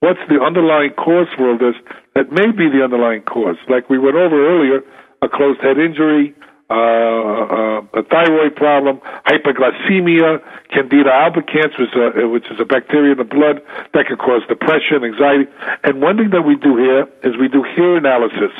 What's 0.00 0.20
the 0.28 0.40
underlying 0.40 0.92
cause 0.92 1.26
for 1.36 1.50
all 1.50 1.58
this 1.58 1.74
that 2.14 2.30
may 2.30 2.52
be 2.52 2.70
the 2.70 2.84
underlying 2.84 3.22
cause? 3.22 3.56
Like 3.68 3.90
we 3.90 3.98
went 3.98 4.16
over 4.16 4.36
earlier, 4.36 4.80
a 5.22 5.28
closed 5.28 5.60
head 5.60 5.78
injury, 5.78 6.34
uh, 6.68 6.74
uh, 6.74 7.80
a 7.94 8.02
thyroid 8.10 8.56
problem, 8.56 9.00
hyperglycemia, 9.26 10.42
Candida 10.74 11.10
albicans, 11.10 11.78
which 11.78 11.94
is, 11.94 11.94
a, 11.94 12.28
which 12.28 12.46
is 12.50 12.58
a 12.58 12.64
bacteria 12.64 13.12
in 13.12 13.18
the 13.18 13.24
blood 13.24 13.62
that 13.94 14.06
can 14.06 14.16
cause 14.16 14.42
depression, 14.48 15.04
anxiety. 15.04 15.46
And 15.84 16.02
one 16.02 16.16
thing 16.16 16.30
that 16.30 16.42
we 16.42 16.56
do 16.56 16.76
here 16.76 17.06
is 17.22 17.38
we 17.38 17.48
do 17.48 17.62
hair 17.62 17.96
analysis 17.96 18.50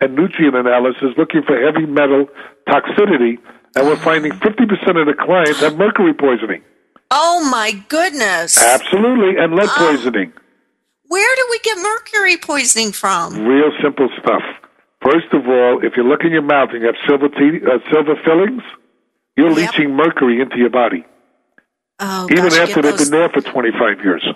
and 0.00 0.16
nutrient 0.16 0.56
analysis 0.56 1.12
looking 1.18 1.42
for 1.42 1.60
heavy 1.60 1.84
metal 1.84 2.26
toxicity, 2.66 3.36
and 3.76 3.86
we're 3.86 3.96
finding 3.96 4.32
50% 4.32 5.00
of 5.00 5.06
the 5.06 5.14
clients 5.18 5.60
have 5.60 5.76
mercury 5.76 6.14
poisoning. 6.14 6.62
Oh 7.10 7.46
my 7.50 7.72
goodness. 7.88 8.56
Absolutely, 8.56 9.36
and 9.36 9.54
lead 9.54 9.68
poisoning. 9.68 10.32
Where 11.08 11.36
do 11.36 11.46
we 11.50 11.58
get 11.58 11.76
mercury 11.76 12.36
poisoning 12.36 12.92
from? 12.92 13.44
Real 13.44 13.72
simple 13.82 14.08
stuff. 14.22 14.42
First 15.02 15.32
of 15.32 15.46
all, 15.48 15.80
if 15.82 15.92
you 15.96 16.02
look 16.02 16.20
in 16.24 16.32
your 16.32 16.42
mouth 16.42 16.70
and 16.72 16.82
you 16.82 16.86
have 16.86 16.96
silver 17.08 17.28
te- 17.28 17.64
uh, 17.64 17.78
silver 17.90 18.16
fillings, 18.24 18.62
you're 19.36 19.48
Yep. 19.48 19.56
leaching 19.56 19.96
mercury 19.96 20.40
into 20.40 20.58
your 20.58 20.70
body, 20.70 21.04
Oh, 21.98 22.26
even 22.30 22.44
gosh, 22.44 22.58
after 22.58 22.82
they've 22.82 22.96
those, 22.96 23.08
been 23.10 23.18
there 23.18 23.28
for 23.30 23.40
25 23.40 24.04
years. 24.04 24.26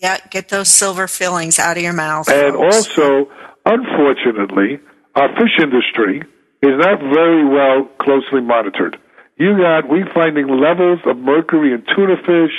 yeah, 0.00 0.18
get 0.30 0.48
those 0.48 0.68
silver 0.68 1.06
fillings 1.08 1.58
out 1.58 1.76
of 1.76 1.82
your 1.82 1.92
mouth. 1.94 2.28
And 2.28 2.54
folks. 2.54 2.76
also, 2.98 3.28
unfortunately, 3.64 4.80
our 5.14 5.28
fish 5.36 5.58
industry 5.60 6.22
is 6.62 6.78
not 6.78 7.00
very 7.00 7.44
well 7.44 7.84
closely 7.98 8.40
monitored. 8.42 8.98
You 9.38 9.56
got 9.56 9.88
we 9.88 10.04
finding 10.14 10.48
levels 10.48 11.00
of 11.06 11.16
mercury 11.16 11.72
in 11.72 11.82
tuna 11.94 12.16
fish, 12.18 12.52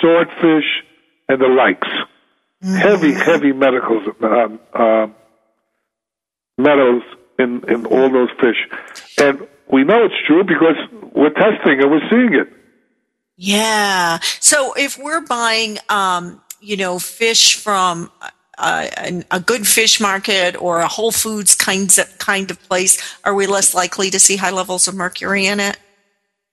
swordfish, 0.00 0.82
and 1.30 1.40
the 1.40 1.48
likes. 1.48 1.88
Heavy, 2.62 3.12
heavy 3.14 3.52
medicals, 3.52 4.02
um, 4.22 4.60
uh, 4.74 5.06
metals 6.62 7.02
in 7.38 7.64
in 7.68 7.86
all 7.86 8.10
those 8.10 8.30
fish, 8.40 8.68
and 9.18 9.46
we 9.70 9.84
know 9.84 10.04
it's 10.04 10.14
true 10.26 10.44
because 10.44 10.76
we're 11.14 11.30
testing 11.30 11.80
and 11.80 11.90
we're 11.90 12.08
seeing 12.10 12.34
it. 12.34 12.48
Yeah. 13.36 14.18
So 14.40 14.74
if 14.74 14.98
we're 14.98 15.22
buying, 15.22 15.78
um, 15.88 16.42
you 16.60 16.76
know, 16.76 16.98
fish 16.98 17.54
from 17.56 18.10
an, 18.58 19.24
a 19.30 19.40
good 19.40 19.66
fish 19.66 20.00
market 20.00 20.60
or 20.60 20.80
a 20.80 20.88
Whole 20.88 21.12
Foods 21.12 21.54
kinds 21.54 21.98
of, 21.98 22.18
kind 22.18 22.50
of 22.50 22.60
place, 22.64 23.00
are 23.24 23.34
we 23.34 23.46
less 23.46 23.74
likely 23.74 24.10
to 24.10 24.18
see 24.18 24.36
high 24.36 24.50
levels 24.50 24.88
of 24.88 24.94
mercury 24.94 25.46
in 25.46 25.60
it? 25.60 25.78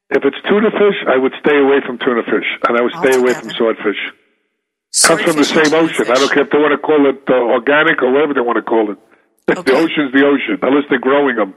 If 0.10 0.24
it's 0.24 0.38
tuna 0.47 0.72
fish, 0.72 0.95
I 1.08 1.18
would 1.18 1.34
stay 1.39 1.58
away 1.60 1.82
from 1.86 1.97
tuna 1.97 2.24
fish, 2.24 2.47
and 2.68 2.78
I 2.78 2.82
would 2.82 2.93
stay 2.93 3.18
away 3.18 3.34
from 3.34 3.49
Altogether. 3.49 3.53
swordfish. 3.58 4.14
Comes 5.03 5.22
from 5.22 5.36
the 5.36 5.43
same 5.43 5.74
ocean. 5.74 6.05
I 6.10 6.14
don't 6.16 6.32
care 6.32 6.43
if 6.43 6.49
they 6.49 6.58
want 6.58 6.72
to 6.72 6.78
call 6.78 7.10
it 7.10 7.22
uh, 7.30 7.34
organic 7.34 8.01
or 8.01 8.12
whatever 8.12 8.34
they 8.34 8.39
want 8.41 8.55
to 8.55 8.62
call 8.62 8.89
it. 8.91 8.97
The 9.47 9.59
Okay. 9.59 9.75
ocean's 9.75 10.11
the 10.13 10.25
ocean, 10.25 10.59
unless 10.61 10.83
they're 10.89 10.99
growing 10.99 11.35
them. 11.37 11.53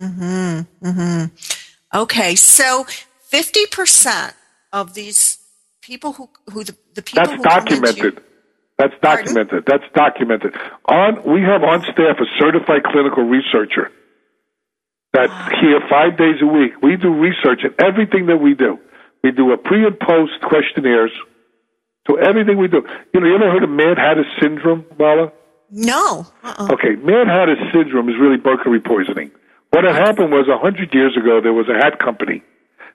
fish. 0.00 0.08
Mm-hmm, 0.08 0.86
mm-hmm. 0.86 1.98
Okay. 1.98 2.34
So 2.34 2.84
50% 3.32 4.34
of 4.72 4.94
these 4.94 5.38
people 5.80 6.12
who, 6.12 6.28
who 6.52 6.64
the, 6.64 6.76
the 6.94 7.02
people 7.02 7.24
That's 7.24 7.36
who 7.36 7.42
come 7.42 7.58
into- 7.58 7.80
documented. 7.80 8.24
That's 8.76 8.94
Pardon? 9.00 9.24
documented. 9.34 9.64
That's 9.66 9.84
documented. 9.94 10.54
On 10.86 11.22
we 11.32 11.42
have 11.42 11.62
on 11.62 11.82
staff 11.82 12.18
a 12.18 12.26
certified 12.40 12.82
clinical 12.82 13.22
researcher 13.22 13.90
that's 15.14 15.30
ah. 15.32 15.48
here 15.62 15.80
five 15.88 16.18
days 16.18 16.42
a 16.42 16.46
week. 16.46 16.72
We 16.82 16.96
do 16.96 17.14
research 17.14 17.60
in 17.62 17.72
everything 17.78 18.26
that 18.26 18.38
we 18.38 18.54
do. 18.54 18.78
We 19.22 19.30
do 19.30 19.52
a 19.52 19.56
pre 19.56 19.86
and 19.86 19.98
post 19.98 20.32
questionnaires. 20.42 21.12
So 22.08 22.16
everything 22.16 22.58
we 22.58 22.66
do. 22.66 22.82
You 23.14 23.20
know, 23.20 23.26
you 23.28 23.34
ever 23.36 23.50
heard 23.50 23.62
of 23.62 23.70
Mad 23.70 23.96
Hatter 23.96 24.24
syndrome, 24.42 24.82
Marla? 24.98 25.30
No. 25.70 26.26
Uh-uh. 26.42 26.72
Okay, 26.72 26.96
Mad 27.02 27.26
Hatter 27.26 27.56
syndrome 27.72 28.08
is 28.08 28.16
really 28.20 28.38
mercury 28.42 28.80
poisoning. 28.80 29.30
What 29.70 29.84
had 29.84 29.96
happened 29.96 30.30
was 30.30 30.46
a 30.46 30.58
hundred 30.58 30.94
years 30.94 31.16
ago 31.16 31.40
there 31.42 31.52
was 31.52 31.66
a 31.68 31.74
hat 31.74 31.98
company 31.98 32.42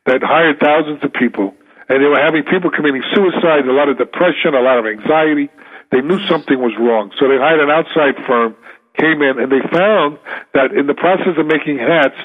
that 0.06 0.24
hired 0.24 0.60
thousands 0.60 1.04
of 1.04 1.12
people, 1.12 1.54
and 1.90 2.00
they 2.02 2.08
were 2.08 2.22
having 2.22 2.44
people 2.44 2.72
committing 2.72 3.04
suicide, 3.14 3.68
a 3.68 3.74
lot 3.74 3.90
of 3.90 3.98
depression, 3.98 4.56
a 4.56 4.62
lot 4.62 4.80
of 4.80 4.86
anxiety. 4.86 5.50
They 5.92 6.02
knew 6.02 6.20
something 6.28 6.58
was 6.62 6.72
wrong, 6.80 7.12
so 7.20 7.28
they 7.28 7.36
hired 7.36 7.60
an 7.60 7.70
outside 7.70 8.16
firm, 8.26 8.56
came 8.98 9.22
in, 9.22 9.40
and 9.40 9.52
they 9.52 9.60
found 9.76 10.20
that 10.54 10.72
in 10.72 10.88
the 10.88 10.94
process 10.94 11.36
of 11.38 11.46
making 11.46 11.80
hats, 11.80 12.16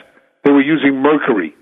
they 0.44 0.52
were 0.52 0.62
using 0.62 1.02
mercury. 1.02 1.54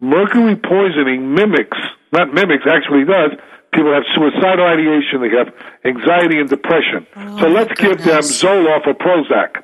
Mercury 0.00 0.56
poisoning 0.56 1.34
mimics, 1.34 1.78
not 2.12 2.32
mimics, 2.32 2.64
actually 2.64 3.04
does. 3.04 3.32
People 3.72 3.92
have 3.92 4.04
suicidal 4.14 4.64
ideation, 4.64 5.20
they 5.20 5.36
have 5.36 5.52
anxiety 5.84 6.38
and 6.38 6.48
depression. 6.48 7.06
so 7.38 7.48
let's 7.48 7.78
give 7.78 7.98
them. 8.04 8.20
Zoloft 8.20 8.86
or 8.86 8.94
Prozac. 8.94 9.62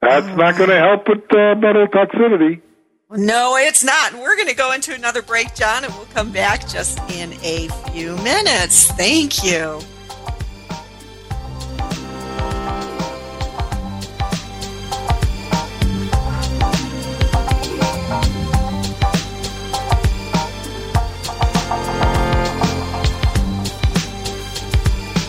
That's 0.00 0.26
not 0.36 0.56
going 0.56 0.70
to 0.70 0.78
help 0.78 1.08
with 1.08 1.24
uh, 1.34 1.56
metal 1.56 1.86
toxicity. 1.88 2.62
No, 3.10 3.56
it's 3.56 3.82
not. 3.82 4.12
We're 4.14 4.36
going 4.36 4.48
to 4.48 4.54
go 4.54 4.72
into 4.72 4.94
another 4.94 5.22
break, 5.22 5.54
John, 5.54 5.82
and 5.84 5.92
we'll 5.94 6.06
come 6.06 6.30
back 6.30 6.68
just 6.68 6.98
in 7.10 7.32
a 7.42 7.68
few 7.90 8.14
minutes. 8.18 8.92
Thank 8.92 9.42
you. 9.42 9.80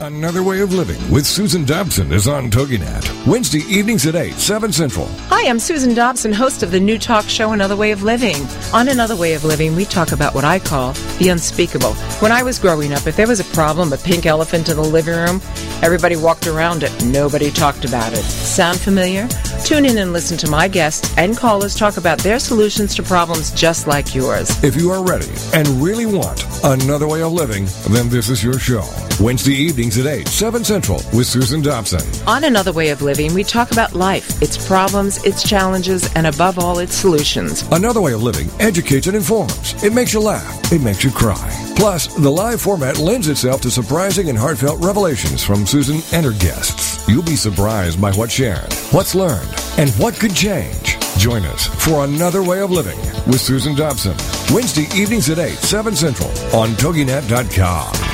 Another 0.00 0.42
Way 0.42 0.58
of 0.58 0.74
Living 0.74 0.98
with 1.08 1.24
Susan 1.24 1.64
Dobson 1.64 2.12
is 2.12 2.26
on 2.26 2.50
TogiNet. 2.50 3.28
Wednesday 3.28 3.60
evenings 3.72 4.04
at 4.06 4.16
8, 4.16 4.32
7 4.32 4.72
Central. 4.72 5.06
Hi, 5.28 5.48
I'm 5.48 5.60
Susan 5.60 5.94
Dobson, 5.94 6.32
host 6.32 6.64
of 6.64 6.72
the 6.72 6.80
new 6.80 6.98
talk 6.98 7.26
show 7.26 7.52
Another 7.52 7.76
Way 7.76 7.92
of 7.92 8.02
Living. 8.02 8.34
On 8.72 8.88
Another 8.88 9.14
Way 9.14 9.34
of 9.34 9.44
Living, 9.44 9.76
we 9.76 9.84
talk 9.84 10.10
about 10.10 10.34
what 10.34 10.42
I 10.42 10.58
call 10.58 10.94
the 11.20 11.28
unspeakable. 11.28 11.94
When 12.18 12.32
I 12.32 12.42
was 12.42 12.58
growing 12.58 12.92
up, 12.92 13.06
if 13.06 13.14
there 13.14 13.28
was 13.28 13.38
a 13.38 13.44
problem, 13.54 13.92
a 13.92 13.96
pink 13.96 14.26
elephant 14.26 14.68
in 14.68 14.76
the 14.78 14.82
living 14.82 15.14
room, 15.14 15.40
everybody 15.80 16.16
walked 16.16 16.48
around 16.48 16.82
it. 16.82 16.90
Nobody 17.04 17.52
talked 17.52 17.84
about 17.84 18.12
it. 18.12 18.24
Sound 18.24 18.80
familiar? 18.80 19.28
Tune 19.64 19.84
in 19.86 19.98
and 19.98 20.12
listen 20.12 20.36
to 20.38 20.50
my 20.50 20.66
guests 20.66 21.16
and 21.16 21.36
callers 21.36 21.76
talk 21.76 21.98
about 21.98 22.18
their 22.18 22.40
solutions 22.40 22.96
to 22.96 23.02
problems 23.04 23.52
just 23.52 23.86
like 23.86 24.12
yours. 24.12 24.50
If 24.64 24.74
you 24.74 24.90
are 24.90 25.04
ready 25.04 25.30
and 25.54 25.68
really 25.80 26.04
want 26.04 26.44
another 26.64 27.06
way 27.06 27.22
of 27.22 27.32
living, 27.32 27.66
then 27.90 28.08
this 28.08 28.28
is 28.28 28.42
your 28.42 28.58
show. 28.58 28.84
Wednesday 29.20 29.54
evenings 29.84 29.98
at 29.98 30.06
8, 30.06 30.28
7 30.28 30.64
Central 30.64 31.00
with 31.12 31.26
Susan 31.26 31.60
Dobson. 31.60 32.00
On 32.26 32.44
Another 32.44 32.72
Way 32.72 32.88
of 32.88 33.02
Living, 33.02 33.34
we 33.34 33.44
talk 33.44 33.70
about 33.70 33.94
life, 33.94 34.40
its 34.40 34.66
problems, 34.66 35.22
its 35.24 35.46
challenges, 35.46 36.10
and 36.14 36.26
above 36.26 36.58
all, 36.58 36.78
its 36.78 36.94
solutions. 36.94 37.62
Another 37.70 38.00
way 38.00 38.14
of 38.14 38.22
living 38.22 38.48
educates 38.60 39.06
and 39.08 39.16
informs. 39.16 39.82
It 39.84 39.92
makes 39.92 40.14
you 40.14 40.20
laugh. 40.20 40.72
It 40.72 40.80
makes 40.80 41.04
you 41.04 41.10
cry. 41.10 41.50
Plus, 41.76 42.06
the 42.14 42.30
live 42.30 42.60
format 42.60 42.98
lends 42.98 43.28
itself 43.28 43.60
to 43.62 43.70
surprising 43.70 44.28
and 44.30 44.38
heartfelt 44.38 44.82
revelations 44.82 45.44
from 45.44 45.66
Susan 45.66 46.00
and 46.12 46.24
her 46.24 46.32
guests. 46.32 47.06
You'll 47.08 47.22
be 47.22 47.36
surprised 47.36 48.00
by 48.00 48.12
what's 48.12 48.32
shared, 48.32 48.72
what's 48.90 49.14
learned, 49.14 49.48
and 49.76 49.90
what 49.98 50.14
could 50.14 50.34
change. 50.34 50.96
Join 51.18 51.44
us 51.44 51.66
for 51.84 52.04
Another 52.04 52.42
Way 52.42 52.60
of 52.60 52.70
Living 52.70 52.98
with 53.26 53.40
Susan 53.40 53.74
Dobson. 53.74 54.16
Wednesday 54.54 54.86
evenings 54.98 55.28
at 55.28 55.38
8, 55.38 55.50
7 55.50 55.94
Central 55.94 56.30
on 56.54 56.70
TogiNet.com. 56.70 58.13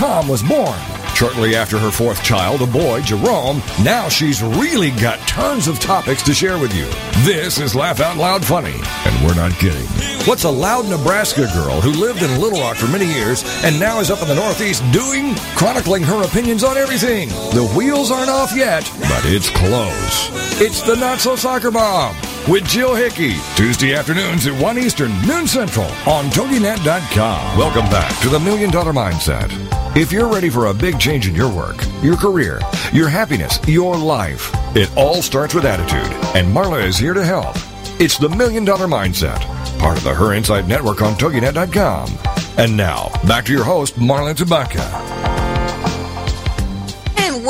was 0.00 0.42
born. 0.42 0.78
Shortly 1.14 1.56
after 1.56 1.78
her 1.78 1.90
fourth 1.90 2.22
child, 2.22 2.60
a 2.60 2.66
boy, 2.66 3.00
Jerome, 3.00 3.62
now 3.82 4.08
she's 4.08 4.42
really 4.42 4.90
got 4.90 5.18
tons 5.26 5.68
of 5.68 5.80
topics 5.80 6.22
to 6.24 6.34
share 6.34 6.58
with 6.58 6.74
you. 6.74 6.84
This 7.24 7.58
is 7.58 7.74
Laugh 7.74 8.00
Out 8.00 8.18
Loud 8.18 8.44
Funny, 8.44 8.74
and 8.74 9.26
we're 9.26 9.34
not 9.34 9.52
kidding. 9.52 9.86
What's 10.26 10.44
a 10.44 10.50
loud 10.50 10.86
Nebraska 10.86 11.46
girl 11.54 11.80
who 11.80 11.92
lived 11.92 12.22
in 12.22 12.40
Little 12.40 12.60
Rock 12.60 12.76
for 12.76 12.88
many 12.88 13.06
years 13.06 13.42
and 13.64 13.80
now 13.80 14.00
is 14.00 14.10
up 14.10 14.20
in 14.20 14.28
the 14.28 14.34
Northeast 14.34 14.82
doing? 14.92 15.34
Chronicling 15.56 16.02
her 16.02 16.22
opinions 16.24 16.62
on 16.62 16.76
everything. 16.76 17.28
The 17.28 17.72
wheels 17.74 18.10
aren't 18.10 18.30
off 18.30 18.54
yet, 18.54 18.90
but 19.00 19.24
it's 19.24 19.48
close. 19.48 20.60
It's 20.60 20.82
the 20.82 20.96
Not 20.96 21.20
So 21.20 21.36
Soccer 21.36 21.70
Mom 21.70 22.14
with 22.48 22.64
Jill 22.66 22.94
Hickey. 22.94 23.34
Tuesday 23.56 23.94
afternoons 23.94 24.46
at 24.46 24.60
1 24.60 24.78
Eastern, 24.78 25.10
noon 25.26 25.46
Central 25.46 25.86
on 26.06 26.26
TogiNet.com. 26.26 27.58
Welcome 27.58 27.90
back 27.90 28.20
to 28.22 28.28
the 28.28 28.38
Million 28.38 28.70
Dollar 28.70 28.92
Mindset. 28.92 29.50
If 29.96 30.12
you're 30.12 30.28
ready 30.28 30.50
for 30.50 30.66
a 30.66 30.74
big 30.74 30.98
change 30.98 31.26
in 31.26 31.34
your 31.34 31.52
work, 31.52 31.76
your 32.02 32.16
career, 32.16 32.60
your 32.92 33.08
happiness, 33.08 33.58
your 33.66 33.96
life, 33.96 34.50
it 34.76 34.94
all 34.96 35.22
starts 35.22 35.54
with 35.54 35.64
attitude. 35.64 36.12
And 36.36 36.54
Marla 36.54 36.84
is 36.84 36.98
here 36.98 37.14
to 37.14 37.24
help. 37.24 37.56
It's 37.98 38.18
the 38.18 38.28
Million 38.28 38.64
Dollar 38.64 38.86
Mindset, 38.86 39.40
part 39.78 39.96
of 39.96 40.04
the 40.04 40.14
Her 40.14 40.34
Insight 40.34 40.66
Network 40.66 41.00
on 41.00 41.14
TogiNet.com. 41.14 42.10
And 42.58 42.76
now, 42.76 43.10
back 43.26 43.46
to 43.46 43.52
your 43.52 43.64
host, 43.64 43.96
Marla 43.96 44.34
Tabaka. 44.34 45.25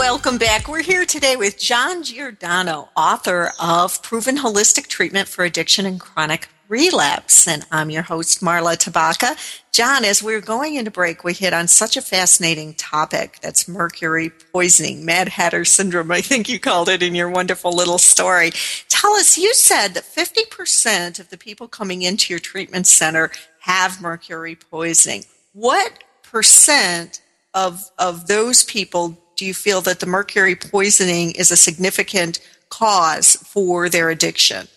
Welcome 0.08 0.38
back. 0.38 0.68
We're 0.68 0.84
here 0.84 1.04
today 1.04 1.34
with 1.34 1.58
John 1.58 2.04
Giordano, 2.04 2.90
author 2.96 3.50
of 3.60 4.00
Proven 4.04 4.36
Holistic 4.36 4.86
Treatment 4.86 5.26
for 5.26 5.44
Addiction 5.44 5.84
and 5.84 5.98
Chronic 5.98 6.48
Relapse. 6.68 7.48
And 7.48 7.66
I'm 7.72 7.90
your 7.90 8.04
host, 8.04 8.40
Marla 8.40 8.76
Tabaka. 8.76 9.36
John, 9.72 10.04
as 10.04 10.22
we 10.22 10.34
are 10.34 10.40
going 10.40 10.76
into 10.76 10.92
break, 10.92 11.24
we 11.24 11.32
hit 11.32 11.52
on 11.52 11.66
such 11.66 11.96
a 11.96 12.00
fascinating 12.00 12.74
topic 12.74 13.40
that's 13.42 13.66
mercury 13.66 14.30
poisoning, 14.52 15.04
Mad 15.04 15.28
Hatter 15.28 15.64
syndrome, 15.64 16.12
I 16.12 16.20
think 16.20 16.48
you 16.48 16.60
called 16.60 16.88
it 16.88 17.02
in 17.02 17.16
your 17.16 17.28
wonderful 17.28 17.72
little 17.72 17.98
story. 17.98 18.52
Tell 18.88 19.12
us, 19.14 19.36
you 19.36 19.52
said 19.54 19.88
that 19.94 20.04
50% 20.04 21.18
of 21.18 21.30
the 21.30 21.36
people 21.36 21.66
coming 21.66 22.02
into 22.02 22.32
your 22.32 22.40
treatment 22.40 22.86
center 22.86 23.32
have 23.58 24.00
mercury 24.00 24.54
poisoning. 24.54 25.24
What 25.52 26.04
percent 26.22 27.22
of, 27.54 27.90
of 27.98 28.28
those 28.28 28.62
people 28.62 29.18
do 29.36 29.44
you 29.44 29.54
feel 29.54 29.80
that 29.82 30.00
the 30.00 30.06
mercury 30.06 30.56
poisoning 30.56 31.32
is 31.32 31.50
a 31.50 31.56
significant 31.56 32.40
cause 32.68 33.36
for 33.36 33.88
their 33.88 34.10
addiction? 34.10 34.68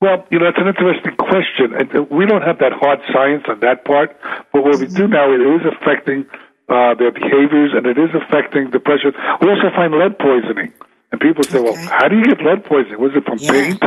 Well, 0.00 0.24
you 0.30 0.38
know, 0.38 0.46
it's 0.46 0.58
an 0.58 0.68
interesting 0.68 1.16
question. 1.16 1.74
Uh, 1.74 2.02
we 2.04 2.24
don't 2.24 2.42
have 2.42 2.58
that 2.60 2.72
hard 2.72 3.00
science 3.12 3.44
on 3.48 3.60
that 3.60 3.84
part, 3.84 4.16
but 4.52 4.62
what 4.62 4.78
we 4.78 4.86
do 4.86 5.08
mm-hmm. 5.08 5.12
now, 5.12 5.32
is 5.34 5.40
it 5.40 5.66
is 5.66 5.74
affecting 5.74 6.26
uh, 6.68 6.94
their 6.94 7.10
behaviors 7.10 7.72
and 7.74 7.86
it 7.86 7.98
is 7.98 8.10
affecting 8.14 8.70
the 8.70 8.78
pressure. 8.78 9.12
We 9.40 9.50
also 9.50 9.74
find 9.74 9.92
lead 9.94 10.18
poisoning. 10.18 10.72
And 11.10 11.20
people 11.20 11.42
say, 11.42 11.58
okay. 11.58 11.70
well, 11.70 11.88
how 11.88 12.06
do 12.06 12.16
you 12.16 12.24
get 12.24 12.44
lead 12.44 12.64
poisoning? 12.64 13.00
Was 13.00 13.12
it 13.16 13.24
from 13.24 13.38
yeah. 13.38 13.50
paint? 13.50 13.82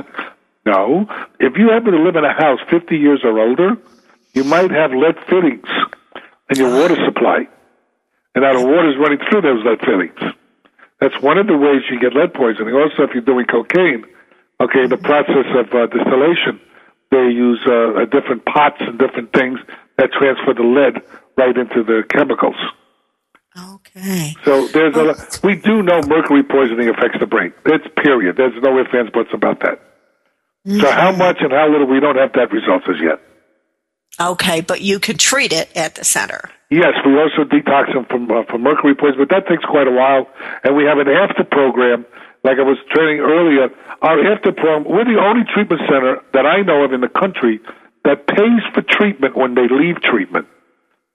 No. 0.66 1.08
If 1.40 1.58
you 1.58 1.70
happen 1.70 1.94
to 1.94 2.00
live 2.00 2.16
in 2.16 2.26
a 2.26 2.34
house 2.34 2.60
50 2.70 2.98
years 2.98 3.22
or 3.24 3.40
older, 3.40 3.78
you 4.34 4.44
might 4.44 4.72
have 4.72 4.92
lead 4.92 5.16
fittings 5.30 5.68
in 6.50 6.58
your 6.58 6.68
uh-huh. 6.68 6.82
water 6.82 7.06
supply. 7.06 7.48
And 8.36 8.44
now 8.44 8.60
the 8.60 8.66
water's 8.66 8.98
running 8.98 9.20
through 9.30 9.42
those 9.42 9.64
lead 9.66 9.80
fittings. 9.80 10.36
That's 11.00 11.20
one 11.22 11.38
of 11.38 11.48
the 11.48 11.58
ways 11.58 11.82
you 11.90 12.00
get 12.00 12.16
lead 12.16 12.34
poisoning. 12.34 12.74
Also, 12.76 13.04
if 13.04 13.12
you're 13.14 13.26
doing 13.26 13.46
cocaine, 13.46 14.06
okay, 14.62 14.88
the 14.88 14.98
process 14.98 15.50
of 15.58 15.74
uh, 15.74 15.88
distillation, 15.88 16.62
they 17.10 17.28
use 17.28 17.60
uh, 17.66 18.06
different 18.06 18.46
pots 18.46 18.78
and 18.80 18.98
different 18.98 19.34
things 19.34 19.60
that 19.98 20.12
transfer 20.14 20.54
the 20.54 20.64
lead 20.64 21.02
right 21.38 21.58
into 21.58 21.84
the 21.84 22.04
chemicals. 22.10 22.56
Okay. 23.58 24.34
So 24.46 24.68
there's 24.68 24.96
a 24.96 25.16
we 25.44 25.56
do 25.56 25.84
know 25.84 26.02
mercury 26.08 26.44
poisoning 26.44 26.88
affects 26.88 27.20
the 27.20 27.26
brain. 27.26 27.52
It's 27.66 27.86
period. 28.02 28.38
There's 28.38 28.54
no 28.64 28.80
ifs 28.80 28.90
ands 28.94 29.12
buts 29.12 29.30
about 29.34 29.60
that. 29.60 29.82
Mm-hmm. 30.66 30.80
So 30.80 30.90
how 30.90 31.12
much 31.12 31.38
and 31.42 31.52
how 31.52 31.70
little 31.70 31.88
we 31.88 32.00
don't 32.00 32.16
have 32.16 32.32
that 32.34 32.52
results 32.54 32.86
as 32.88 33.02
yet. 33.02 33.20
Okay, 34.22 34.62
but 34.62 34.82
you 34.82 35.00
can 35.00 35.18
treat 35.18 35.52
it 35.52 35.76
at 35.76 35.96
the 35.96 36.06
center. 36.06 36.42
Yes, 36.70 36.94
we 37.06 37.18
also 37.18 37.44
detox 37.44 37.92
them 37.94 38.06
from 38.06 38.30
uh, 38.30 38.44
from 38.44 38.62
mercury 38.62 38.94
poisoning, 38.94 39.26
but 39.28 39.30
that 39.30 39.48
takes 39.48 39.66
quite 39.66 39.88
a 39.88 39.92
while. 39.92 40.30
And 40.64 40.76
we 40.76 40.86
have 40.86 41.00
an 41.00 41.08
after 41.10 41.44
program, 41.44 42.06
like 42.44 42.60
I 42.60 42.62
was 42.62 42.78
training 42.92 43.20
earlier. 43.20 43.70
Our 44.02 44.32
after 44.32 44.52
program, 44.52 44.86
we're 44.86 45.06
the 45.06 45.20
only 45.20 45.44
treatment 45.52 45.82
center 45.90 46.22
that 46.34 46.46
I 46.46 46.62
know 46.62 46.84
of 46.84 46.94
in 46.94 47.02
the 47.02 47.10
country 47.10 47.60
that 48.06 48.28
pays 48.28 48.62
for 48.74 48.84
treatment 48.84 49.36
when 49.36 49.56
they 49.56 49.68
leave 49.68 50.02
treatment. 50.02 50.48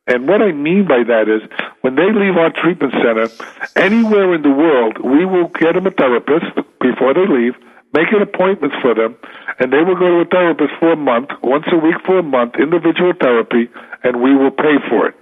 And 0.08 0.28
what 0.28 0.42
I 0.42 0.52
mean 0.52 0.86
by 0.86 1.02
that 1.02 1.28
is, 1.28 1.42
when 1.80 1.94
they 1.94 2.12
leave 2.12 2.36
our 2.36 2.50
treatment 2.50 2.92
center, 2.92 3.28
anywhere 3.74 4.34
in 4.34 4.42
the 4.42 4.50
world, 4.50 4.98
we 4.98 5.24
will 5.24 5.48
get 5.48 5.74
them 5.74 5.86
a 5.86 5.90
therapist 5.90 6.46
before 6.80 7.14
they 7.14 7.26
leave, 7.26 7.54
make 7.96 8.12
an 8.12 8.20
appointment 8.20 8.72
for 8.82 8.94
them, 8.94 9.16
and 9.58 9.72
they 9.72 9.80
will 9.80 9.96
go 9.96 10.20
to 10.20 10.20
a 10.20 10.28
therapist 10.28 10.72
for 10.78 10.92
a 10.92 11.00
month, 11.00 11.30
once 11.42 11.64
a 11.72 11.78
week 11.80 11.96
for 12.04 12.18
a 12.18 12.22
month, 12.22 12.54
individual 12.60 13.12
therapy, 13.18 13.72
and 14.04 14.20
we 14.20 14.36
will 14.36 14.52
pay 14.52 14.76
for 14.88 15.08
it 15.08 15.16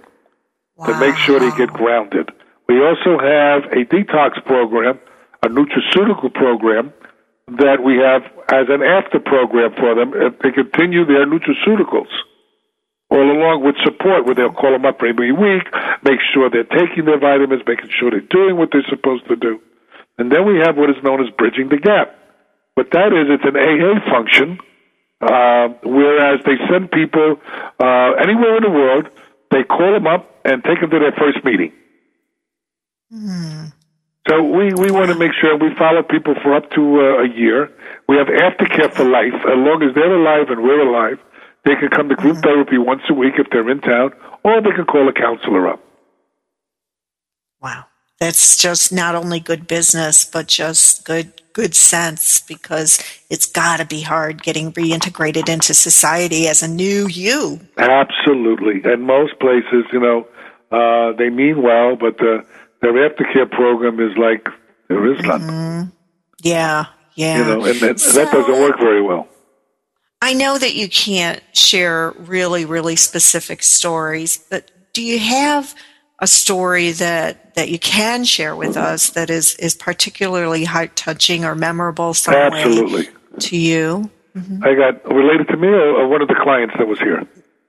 wow. 0.75 0.87
to 0.87 0.99
make 0.99 1.15
sure 1.15 1.39
they 1.39 1.55
get 1.55 1.71
grounded. 1.71 2.29
We 2.67 2.83
also 2.83 3.15
have 3.15 3.71
a 3.71 3.87
detox 3.87 4.43
program, 4.43 4.99
a 5.43 5.47
nutraceutical 5.47 6.33
program 6.33 6.91
that 7.47 7.79
we 7.79 7.97
have 8.03 8.23
as 8.51 8.67
an 8.67 8.83
after 8.83 9.19
program 9.19 9.71
for 9.79 9.95
them. 9.95 10.11
if 10.13 10.39
They 10.39 10.51
continue 10.51 11.05
their 11.05 11.25
nutraceuticals 11.25 12.11
all 13.11 13.21
along 13.21 13.63
with 13.63 13.75
support 13.85 14.25
where 14.25 14.35
they'll 14.35 14.51
call 14.51 14.71
them 14.71 14.85
up 14.85 14.97
every 14.99 15.31
week, 15.31 15.63
make 16.03 16.19
sure 16.33 16.49
they're 16.49 16.65
taking 16.65 17.05
their 17.05 17.19
vitamins, 17.19 17.61
making 17.67 17.89
sure 17.93 18.09
they're 18.09 18.33
doing 18.33 18.57
what 18.57 18.69
they're 18.73 18.89
supposed 18.89 19.27
to 19.29 19.35
do. 19.35 19.61
And 20.17 20.31
then 20.31 20.45
we 20.47 20.57
have 20.65 20.75
what 20.75 20.89
is 20.89 20.97
known 21.03 21.21
as 21.21 21.29
bridging 21.37 21.69
the 21.69 21.77
gap. 21.77 22.17
What 22.75 22.91
that 22.91 23.13
is, 23.13 23.27
it's 23.29 23.43
an 23.43 23.55
AA 23.55 23.99
function, 24.11 24.59
uh, 25.21 25.69
whereas 25.83 26.41
they 26.45 26.57
send 26.69 26.91
people 26.91 27.39
uh, 27.79 28.11
anywhere 28.19 28.57
in 28.57 28.63
the 28.63 28.69
world, 28.69 29.07
they 29.51 29.63
call 29.63 29.93
them 29.93 30.07
up 30.07 30.29
and 30.43 30.63
take 30.63 30.81
them 30.81 30.89
to 30.89 30.99
their 30.99 31.13
first 31.13 31.43
meeting. 31.43 31.71
Hmm. 33.09 33.65
So 34.27 34.41
we, 34.41 34.73
we 34.73 34.91
want 34.91 35.09
to 35.09 35.15
make 35.15 35.31
sure 35.39 35.55
we 35.57 35.73
follow 35.75 36.03
people 36.03 36.35
for 36.41 36.53
up 36.55 36.69
to 36.71 36.81
uh, 36.99 37.23
a 37.23 37.29
year. 37.29 37.71
We 38.09 38.17
have 38.17 38.27
aftercare 38.27 38.91
for 38.91 39.05
life. 39.05 39.33
As 39.33 39.55
long 39.55 39.83
as 39.87 39.93
they're 39.95 40.15
alive 40.15 40.49
and 40.49 40.63
we're 40.63 40.81
alive, 40.81 41.19
they 41.63 41.75
can 41.75 41.89
come 41.89 42.09
to 42.09 42.15
group 42.15 42.37
mm-hmm. 42.37 42.43
therapy 42.43 42.77
once 42.77 43.03
a 43.09 43.13
week 43.13 43.35
if 43.37 43.49
they're 43.51 43.69
in 43.69 43.81
town, 43.81 44.13
or 44.43 44.61
they 44.61 44.71
can 44.71 44.85
call 44.85 45.07
a 45.07 45.13
counselor 45.13 45.67
up. 45.69 45.79
Wow. 47.61 47.85
That's 48.19 48.57
just 48.57 48.91
not 48.91 49.15
only 49.15 49.39
good 49.39 49.67
business, 49.67 50.25
but 50.25 50.47
just 50.47 51.05
good 51.05 51.41
good 51.55 51.73
sense 51.73 52.41
because 52.41 53.01
it's 53.29 53.45
got 53.45 53.77
to 53.77 53.85
be 53.85 54.01
hard 54.01 54.43
getting 54.43 54.73
reintegrated 54.73 55.47
into 55.47 55.73
society 55.73 56.47
as 56.49 56.61
a 56.61 56.67
new 56.67 57.07
you. 57.07 57.59
Absolutely. 57.77 58.81
And 58.83 59.03
most 59.03 59.39
places, 59.39 59.85
you 59.93 60.01
know, 60.01 60.27
uh, 60.69 61.13
they 61.17 61.29
mean 61.29 61.63
well, 61.63 61.95
but 61.95 62.17
the, 62.17 62.45
their 62.81 62.91
aftercare 62.91 63.49
program 63.49 64.01
is 64.01 64.17
like 64.17 64.49
there 64.89 65.11
is 65.13 65.23
none. 65.23 65.41
Mm-hmm. 65.41 65.89
Yeah, 66.43 66.87
yeah. 67.15 67.37
You 67.37 67.43
know, 67.45 67.65
and 67.65 67.79
that, 67.79 67.99
so, 68.01 68.11
that 68.11 68.33
doesn't 68.33 68.61
work 68.61 68.77
very 68.77 69.01
well. 69.01 69.29
I 70.21 70.33
know 70.33 70.57
that 70.57 70.75
you 70.75 70.89
can't 70.89 71.41
share 71.53 72.11
really, 72.17 72.65
really 72.65 72.97
specific 72.97 73.63
stories, 73.63 74.37
but 74.49 74.71
do 74.91 75.01
you 75.01 75.19
have 75.19 75.73
a 76.19 76.27
story 76.27 76.91
that, 76.91 77.55
that 77.55 77.69
you 77.69 77.79
can 77.79 78.23
share 78.23 78.55
with 78.55 78.77
us 78.77 79.09
that 79.11 79.29
is, 79.29 79.55
is 79.55 79.75
particularly 79.75 80.63
heart 80.63 80.95
touching 80.95 81.43
or 81.43 81.55
memorable 81.55 82.13
some 82.13 82.33
Absolutely. 82.33 83.09
to 83.39 83.57
you? 83.57 84.09
Mm-hmm. 84.35 84.63
I 84.63 84.75
got 84.75 85.05
related 85.13 85.47
to 85.49 85.57
me 85.57 85.67
or, 85.67 86.07
one 86.07 86.21
of 86.21 86.27
the 86.27 86.35
clients 86.41 86.75
that 86.77 86.87
was 86.87 86.99
here? 86.99 87.21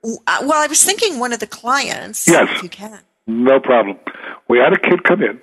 Uh, 0.05 0.39
well, 0.43 0.63
I 0.63 0.67
was 0.67 0.85
thinking 0.85 1.19
one 1.19 1.33
of 1.33 1.41
the 1.41 1.47
clients. 1.47 2.27
Yes. 2.29 2.63
You 2.63 2.69
can. 2.69 3.01
No 3.27 3.59
problem. 3.61 3.99
We 4.49 4.59
had 4.59 4.73
a 4.73 4.79
kid 4.79 5.03
come 5.03 5.23
in. 5.23 5.41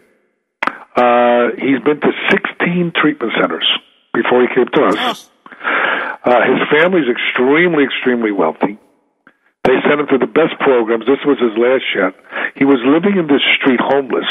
Uh, 0.96 1.50
he's 1.58 1.82
been 1.84 2.00
to 2.00 2.12
16 2.30 2.94
treatment 2.96 3.34
centers 3.40 3.70
before 4.14 4.42
he 4.42 4.48
came 4.54 4.68
to 4.68 4.84
us. 4.86 5.30
Oh. 5.30 5.30
Uh, 6.24 6.42
his 6.48 6.68
family's 6.72 7.10
extremely, 7.10 7.84
extremely 7.84 8.32
wealthy. 8.32 8.78
They 9.64 9.76
sent 9.88 10.00
him 10.00 10.08
to 10.08 10.18
the 10.18 10.28
best 10.28 10.60
programs. 10.60 11.06
This 11.06 11.20
was 11.26 11.40
his 11.40 11.58
last 11.58 11.84
shot. 11.94 12.16
He 12.56 12.66
was 12.66 12.80
living 12.86 13.18
in 13.18 13.28
this 13.28 13.42
street 13.58 13.80
homeless. 13.82 14.28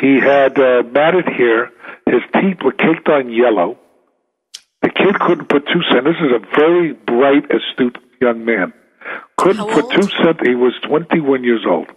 He 0.00 0.18
had 0.18 0.58
uh, 0.58 0.82
matted 0.90 1.26
hair. 1.26 1.70
His 2.06 2.22
teeth 2.34 2.58
were 2.64 2.72
caked 2.72 3.08
on 3.08 3.30
yellow. 3.30 3.78
The 4.82 4.90
kid 4.90 5.18
couldn't 5.20 5.48
put 5.48 5.66
two 5.66 5.82
cents. 5.92 6.06
This 6.06 6.20
is 6.20 6.32
a 6.32 6.56
very 6.56 6.92
bright, 6.92 7.44
astute 7.50 7.98
young 8.20 8.44
man. 8.44 8.72
Couldn't 9.36 9.68
put 9.68 9.90
two 9.90 10.08
cents. 10.22 10.40
He 10.42 10.54
was 10.54 10.72
21 10.88 11.44
years 11.44 11.64
old. 11.68 11.88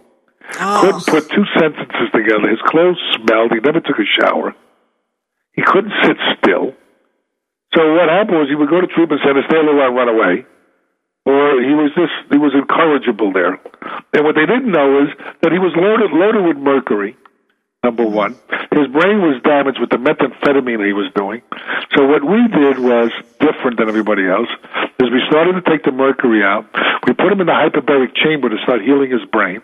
Oh. 0.60 0.80
Couldn't 0.82 1.06
put 1.06 1.30
two 1.30 1.44
sentences 1.58 2.08
together. 2.12 2.48
His 2.50 2.60
clothes 2.66 3.00
smelled. 3.16 3.52
He 3.52 3.60
never 3.60 3.80
took 3.80 3.98
a 3.98 4.08
shower. 4.20 4.54
He 5.54 5.62
couldn't 5.62 5.92
sit 6.02 6.16
still. 6.38 6.74
So 7.74 7.94
what 7.94 8.08
happened 8.08 8.38
was 8.38 8.48
he 8.48 8.54
would 8.54 8.70
go 8.70 8.80
to 8.80 8.86
treatment 8.86 9.20
center, 9.24 9.42
stay 9.48 9.56
a 9.56 9.60
little 9.60 9.78
while, 9.78 9.90
run 9.90 10.08
away, 10.08 10.46
or 11.26 11.60
he 11.62 11.74
was 11.74 11.90
just 11.96 12.12
he 12.30 12.38
was 12.38 12.52
incorrigible 12.54 13.32
there. 13.32 13.58
And 14.12 14.24
what 14.24 14.34
they 14.34 14.46
didn't 14.46 14.70
know 14.70 15.02
is 15.02 15.08
that 15.42 15.52
he 15.52 15.58
was 15.58 15.72
loaded 15.76 16.12
loaded 16.12 16.44
with 16.44 16.56
mercury. 16.56 17.16
number 17.82 18.04
one. 18.04 18.32
His 18.72 18.88
brain 18.88 19.20
was 19.20 19.40
damaged 19.44 19.78
with 19.80 19.90
the 19.90 19.98
methamphetamine 19.98 20.84
he 20.84 20.92
was 20.92 21.12
doing. 21.14 21.42
So 21.94 22.06
what 22.06 22.24
we 22.24 22.40
did 22.48 22.78
was 22.78 23.12
different 23.40 23.78
than 23.78 23.88
everybody 23.88 24.26
else, 24.26 24.48
is 25.00 25.10
we 25.12 25.22
started 25.30 25.52
to 25.60 25.70
take 25.70 25.84
the 25.84 25.92
mercury 25.92 26.42
out. 26.42 26.64
We 27.06 27.12
put 27.12 27.30
him 27.30 27.40
in 27.40 27.46
the 27.46 27.52
hyperbaric 27.52 28.16
chamber 28.16 28.48
to 28.48 28.56
start 28.64 28.82
healing 28.82 29.10
his 29.10 29.24
brain 29.30 29.60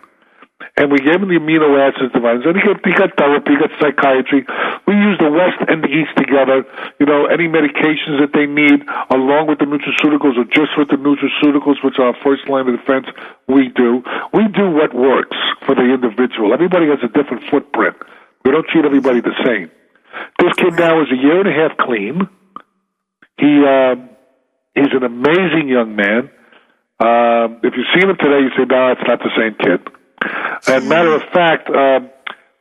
and 0.77 0.91
we 0.91 0.99
gave 0.99 1.21
him 1.21 1.29
the 1.29 1.39
amino 1.39 1.77
acids 1.77 2.13
vitamins. 2.13 2.45
And 2.45 2.55
he 2.55 2.63
got, 2.63 2.79
he 2.85 2.93
got 2.93 3.11
therapy, 3.17 3.53
he 3.53 3.59
got 3.59 3.71
psychiatry. 3.79 4.45
We 4.87 4.93
used 4.95 5.21
the 5.21 5.31
West 5.31 5.59
and 5.67 5.83
the 5.83 5.91
East 5.91 6.15
together. 6.17 6.63
You 6.99 7.05
know, 7.05 7.25
any 7.27 7.47
medications 7.47 8.19
that 8.21 8.31
they 8.33 8.45
need, 8.45 8.83
along 9.09 9.47
with 9.47 9.59
the 9.59 9.67
nutraceuticals 9.67 10.37
or 10.37 10.45
just 10.49 10.77
with 10.77 10.89
the 10.89 10.99
nutraceuticals, 10.99 11.83
which 11.83 11.99
are 11.99 12.13
our 12.13 12.17
first 12.23 12.47
line 12.47 12.67
of 12.67 12.77
defense, 12.77 13.07
we 13.47 13.69
do. 13.69 14.03
We 14.33 14.47
do 14.49 14.69
what 14.71 14.93
works 14.93 15.37
for 15.65 15.75
the 15.75 15.85
individual. 15.85 16.53
Everybody 16.53 16.87
has 16.87 16.99
a 17.03 17.11
different 17.11 17.43
footprint. 17.49 17.95
We 18.45 18.51
don't 18.51 18.65
treat 18.67 18.85
everybody 18.85 19.21
the 19.21 19.35
same. 19.45 19.69
This 20.39 20.53
kid 20.55 20.73
now 20.73 21.01
is 21.01 21.07
a 21.11 21.15
year 21.15 21.39
and 21.39 21.49
a 21.49 21.53
half 21.53 21.77
clean. 21.77 22.27
He 23.37 23.63
uh, 23.65 23.95
he's 24.75 24.93
an 24.93 25.03
amazing 25.03 25.69
young 25.69 25.95
man. 25.95 26.29
Uh, 26.99 27.47
if 27.63 27.73
you 27.75 27.83
see 27.93 28.05
him 28.05 28.15
today, 28.17 28.45
you 28.45 28.51
say, 28.57 28.65
"No, 28.65 28.91
it's 28.91 29.01
not 29.07 29.19
the 29.19 29.31
same 29.37 29.55
kid." 29.55 30.00
And 30.67 30.87
matter 30.89 31.13
of 31.15 31.21
fact, 31.33 31.69
uh, 31.69 31.99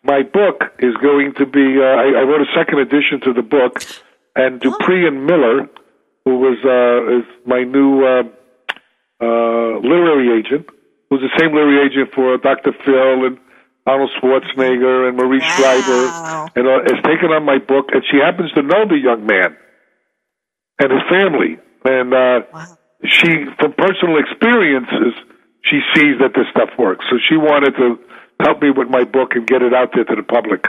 my 0.02 0.22
book 0.22 0.64
is 0.78 0.94
going 1.02 1.34
to 1.38 1.46
be. 1.46 1.78
Uh, 1.80 1.84
I, 1.84 2.20
I 2.20 2.22
wrote 2.24 2.40
a 2.40 2.50
second 2.56 2.78
edition 2.80 3.20
to 3.24 3.32
the 3.32 3.42
book, 3.42 3.82
and 4.34 4.60
Dupree 4.60 5.06
and 5.06 5.26
Miller, 5.26 5.68
who 6.24 6.38
was 6.38 6.56
uh, 6.64 7.18
is 7.18 7.24
my 7.46 7.62
new 7.64 8.04
uh, 8.04 8.22
uh, 9.20 9.78
literary 9.80 10.38
agent, 10.40 10.66
who's 11.10 11.20
the 11.20 11.32
same 11.38 11.52
literary 11.52 11.86
agent 11.86 12.14
for 12.14 12.36
Dr. 12.38 12.72
Phil 12.84 13.26
and 13.26 13.38
Arnold 13.86 14.10
Schwarzenegger 14.20 15.08
and 15.08 15.16
Maria 15.16 15.40
Wow. 15.40 15.56
Shriver, 15.56 16.50
and 16.56 16.68
uh, 16.68 16.94
has 16.94 17.04
taken 17.04 17.30
on 17.32 17.44
my 17.44 17.58
book. 17.58 17.86
And 17.92 18.02
she 18.10 18.18
happens 18.18 18.52
to 18.52 18.62
know 18.62 18.86
the 18.88 18.96
young 18.98 19.26
man 19.26 19.56
and 20.78 20.90
his 20.92 21.02
family, 21.10 21.58
and 21.84 22.14
uh, 22.14 22.40
Wow. 22.52 22.78
she, 23.04 23.44
from 23.58 23.72
personal 23.76 24.16
experiences, 24.18 25.12
she 25.64 25.80
sees 25.94 26.18
that 26.20 26.32
this 26.34 26.46
stuff 26.50 26.70
works. 26.78 27.04
So 27.10 27.16
she 27.28 27.36
wanted 27.36 27.76
to 27.76 27.98
help 28.40 28.62
me 28.62 28.70
with 28.70 28.88
my 28.88 29.04
book 29.04 29.34
and 29.34 29.46
get 29.46 29.62
it 29.62 29.74
out 29.74 29.90
there 29.94 30.04
to 30.04 30.16
the 30.16 30.22
public. 30.22 30.64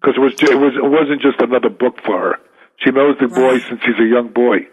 Because 0.00 0.16
it 0.16 0.20
was 0.20 0.32
it 0.40 0.58
was 0.58 0.74
it 0.76 0.88
wasn't 0.88 1.22
just 1.22 1.40
another 1.40 1.70
book 1.70 2.00
for 2.04 2.18
her. 2.18 2.38
She 2.84 2.90
knows 2.90 3.16
the 3.20 3.28
boy 3.28 3.58
since 3.58 3.80
he's 3.84 3.98
a 3.98 4.06
young 4.06 4.28
boy. 4.28 4.68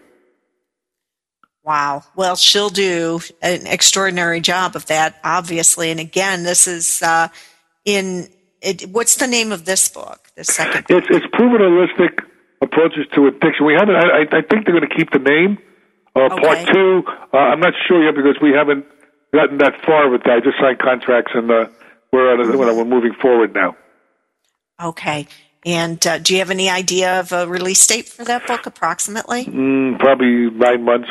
Wow. 1.63 2.03
Well, 2.15 2.35
she'll 2.35 2.69
do 2.69 3.19
an 3.41 3.65
extraordinary 3.65 4.39
job 4.39 4.75
of 4.75 4.85
that, 4.85 5.19
obviously. 5.23 5.89
And 5.89 5.99
again, 5.99 6.43
this 6.43 6.67
is 6.67 7.01
uh, 7.01 7.29
in 7.85 8.29
it, 8.61 8.89
what's 8.89 9.15
the 9.15 9.27
name 9.27 9.51
of 9.51 9.65
this 9.65 9.89
book? 9.89 10.29
The 10.35 10.43
second. 10.43 10.85
It's 10.89 11.07
it's 11.09 11.25
proven 11.33 11.61
holistic 11.61 12.23
approaches 12.61 13.05
to 13.15 13.27
addiction. 13.27 13.65
We 13.65 13.73
haven't. 13.73 13.95
I, 13.95 14.01
I 14.01 14.21
I 14.21 14.41
think 14.41 14.65
they're 14.65 14.77
going 14.77 14.87
to 14.87 14.95
keep 14.95 15.11
the 15.11 15.19
name. 15.19 15.57
Uh, 16.15 16.29
Part 16.29 16.67
two. 16.71 17.03
Uh, 17.33 17.37
I'm 17.37 17.59
not 17.59 17.73
sure 17.87 18.03
yet 18.03 18.15
because 18.15 18.37
we 18.41 18.51
haven't 18.51 18.85
gotten 19.33 19.57
that 19.57 19.73
far 19.85 20.09
with 20.09 20.23
that. 20.23 20.37
I 20.37 20.39
just 20.39 20.57
signed 20.59 20.79
contracts 20.79 21.31
and 21.35 21.51
uh, 21.51 21.67
we're 22.11 22.33
at 22.33 22.39
a, 22.39 22.57
we're 22.57 22.85
moving 22.85 23.13
forward 23.21 23.53
now. 23.53 23.75
Okay. 24.81 25.27
And 25.65 26.05
uh, 26.05 26.19
do 26.19 26.33
you 26.33 26.39
have 26.39 26.51
any 26.51 26.69
idea 26.69 27.19
of 27.19 27.31
a 27.31 27.47
release 27.47 27.85
date 27.87 28.07
for 28.07 28.23
that 28.25 28.45
book, 28.47 28.65
approximately? 28.65 29.45
Mm, 29.45 29.99
probably 29.99 30.51
nine 30.51 30.83
months. 30.83 31.09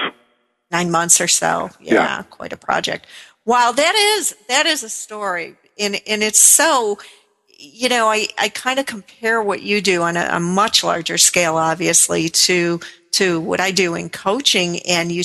Nine 0.71 0.91
months 0.91 1.21
or 1.21 1.29
so. 1.29 1.71
Yeah, 1.81 1.95
Yeah. 1.95 2.23
quite 2.31 2.53
a 2.53 2.57
project. 2.57 3.07
Wow, 3.45 3.73
that 3.73 3.95
is 3.95 4.35
that 4.49 4.65
is 4.65 4.83
a 4.83 4.89
story, 4.89 5.57
and 5.79 6.01
and 6.07 6.23
it's 6.23 6.39
so. 6.39 6.99
You 7.59 7.89
know, 7.89 8.09
I, 8.09 8.27
I 8.39 8.49
kind 8.49 8.79
of 8.79 8.87
compare 8.87 9.41
what 9.43 9.63
you 9.63 9.81
do 9.81 10.03
on 10.03 10.17
a, 10.17 10.29
a 10.33 10.41
much 10.41 10.83
larger 10.83 11.17
scale, 11.19 11.57
obviously, 11.57 12.29
to 12.29 12.81
to 13.17 13.41
what 13.41 13.61
I 13.61 13.71
do 13.71 13.95
in 13.95 14.11
coaching, 14.11 14.81
and 14.81 15.11
you. 15.13 15.23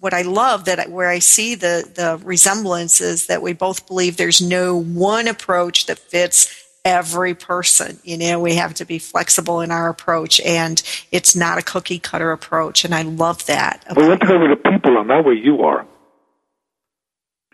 What 0.00 0.14
I 0.14 0.22
love 0.22 0.64
that 0.64 0.80
I- 0.80 0.88
where 0.88 1.10
I 1.10 1.18
see 1.18 1.54
the 1.54 1.84
the 1.94 2.18
resemblance 2.24 3.02
is 3.02 3.26
that 3.26 3.42
we 3.42 3.52
both 3.52 3.86
believe 3.86 4.16
there's 4.16 4.40
no 4.40 4.74
one 4.74 5.28
approach 5.28 5.84
that 5.86 5.98
fits 5.98 6.48
every 6.86 7.34
person. 7.34 7.98
You 8.02 8.16
know, 8.16 8.40
we 8.40 8.54
have 8.54 8.72
to 8.74 8.86
be 8.86 8.98
flexible 8.98 9.60
in 9.60 9.70
our 9.70 9.90
approach, 9.90 10.40
and 10.40 10.82
it's 11.12 11.36
not 11.36 11.58
a 11.58 11.62
cookie 11.62 11.98
cutter 11.98 12.32
approach. 12.32 12.82
And 12.86 12.94
I 12.94 13.02
love 13.02 13.44
that. 13.44 13.84
We 13.94 14.08
want 14.08 14.22
about 14.22 14.26
to 14.26 14.32
go 14.32 14.38
where 14.38 14.48
the 14.48 14.56
people 14.56 14.96
are, 14.96 15.04
not 15.04 15.24
where 15.26 15.34
you 15.34 15.62
are. 15.64 15.86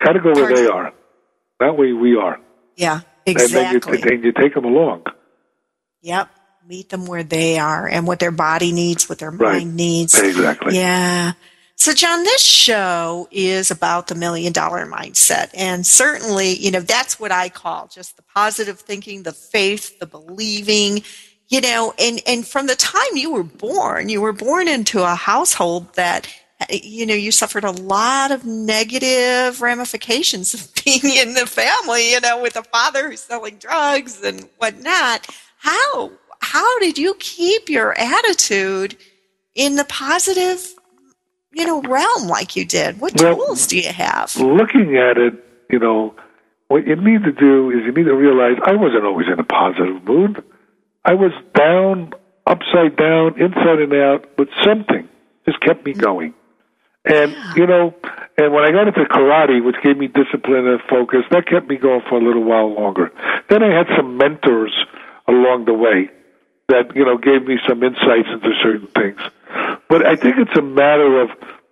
Got 0.05 0.13
to 0.13 0.21
go 0.21 0.33
where 0.33 0.47
Pardon? 0.47 0.57
they 0.65 0.71
are, 0.71 0.93
not 1.61 1.77
where 1.77 1.97
we 1.97 2.17
are. 2.17 2.39
Yeah, 2.77 3.01
exactly. 3.25 3.59
And 3.61 4.03
then 4.05 4.09
you, 4.13 4.15
and 4.17 4.25
you 4.25 4.33
take 4.33 4.55
them 4.55 4.65
along. 4.67 5.03
Yep. 6.03 6.29
Meet 6.69 6.89
them 6.89 7.07
where 7.07 7.23
they 7.23 7.59
are 7.59 7.87
and 7.87 8.07
what 8.07 8.19
their 8.19 8.31
body 8.33 8.73
needs, 8.73 9.09
what 9.09 9.19
their 9.19 9.31
Right. 9.31 9.59
mind 9.59 9.77
needs. 9.77 10.19
Exactly. 10.19 10.77
Yeah. 10.77 11.33
So, 11.77 11.93
John, 11.93 12.25
this 12.25 12.43
show 12.43 13.29
is 13.31 13.71
about 13.71 14.09
the 14.09 14.15
million 14.15 14.53
dollar 14.53 14.85
mindset. 14.87 15.51
And 15.55 15.87
certainly, 15.87 16.55
you 16.59 16.71
know, 16.71 16.81
that's 16.81 17.21
what 17.21 17.31
I 17.31 17.51
call 17.51 17.87
just 17.87 18.17
the 18.17 18.23
positive 18.35 18.81
thinking, 18.81 19.23
the 19.23 19.33
faith, 19.33 19.99
the 19.99 20.07
believing, 20.07 21.03
you 21.49 21.61
know, 21.61 21.95
and, 21.99 22.21
and 22.27 22.47
from 22.47 22.67
the 22.67 22.75
time 22.77 23.15
you 23.15 23.31
were 23.31 23.45
born, 23.45 24.09
you 24.09 24.21
were 24.21 24.33
born 24.33 24.67
into 24.69 25.03
a 25.03 25.15
household 25.15 25.93
that, 25.95 26.27
you 26.71 27.05
know, 27.05 27.15
you 27.15 27.31
suffered 27.31 27.65
a 27.65 27.71
lot 27.71 28.31
of 28.33 28.45
negative 28.47 29.61
ramifications 29.61 30.55
of 30.55 30.73
being 30.85 31.01
in 31.05 31.35
the 31.35 31.47
family, 31.47 32.11
you 32.13 32.21
know, 32.21 32.41
with 32.43 32.57
a 32.57 32.63
father 32.65 33.11
who's 33.11 33.21
selling 33.21 33.57
drugs 33.59 34.23
and 34.23 34.49
whatnot. 34.57 35.27
How, 35.59 36.11
how 36.53 36.79
did 36.79 36.99
you 36.99 37.15
keep 37.19 37.69
your 37.69 37.99
attitude 37.99 38.97
in 39.55 39.77
the 39.77 39.85
positive 39.85 40.75
you 41.57 41.65
know, 41.65 41.81
realm 41.81 42.29
like 42.29 42.55
you 42.55 42.65
did? 42.65 43.01
What 43.01 43.21
Well- 43.21 43.35
tools 43.35 43.67
do 43.67 43.79
you 43.79 43.91
have? 43.91 44.37
Looking 44.37 44.97
at 44.99 45.17
it, 45.17 45.35
you 45.71 45.79
know, 45.79 46.15
what 46.69 46.87
you 46.87 46.97
need 46.97 47.25
to 47.25 47.33
do 47.33 47.71
is 47.71 47.85
you 47.87 47.93
need 47.93 48.05
to 48.05 48.15
realize 48.15 48.59
I 48.63 48.75
wasn't 48.75 49.05
always 49.05 49.27
in 49.27 49.39
a 49.41 49.45
positive 49.45 50.07
mood. 50.07 50.43
I 51.05 51.15
was 51.15 51.33
down, 51.55 52.13
upside 52.47 52.97
down, 52.97 53.41
inside 53.41 53.81
and 53.81 53.95
out, 53.95 54.37
but 54.37 54.49
something 54.65 55.09
just 55.47 55.61
kept 55.61 55.87
me 55.87 55.95
mm. 55.95 56.01
going. 56.01 56.35
And, 57.07 57.35
you 57.55 57.67
know, 57.67 57.95
and 58.37 58.53
when 58.53 58.65
I 58.65 58.73
got 58.73 58.89
into 58.89 59.05
karate, 59.05 59.65
which 59.65 59.77
gave 59.83 59.97
me 59.97 60.09
discipline 60.09 60.67
and 60.67 60.81
focus, 60.91 61.25
that 61.31 61.47
kept 61.47 61.69
me 61.69 61.77
going 61.77 62.03
for 62.09 62.19
a 62.19 62.23
little 62.23 62.43
while 62.43 62.75
longer. 62.75 63.13
Then 63.49 63.63
I 63.63 63.73
had 63.73 63.87
some 63.97 64.19
mentors 64.19 64.75
along 65.29 65.65
the 65.65 65.73
way 65.73 66.11
that, 66.69 66.95
you 66.95 67.05
know, 67.05 67.17
gave 67.17 67.47
me 67.47 67.59
some 67.69 67.83
insights 67.83 68.29
into 68.33 68.51
certain 68.63 68.89
things. 68.89 69.21
But 69.89 70.05
I 70.05 70.17
think 70.17 70.37
it's 70.39 70.57
a 70.59 70.63
matter 70.63 71.23
of 71.23 71.31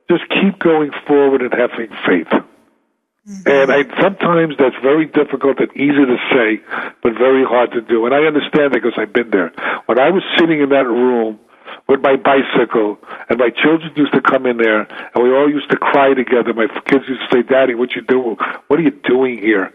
just 0.09 0.23
keep 0.29 0.59
going 0.59 0.91
forward 1.07 1.43
and 1.43 1.53
having 1.53 1.91
faith. 2.07 2.31
Mm-hmm. 3.27 3.49
And 3.49 3.73
I, 3.73 3.83
sometimes 4.01 4.55
that's 4.59 4.77
very 4.83 5.07
difficult 5.07 5.59
and 5.59 5.73
easy 5.75 6.05
to 6.05 6.17
say, 6.31 6.61
but 7.03 7.15
very 7.15 7.45
hard 7.45 7.73
to 7.73 7.81
do. 7.81 8.05
And 8.05 8.15
I 8.15 8.27
understand 8.29 8.73
that 8.73 8.83
because 8.83 8.93
I've 8.97 9.13
been 9.13 9.31
there. 9.31 9.51
When 9.87 9.99
I 9.99 10.11
was 10.11 10.23
sitting 10.39 10.61
in 10.61 10.69
that 10.69 10.87
room 10.87 11.41
with 11.89 12.01
my 12.01 12.17
bicycle, 12.17 12.99
and 13.29 13.39
my 13.39 13.51
children 13.51 13.93
used 13.97 14.13
to 14.13 14.21
come 14.21 14.47
in 14.47 14.59
there, 14.59 14.81
and 14.81 15.25
we 15.25 15.35
all 15.35 15.51
used 15.51 15.71
to 15.71 15.77
cry 15.77 16.15
together. 16.15 16.53
My 16.55 16.67
kids 16.87 17.05
used 17.09 17.21
to 17.21 17.29
say, 17.33 17.43
"Daddy, 17.43 17.75
what 17.75 17.95
you 17.95 18.03
doing? 18.03 18.37
What 18.69 18.79
are 18.79 18.83
you 18.83 18.91
doing 18.91 19.39
here? 19.39 19.73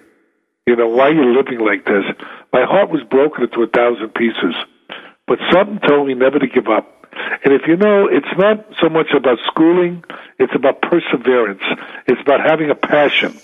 You 0.66 0.76
know, 0.76 0.88
why 0.88 1.10
are 1.10 1.14
you 1.14 1.36
living 1.36 1.60
like 1.60 1.86
this?" 1.86 2.06
My 2.54 2.66
heart 2.66 2.90
was 2.90 3.02
broken 3.04 3.44
into 3.44 3.62
a 3.62 3.68
thousand 3.68 4.14
pieces, 4.16 4.56
but 5.30 5.38
something 5.54 5.80
told 5.88 6.08
me 6.08 6.16
never 6.16 6.40
to 6.40 6.48
give 6.48 6.68
up. 6.68 6.90
And 7.46 7.54
if 7.54 7.62
you 7.68 7.78
know, 7.78 8.08
it's 8.10 8.34
not 8.36 8.66
so 8.82 8.90
much 8.90 9.14
about 9.16 9.38
schooling, 9.46 10.04
it's 10.40 10.54
about 10.56 10.82
perseverance. 10.82 11.62
It's 12.08 12.20
about 12.22 12.42
having 12.42 12.72
a 12.72 12.76
passion. 12.76 13.38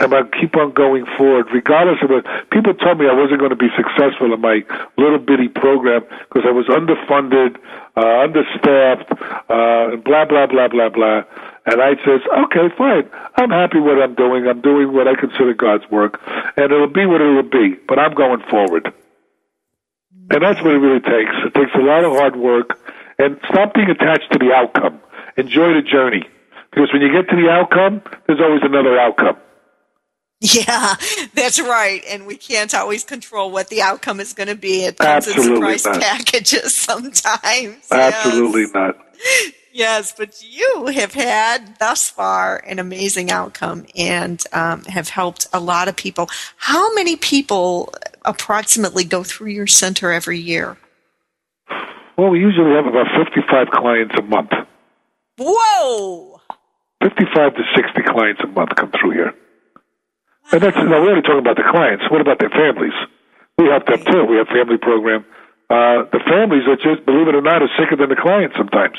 And 0.00 0.12
about 0.12 0.32
keep 0.32 0.56
on 0.56 0.72
going 0.72 1.06
forward, 1.16 1.46
regardless 1.54 2.02
of 2.02 2.10
what 2.10 2.24
people 2.50 2.74
told 2.74 2.98
me 2.98 3.06
I 3.06 3.14
wasn't 3.14 3.38
going 3.38 3.54
to 3.54 3.56
be 3.56 3.68
successful 3.76 4.34
in 4.34 4.40
my 4.40 4.64
little 4.98 5.20
bitty 5.20 5.46
program 5.46 6.02
because 6.26 6.42
I 6.42 6.50
was 6.50 6.66
underfunded, 6.66 7.54
uh, 7.94 8.24
understaffed, 8.26 9.12
uh, 9.48 9.94
and 9.94 10.02
blah 10.02 10.24
blah 10.24 10.46
blah 10.46 10.66
blah 10.66 10.88
blah. 10.88 11.22
And 11.66 11.80
I 11.80 11.94
says, 12.02 12.20
okay, 12.46 12.74
fine. 12.76 13.08
I'm 13.36 13.50
happy 13.50 13.78
what 13.78 14.02
I'm 14.02 14.16
doing. 14.16 14.48
I'm 14.48 14.60
doing 14.60 14.92
what 14.92 15.06
I 15.06 15.14
consider 15.14 15.54
God's 15.54 15.88
work, 15.88 16.18
and 16.56 16.72
it'll 16.72 16.88
be 16.88 17.06
what 17.06 17.20
it'll 17.20 17.44
be. 17.44 17.76
But 17.86 18.00
I'm 18.00 18.14
going 18.14 18.42
forward. 18.50 18.92
And 20.30 20.42
that's 20.42 20.60
what 20.62 20.72
it 20.72 20.78
really 20.78 21.00
takes. 21.00 21.32
It 21.46 21.54
takes 21.54 21.72
a 21.74 21.82
lot 21.82 22.04
of 22.04 22.12
hard 22.12 22.36
work. 22.36 22.78
And 23.18 23.38
stop 23.50 23.74
being 23.74 23.90
attached 23.90 24.32
to 24.32 24.38
the 24.38 24.52
outcome. 24.54 25.00
Enjoy 25.36 25.74
the 25.74 25.82
journey. 25.82 26.24
Because 26.70 26.90
when 26.92 27.02
you 27.02 27.12
get 27.12 27.28
to 27.30 27.36
the 27.36 27.50
outcome, 27.50 28.00
there's 28.26 28.40
always 28.40 28.62
another 28.62 28.98
outcome. 28.98 29.36
Yeah, 30.44 30.96
that's 31.34 31.60
right. 31.60 32.02
And 32.08 32.26
we 32.26 32.36
can't 32.36 32.74
always 32.74 33.04
control 33.04 33.52
what 33.52 33.68
the 33.68 33.80
outcome 33.80 34.18
is 34.18 34.32
going 34.32 34.48
to 34.48 34.56
be. 34.56 34.82
It 34.86 34.98
comes 34.98 35.28
Absolutely 35.28 35.72
in 35.72 35.78
surprise 35.78 35.84
not. 35.84 36.00
packages 36.00 36.74
sometimes. 36.76 37.86
Absolutely 37.92 38.62
Yes. 38.62 38.72
not. 38.74 38.96
Yes, 39.74 40.12
but 40.14 40.44
you 40.46 40.86
have 40.94 41.14
had 41.14 41.76
thus 41.78 42.10
far 42.10 42.62
an 42.66 42.78
amazing 42.78 43.30
outcome 43.30 43.86
and 43.96 44.42
um, 44.52 44.82
have 44.84 45.08
helped 45.08 45.46
a 45.54 45.60
lot 45.60 45.88
of 45.88 45.96
people. 45.96 46.28
How 46.58 46.92
many 46.92 47.16
people 47.16 47.94
approximately 48.24 49.04
go 49.04 49.22
through 49.22 49.50
your 49.50 49.66
center 49.66 50.12
every 50.12 50.38
year? 50.38 50.76
Well, 52.16 52.30
we 52.30 52.40
usually 52.40 52.72
have 52.72 52.86
about 52.86 53.06
55 53.16 53.68
clients 53.70 54.14
a 54.18 54.22
month. 54.22 54.52
Whoa! 55.38 56.40
55 57.02 57.54
to 57.54 57.62
60 57.74 58.02
clients 58.02 58.40
a 58.44 58.46
month 58.46 58.76
come 58.76 58.92
through 58.92 59.12
here. 59.12 59.34
And 60.52 60.60
that's, 60.62 60.76
now 60.76 61.00
we're 61.02 61.10
only 61.10 61.22
talking 61.22 61.38
about 61.38 61.56
the 61.56 61.64
clients. 61.70 62.04
What 62.10 62.20
about 62.20 62.38
their 62.38 62.50
families? 62.50 62.92
We 63.58 63.66
help 63.66 63.86
them 63.86 64.04
too. 64.04 64.24
We 64.24 64.36
have 64.36 64.48
family 64.48 64.76
program. 64.76 65.24
Uh, 65.70 66.04
the 66.12 66.20
families 66.28 66.68
are 66.68 66.76
just, 66.76 67.06
believe 67.06 67.28
it 67.28 67.34
or 67.34 67.40
not, 67.40 67.62
are 67.62 67.70
sicker 67.78 67.96
than 67.96 68.10
the 68.10 68.16
clients 68.16 68.56
sometimes. 68.56 68.98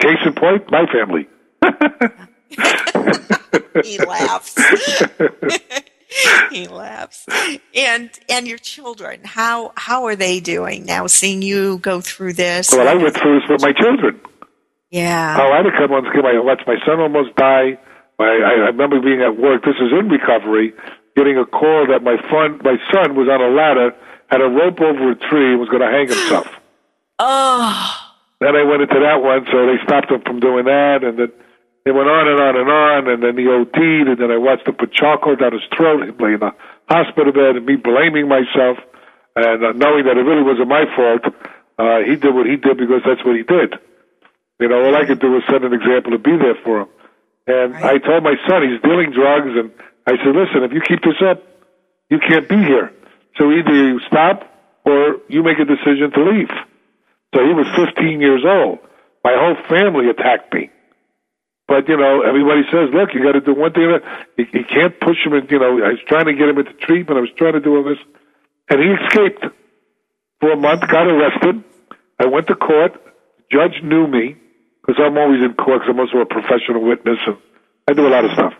Case 0.00 0.18
in 0.26 0.34
point, 0.34 0.70
my 0.70 0.84
family. 0.86 1.26
he 3.84 3.98
laughs. 3.98 4.54
he 6.50 6.66
laughs. 6.68 7.26
And 7.74 8.10
and 8.28 8.46
your 8.46 8.58
children, 8.58 9.20
how 9.24 9.72
how 9.76 10.04
are 10.04 10.16
they 10.16 10.40
doing 10.40 10.84
now? 10.84 11.06
Seeing 11.06 11.42
you 11.42 11.78
go 11.78 12.00
through 12.00 12.34
this. 12.34 12.70
Well, 12.70 12.88
I 12.88 12.94
went 12.94 13.16
through 13.16 13.40
this 13.40 13.48
with 13.48 13.62
my 13.62 13.72
children. 13.72 14.20
Yeah. 14.90 15.36
Oh, 15.40 15.50
I 15.50 15.56
had 15.56 15.62
to 15.64 15.72
come 15.72 15.92
on. 15.92 16.06
I 16.06 16.38
watched 16.40 16.66
my 16.66 16.76
son 16.86 17.00
almost 17.00 17.34
die. 17.36 17.78
I, 18.18 18.22
I 18.22 18.52
remember 18.70 19.00
being 19.00 19.22
at 19.22 19.36
work. 19.36 19.64
This 19.64 19.74
is 19.80 19.90
in 19.92 20.08
recovery. 20.08 20.72
Getting 21.16 21.38
a 21.38 21.46
call 21.46 21.86
that 21.88 22.02
my 22.02 22.16
fun, 22.30 22.60
my 22.62 22.76
son 22.92 23.16
was 23.16 23.28
on 23.28 23.40
a 23.40 23.48
ladder, 23.48 23.94
had 24.28 24.40
a 24.40 24.48
rope 24.48 24.80
over 24.80 25.10
a 25.10 25.16
tree, 25.16 25.50
and 25.50 25.60
was 25.60 25.68
going 25.68 25.82
to 25.82 25.90
hang 25.90 26.08
himself. 26.08 26.48
Oh. 27.16 27.94
Then 28.40 28.56
I 28.56 28.64
went 28.64 28.82
into 28.82 28.98
that 28.98 29.22
one, 29.22 29.46
so 29.46 29.66
they 29.66 29.78
stopped 29.84 30.10
him 30.10 30.20
from 30.22 30.40
doing 30.40 30.64
that, 30.64 31.04
and 31.04 31.16
then 31.16 31.32
it 31.84 31.92
went 31.92 32.08
on 32.08 32.28
and 32.28 32.40
on 32.40 32.56
and 32.56 32.70
on, 32.70 33.08
and 33.12 33.22
then 33.22 33.36
he 33.36 33.44
OD'd, 33.44 34.08
and 34.08 34.16
then 34.16 34.30
I 34.30 34.38
watched 34.38 34.66
him 34.66 34.74
put 34.74 34.92
charcoal 34.92 35.36
down 35.36 35.52
his 35.52 35.68
throat, 35.76 36.08
him 36.08 36.16
lay 36.16 36.32
in 36.32 36.40
the 36.40 36.52
hospital 36.88 37.32
bed, 37.32 37.56
and 37.60 37.66
me 37.66 37.76
blaming 37.76 38.26
myself, 38.26 38.80
and 39.36 39.60
uh, 39.64 39.72
knowing 39.76 40.08
that 40.08 40.16
it 40.16 40.24
really 40.24 40.42
wasn't 40.42 40.68
my 40.68 40.88
fault. 40.96 41.28
Uh, 41.76 42.00
he 42.08 42.16
did 42.16 42.32
what 42.32 42.46
he 42.46 42.56
did 42.56 42.78
because 42.78 43.02
that's 43.04 43.20
what 43.24 43.36
he 43.36 43.42
did. 43.42 43.76
You 44.60 44.68
know, 44.68 44.80
all 44.80 44.96
I 44.96 45.04
could 45.04 45.20
do 45.20 45.32
was 45.32 45.42
set 45.50 45.60
an 45.60 45.74
example 45.74 46.12
to 46.12 46.18
be 46.18 46.36
there 46.38 46.56
for 46.64 46.82
him. 46.82 46.88
And 47.46 47.76
I 47.76 47.98
told 47.98 48.24
my 48.24 48.36
son 48.48 48.64
he's 48.64 48.80
dealing 48.80 49.12
drugs, 49.12 49.52
and 49.52 49.68
I 50.06 50.16
said, 50.24 50.32
listen, 50.32 50.64
if 50.64 50.72
you 50.72 50.80
keep 50.80 51.02
this 51.02 51.20
up, 51.20 51.42
you 52.08 52.18
can't 52.18 52.48
be 52.48 52.56
here. 52.56 52.92
So 53.36 53.50
either 53.50 53.74
you 53.74 54.00
stop 54.06 54.48
or 54.86 55.20
you 55.28 55.42
make 55.42 55.58
a 55.58 55.64
decision 55.64 56.12
to 56.12 56.22
leave. 56.24 56.52
So 57.34 57.44
he 57.44 57.52
was 57.52 57.66
15 57.76 58.20
years 58.20 58.44
old. 58.46 58.78
My 59.24 59.34
whole 59.36 59.56
family 59.68 60.08
attacked 60.08 60.54
me. 60.54 60.70
But 61.66 61.88
you 61.88 61.96
know, 61.96 62.20
everybody 62.20 62.62
says, 62.70 62.92
"Look, 62.92 63.14
you 63.14 63.22
got 63.22 63.32
to 63.32 63.40
do 63.40 63.54
one 63.54 63.72
thing. 63.72 63.88
You, 64.36 64.46
you 64.52 64.64
can't 64.64 64.98
push 65.00 65.16
him." 65.24 65.32
In, 65.32 65.48
you 65.48 65.58
know, 65.58 65.80
I 65.80 65.96
was 65.96 66.04
trying 66.06 66.26
to 66.26 66.34
get 66.34 66.48
him 66.48 66.58
into 66.58 66.72
treatment. 66.74 67.16
I 67.16 67.20
was 67.20 67.32
trying 67.36 67.54
to 67.54 67.60
do 67.60 67.76
all 67.76 67.84
this, 67.84 67.98
and 68.68 68.80
he 68.80 68.92
escaped 68.92 69.44
for 70.40 70.52
a 70.52 70.56
month. 70.56 70.82
Got 70.82 71.08
arrested. 71.08 71.64
I 72.20 72.26
went 72.26 72.48
to 72.48 72.54
court. 72.54 72.92
The 73.38 73.44
judge 73.50 73.82
knew 73.82 74.06
me 74.06 74.36
because 74.84 75.00
I'm 75.00 75.16
always 75.16 75.42
in 75.42 75.54
court. 75.54 75.80
Because 75.80 75.94
I'm 75.96 76.00
also 76.00 76.18
a 76.18 76.26
professional 76.26 76.84
witness, 76.84 77.18
and 77.26 77.36
I 77.88 77.94
do 77.94 78.06
a 78.06 78.12
lot 78.12 78.26
of 78.26 78.32
stuff. 78.32 78.52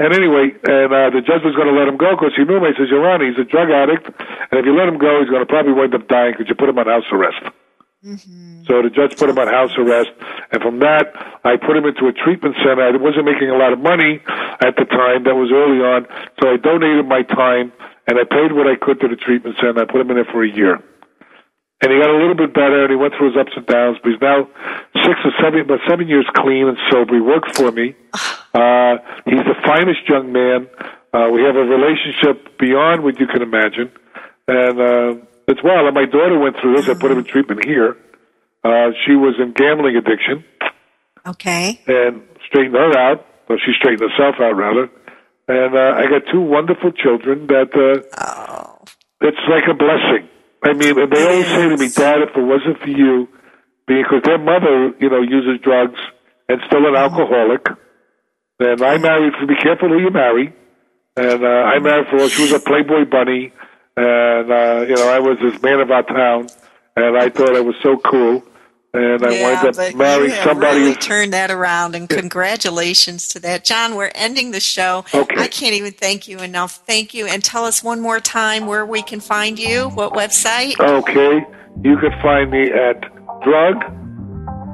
And 0.00 0.12
anyway, 0.12 0.50
and 0.64 0.90
uh, 0.90 1.10
the 1.14 1.22
judge 1.22 1.44
was 1.44 1.54
going 1.54 1.68
to 1.68 1.76
let 1.78 1.86
him 1.86 1.98
go 1.98 2.16
because 2.18 2.34
he 2.34 2.42
knew 2.42 2.58
me. 2.58 2.74
He 2.74 2.82
says, 2.82 2.90
"Your 2.90 3.06
Honor, 3.06 3.30
he's 3.30 3.38
a 3.38 3.46
drug 3.46 3.70
addict, 3.70 4.10
and 4.10 4.58
if 4.58 4.66
you 4.66 4.74
let 4.74 4.88
him 4.88 4.98
go, 4.98 5.20
he's 5.22 5.30
going 5.30 5.44
to 5.44 5.46
probably 5.46 5.72
wind 5.72 5.94
up 5.94 6.08
dying 6.08 6.34
because 6.34 6.48
you 6.50 6.56
put 6.58 6.68
him 6.68 6.82
on 6.82 6.90
house 6.90 7.06
arrest." 7.12 7.46
Mm-hmm. 8.00 8.64
So 8.64 8.80
the 8.80 8.88
judge 8.88 9.18
put 9.20 9.28
him 9.28 9.36
on 9.36 9.48
house 9.48 9.76
arrest, 9.76 10.08
and 10.52 10.62
from 10.62 10.80
that, 10.80 11.12
I 11.44 11.60
put 11.60 11.76
him 11.76 11.84
into 11.84 12.08
a 12.08 12.12
treatment 12.16 12.56
center. 12.64 12.80
I 12.80 12.96
wasn't 12.96 13.28
making 13.28 13.52
a 13.52 13.58
lot 13.60 13.76
of 13.76 13.78
money 13.78 14.24
at 14.64 14.72
the 14.80 14.88
time. 14.88 15.28
That 15.28 15.36
was 15.36 15.52
early 15.52 15.84
on, 15.84 16.08
so 16.40 16.48
I 16.48 16.56
donated 16.56 17.04
my 17.04 17.20
time 17.22 17.72
and 18.08 18.18
I 18.18 18.24
paid 18.24 18.56
what 18.56 18.66
I 18.66 18.74
could 18.74 19.00
to 19.00 19.08
the 19.08 19.20
treatment 19.20 19.56
center. 19.60 19.82
I 19.82 19.84
put 19.84 20.00
him 20.00 20.10
in 20.10 20.16
there 20.16 20.24
for 20.32 20.42
a 20.42 20.48
year, 20.48 20.80
and 21.84 21.92
he 21.92 21.96
got 22.00 22.08
a 22.08 22.16
little 22.16 22.34
bit 22.34 22.56
better, 22.56 22.88
and 22.88 22.90
he 22.90 22.96
went 22.96 23.12
through 23.20 23.36
his 23.36 23.38
ups 23.38 23.52
and 23.54 23.66
downs. 23.66 24.00
But 24.02 24.16
he's 24.16 24.22
now 24.24 24.48
six 25.04 25.20
or 25.20 25.36
seven, 25.36 25.60
about 25.60 25.84
seven 25.84 26.08
years 26.08 26.24
clean 26.40 26.72
and 26.72 26.80
sober. 26.90 27.14
He 27.14 27.20
works 27.20 27.52
for 27.56 27.70
me. 27.72 27.94
Uh, 28.52 28.98
he's 29.26 29.46
the 29.46 29.54
finest 29.64 30.00
young 30.08 30.32
man. 30.32 30.66
Uh, 31.14 31.30
we 31.32 31.40
have 31.40 31.54
a 31.54 31.62
relationship 31.62 32.58
beyond 32.58 33.04
what 33.04 33.20
you 33.20 33.28
can 33.28 33.42
imagine, 33.42 33.92
and. 34.48 34.80
Uh, 34.80 35.26
it's 35.50 35.62
wild. 35.62 35.86
And 35.86 35.94
my 35.94 36.06
daughter 36.06 36.38
went 36.38 36.56
through 36.60 36.76
this. 36.76 36.88
I 36.88 36.94
put 36.94 37.10
her 37.10 37.18
in 37.18 37.24
treatment 37.24 37.64
here. 37.64 37.96
Uh, 38.62 38.90
she 39.04 39.14
was 39.16 39.34
in 39.38 39.52
gambling 39.52 39.96
addiction. 39.96 40.44
Okay. 41.26 41.80
And 41.86 42.22
straightened 42.46 42.74
her 42.74 42.96
out. 42.96 43.26
Well, 43.48 43.58
she 43.64 43.72
straightened 43.78 44.08
herself 44.10 44.36
out, 44.40 44.56
rather. 44.56 44.88
And 45.48 45.74
uh, 45.74 45.98
I 45.98 46.06
got 46.06 46.22
two 46.30 46.40
wonderful 46.40 46.92
children 46.92 47.46
that 47.48 47.74
uh, 47.74 48.22
oh. 48.30 48.84
it's 49.20 49.42
like 49.50 49.64
a 49.68 49.74
blessing. 49.74 50.28
I 50.62 50.74
mean, 50.74 50.98
and 50.98 51.10
they 51.10 51.26
always 51.26 51.46
say 51.46 51.68
to 51.68 51.76
me, 51.76 51.88
Dad, 51.88 52.22
if 52.22 52.36
it 52.36 52.42
wasn't 52.42 52.78
for 52.78 52.88
you, 52.88 53.28
because 53.86 54.22
their 54.24 54.38
mother, 54.38 54.92
you 55.00 55.08
know, 55.08 55.22
uses 55.22 55.58
drugs 55.62 55.98
and 56.48 56.60
still 56.66 56.86
an 56.86 56.94
alcoholic. 56.94 57.66
And 58.60 58.82
I 58.82 58.98
married 58.98 59.32
for, 59.40 59.46
be 59.46 59.56
careful 59.56 59.88
who 59.88 59.98
you 59.98 60.10
marry. 60.10 60.52
And 61.16 61.42
uh, 61.42 61.48
I 61.48 61.78
married 61.80 62.06
for, 62.08 62.28
she 62.28 62.42
was 62.42 62.52
a 62.52 62.60
Playboy 62.60 63.06
bunny 63.10 63.52
and 64.00 64.50
uh, 64.50 64.86
you 64.88 64.94
know 64.94 65.08
I 65.08 65.18
was 65.18 65.38
this 65.40 65.60
man 65.62 65.80
of 65.80 65.90
our 65.90 66.02
town, 66.02 66.48
and 66.96 67.16
I 67.16 67.28
thought 67.28 67.54
I 67.54 67.60
was 67.60 67.76
so 67.82 67.98
cool, 67.98 68.42
and 68.94 69.24
I 69.24 69.30
yeah, 69.30 69.62
wound 69.62 69.78
up 69.78 69.94
marrying 69.94 70.34
somebody. 70.42 70.80
Really 70.80 70.94
turned 70.94 71.32
that 71.34 71.50
around, 71.50 71.94
and 71.94 72.08
congratulations 72.08 73.28
to 73.28 73.40
that, 73.40 73.64
John. 73.64 73.96
We're 73.96 74.12
ending 74.14 74.52
the 74.52 74.60
show. 74.60 75.04
Okay. 75.12 75.36
I 75.38 75.48
can't 75.48 75.74
even 75.74 75.92
thank 75.92 76.28
you 76.28 76.38
enough. 76.38 76.76
Thank 76.86 77.12
you, 77.12 77.26
and 77.26 77.44
tell 77.44 77.64
us 77.64 77.84
one 77.84 78.00
more 78.00 78.20
time 78.20 78.66
where 78.66 78.86
we 78.86 79.02
can 79.02 79.20
find 79.20 79.58
you. 79.58 79.90
What 79.90 80.14
website? 80.14 80.80
Okay, 80.80 81.46
you 81.84 81.98
can 81.98 82.12
find 82.22 82.50
me 82.50 82.72
at 82.72 83.00
Drug. 83.42 83.84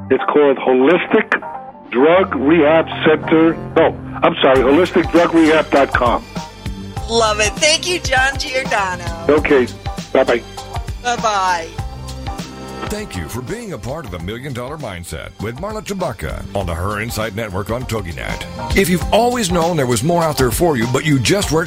It's 0.08 0.24
called 0.32 0.56
Holistic 0.58 1.90
Drug 1.90 2.34
Rehab 2.36 2.86
Center. 3.04 3.54
No, 3.74 3.86
I'm 4.22 4.36
sorry, 4.40 4.58
HolisticDrugRehab.com. 4.58 6.24
Love 7.08 7.40
it. 7.40 7.52
Thank 7.54 7.88
you, 7.88 8.00
John 8.00 8.38
Giordano. 8.38 9.04
Okay. 9.28 9.66
Bye 10.12 10.24
bye. 10.24 10.42
Bye 11.02 11.16
bye. 11.16 11.68
Thank 12.88 13.16
you 13.16 13.28
for 13.28 13.42
being 13.42 13.72
a 13.72 13.78
part 13.78 14.04
of 14.04 14.12
the 14.12 14.18
Million 14.20 14.52
Dollar 14.52 14.76
Mindset 14.78 15.30
with 15.42 15.56
Marla 15.56 15.84
Tabaka 15.84 16.44
on 16.54 16.66
the 16.66 16.74
Her 16.74 17.00
Insight 17.00 17.34
Network 17.34 17.70
on 17.70 17.82
TogiNet. 17.82 18.76
If 18.76 18.88
you've 18.88 19.02
always 19.12 19.50
known 19.50 19.76
there 19.76 19.86
was 19.88 20.04
more 20.04 20.22
out 20.22 20.38
there 20.38 20.52
for 20.52 20.76
you, 20.76 20.86
but 20.92 21.04
you 21.04 21.18
just 21.18 21.50
weren't 21.50 21.64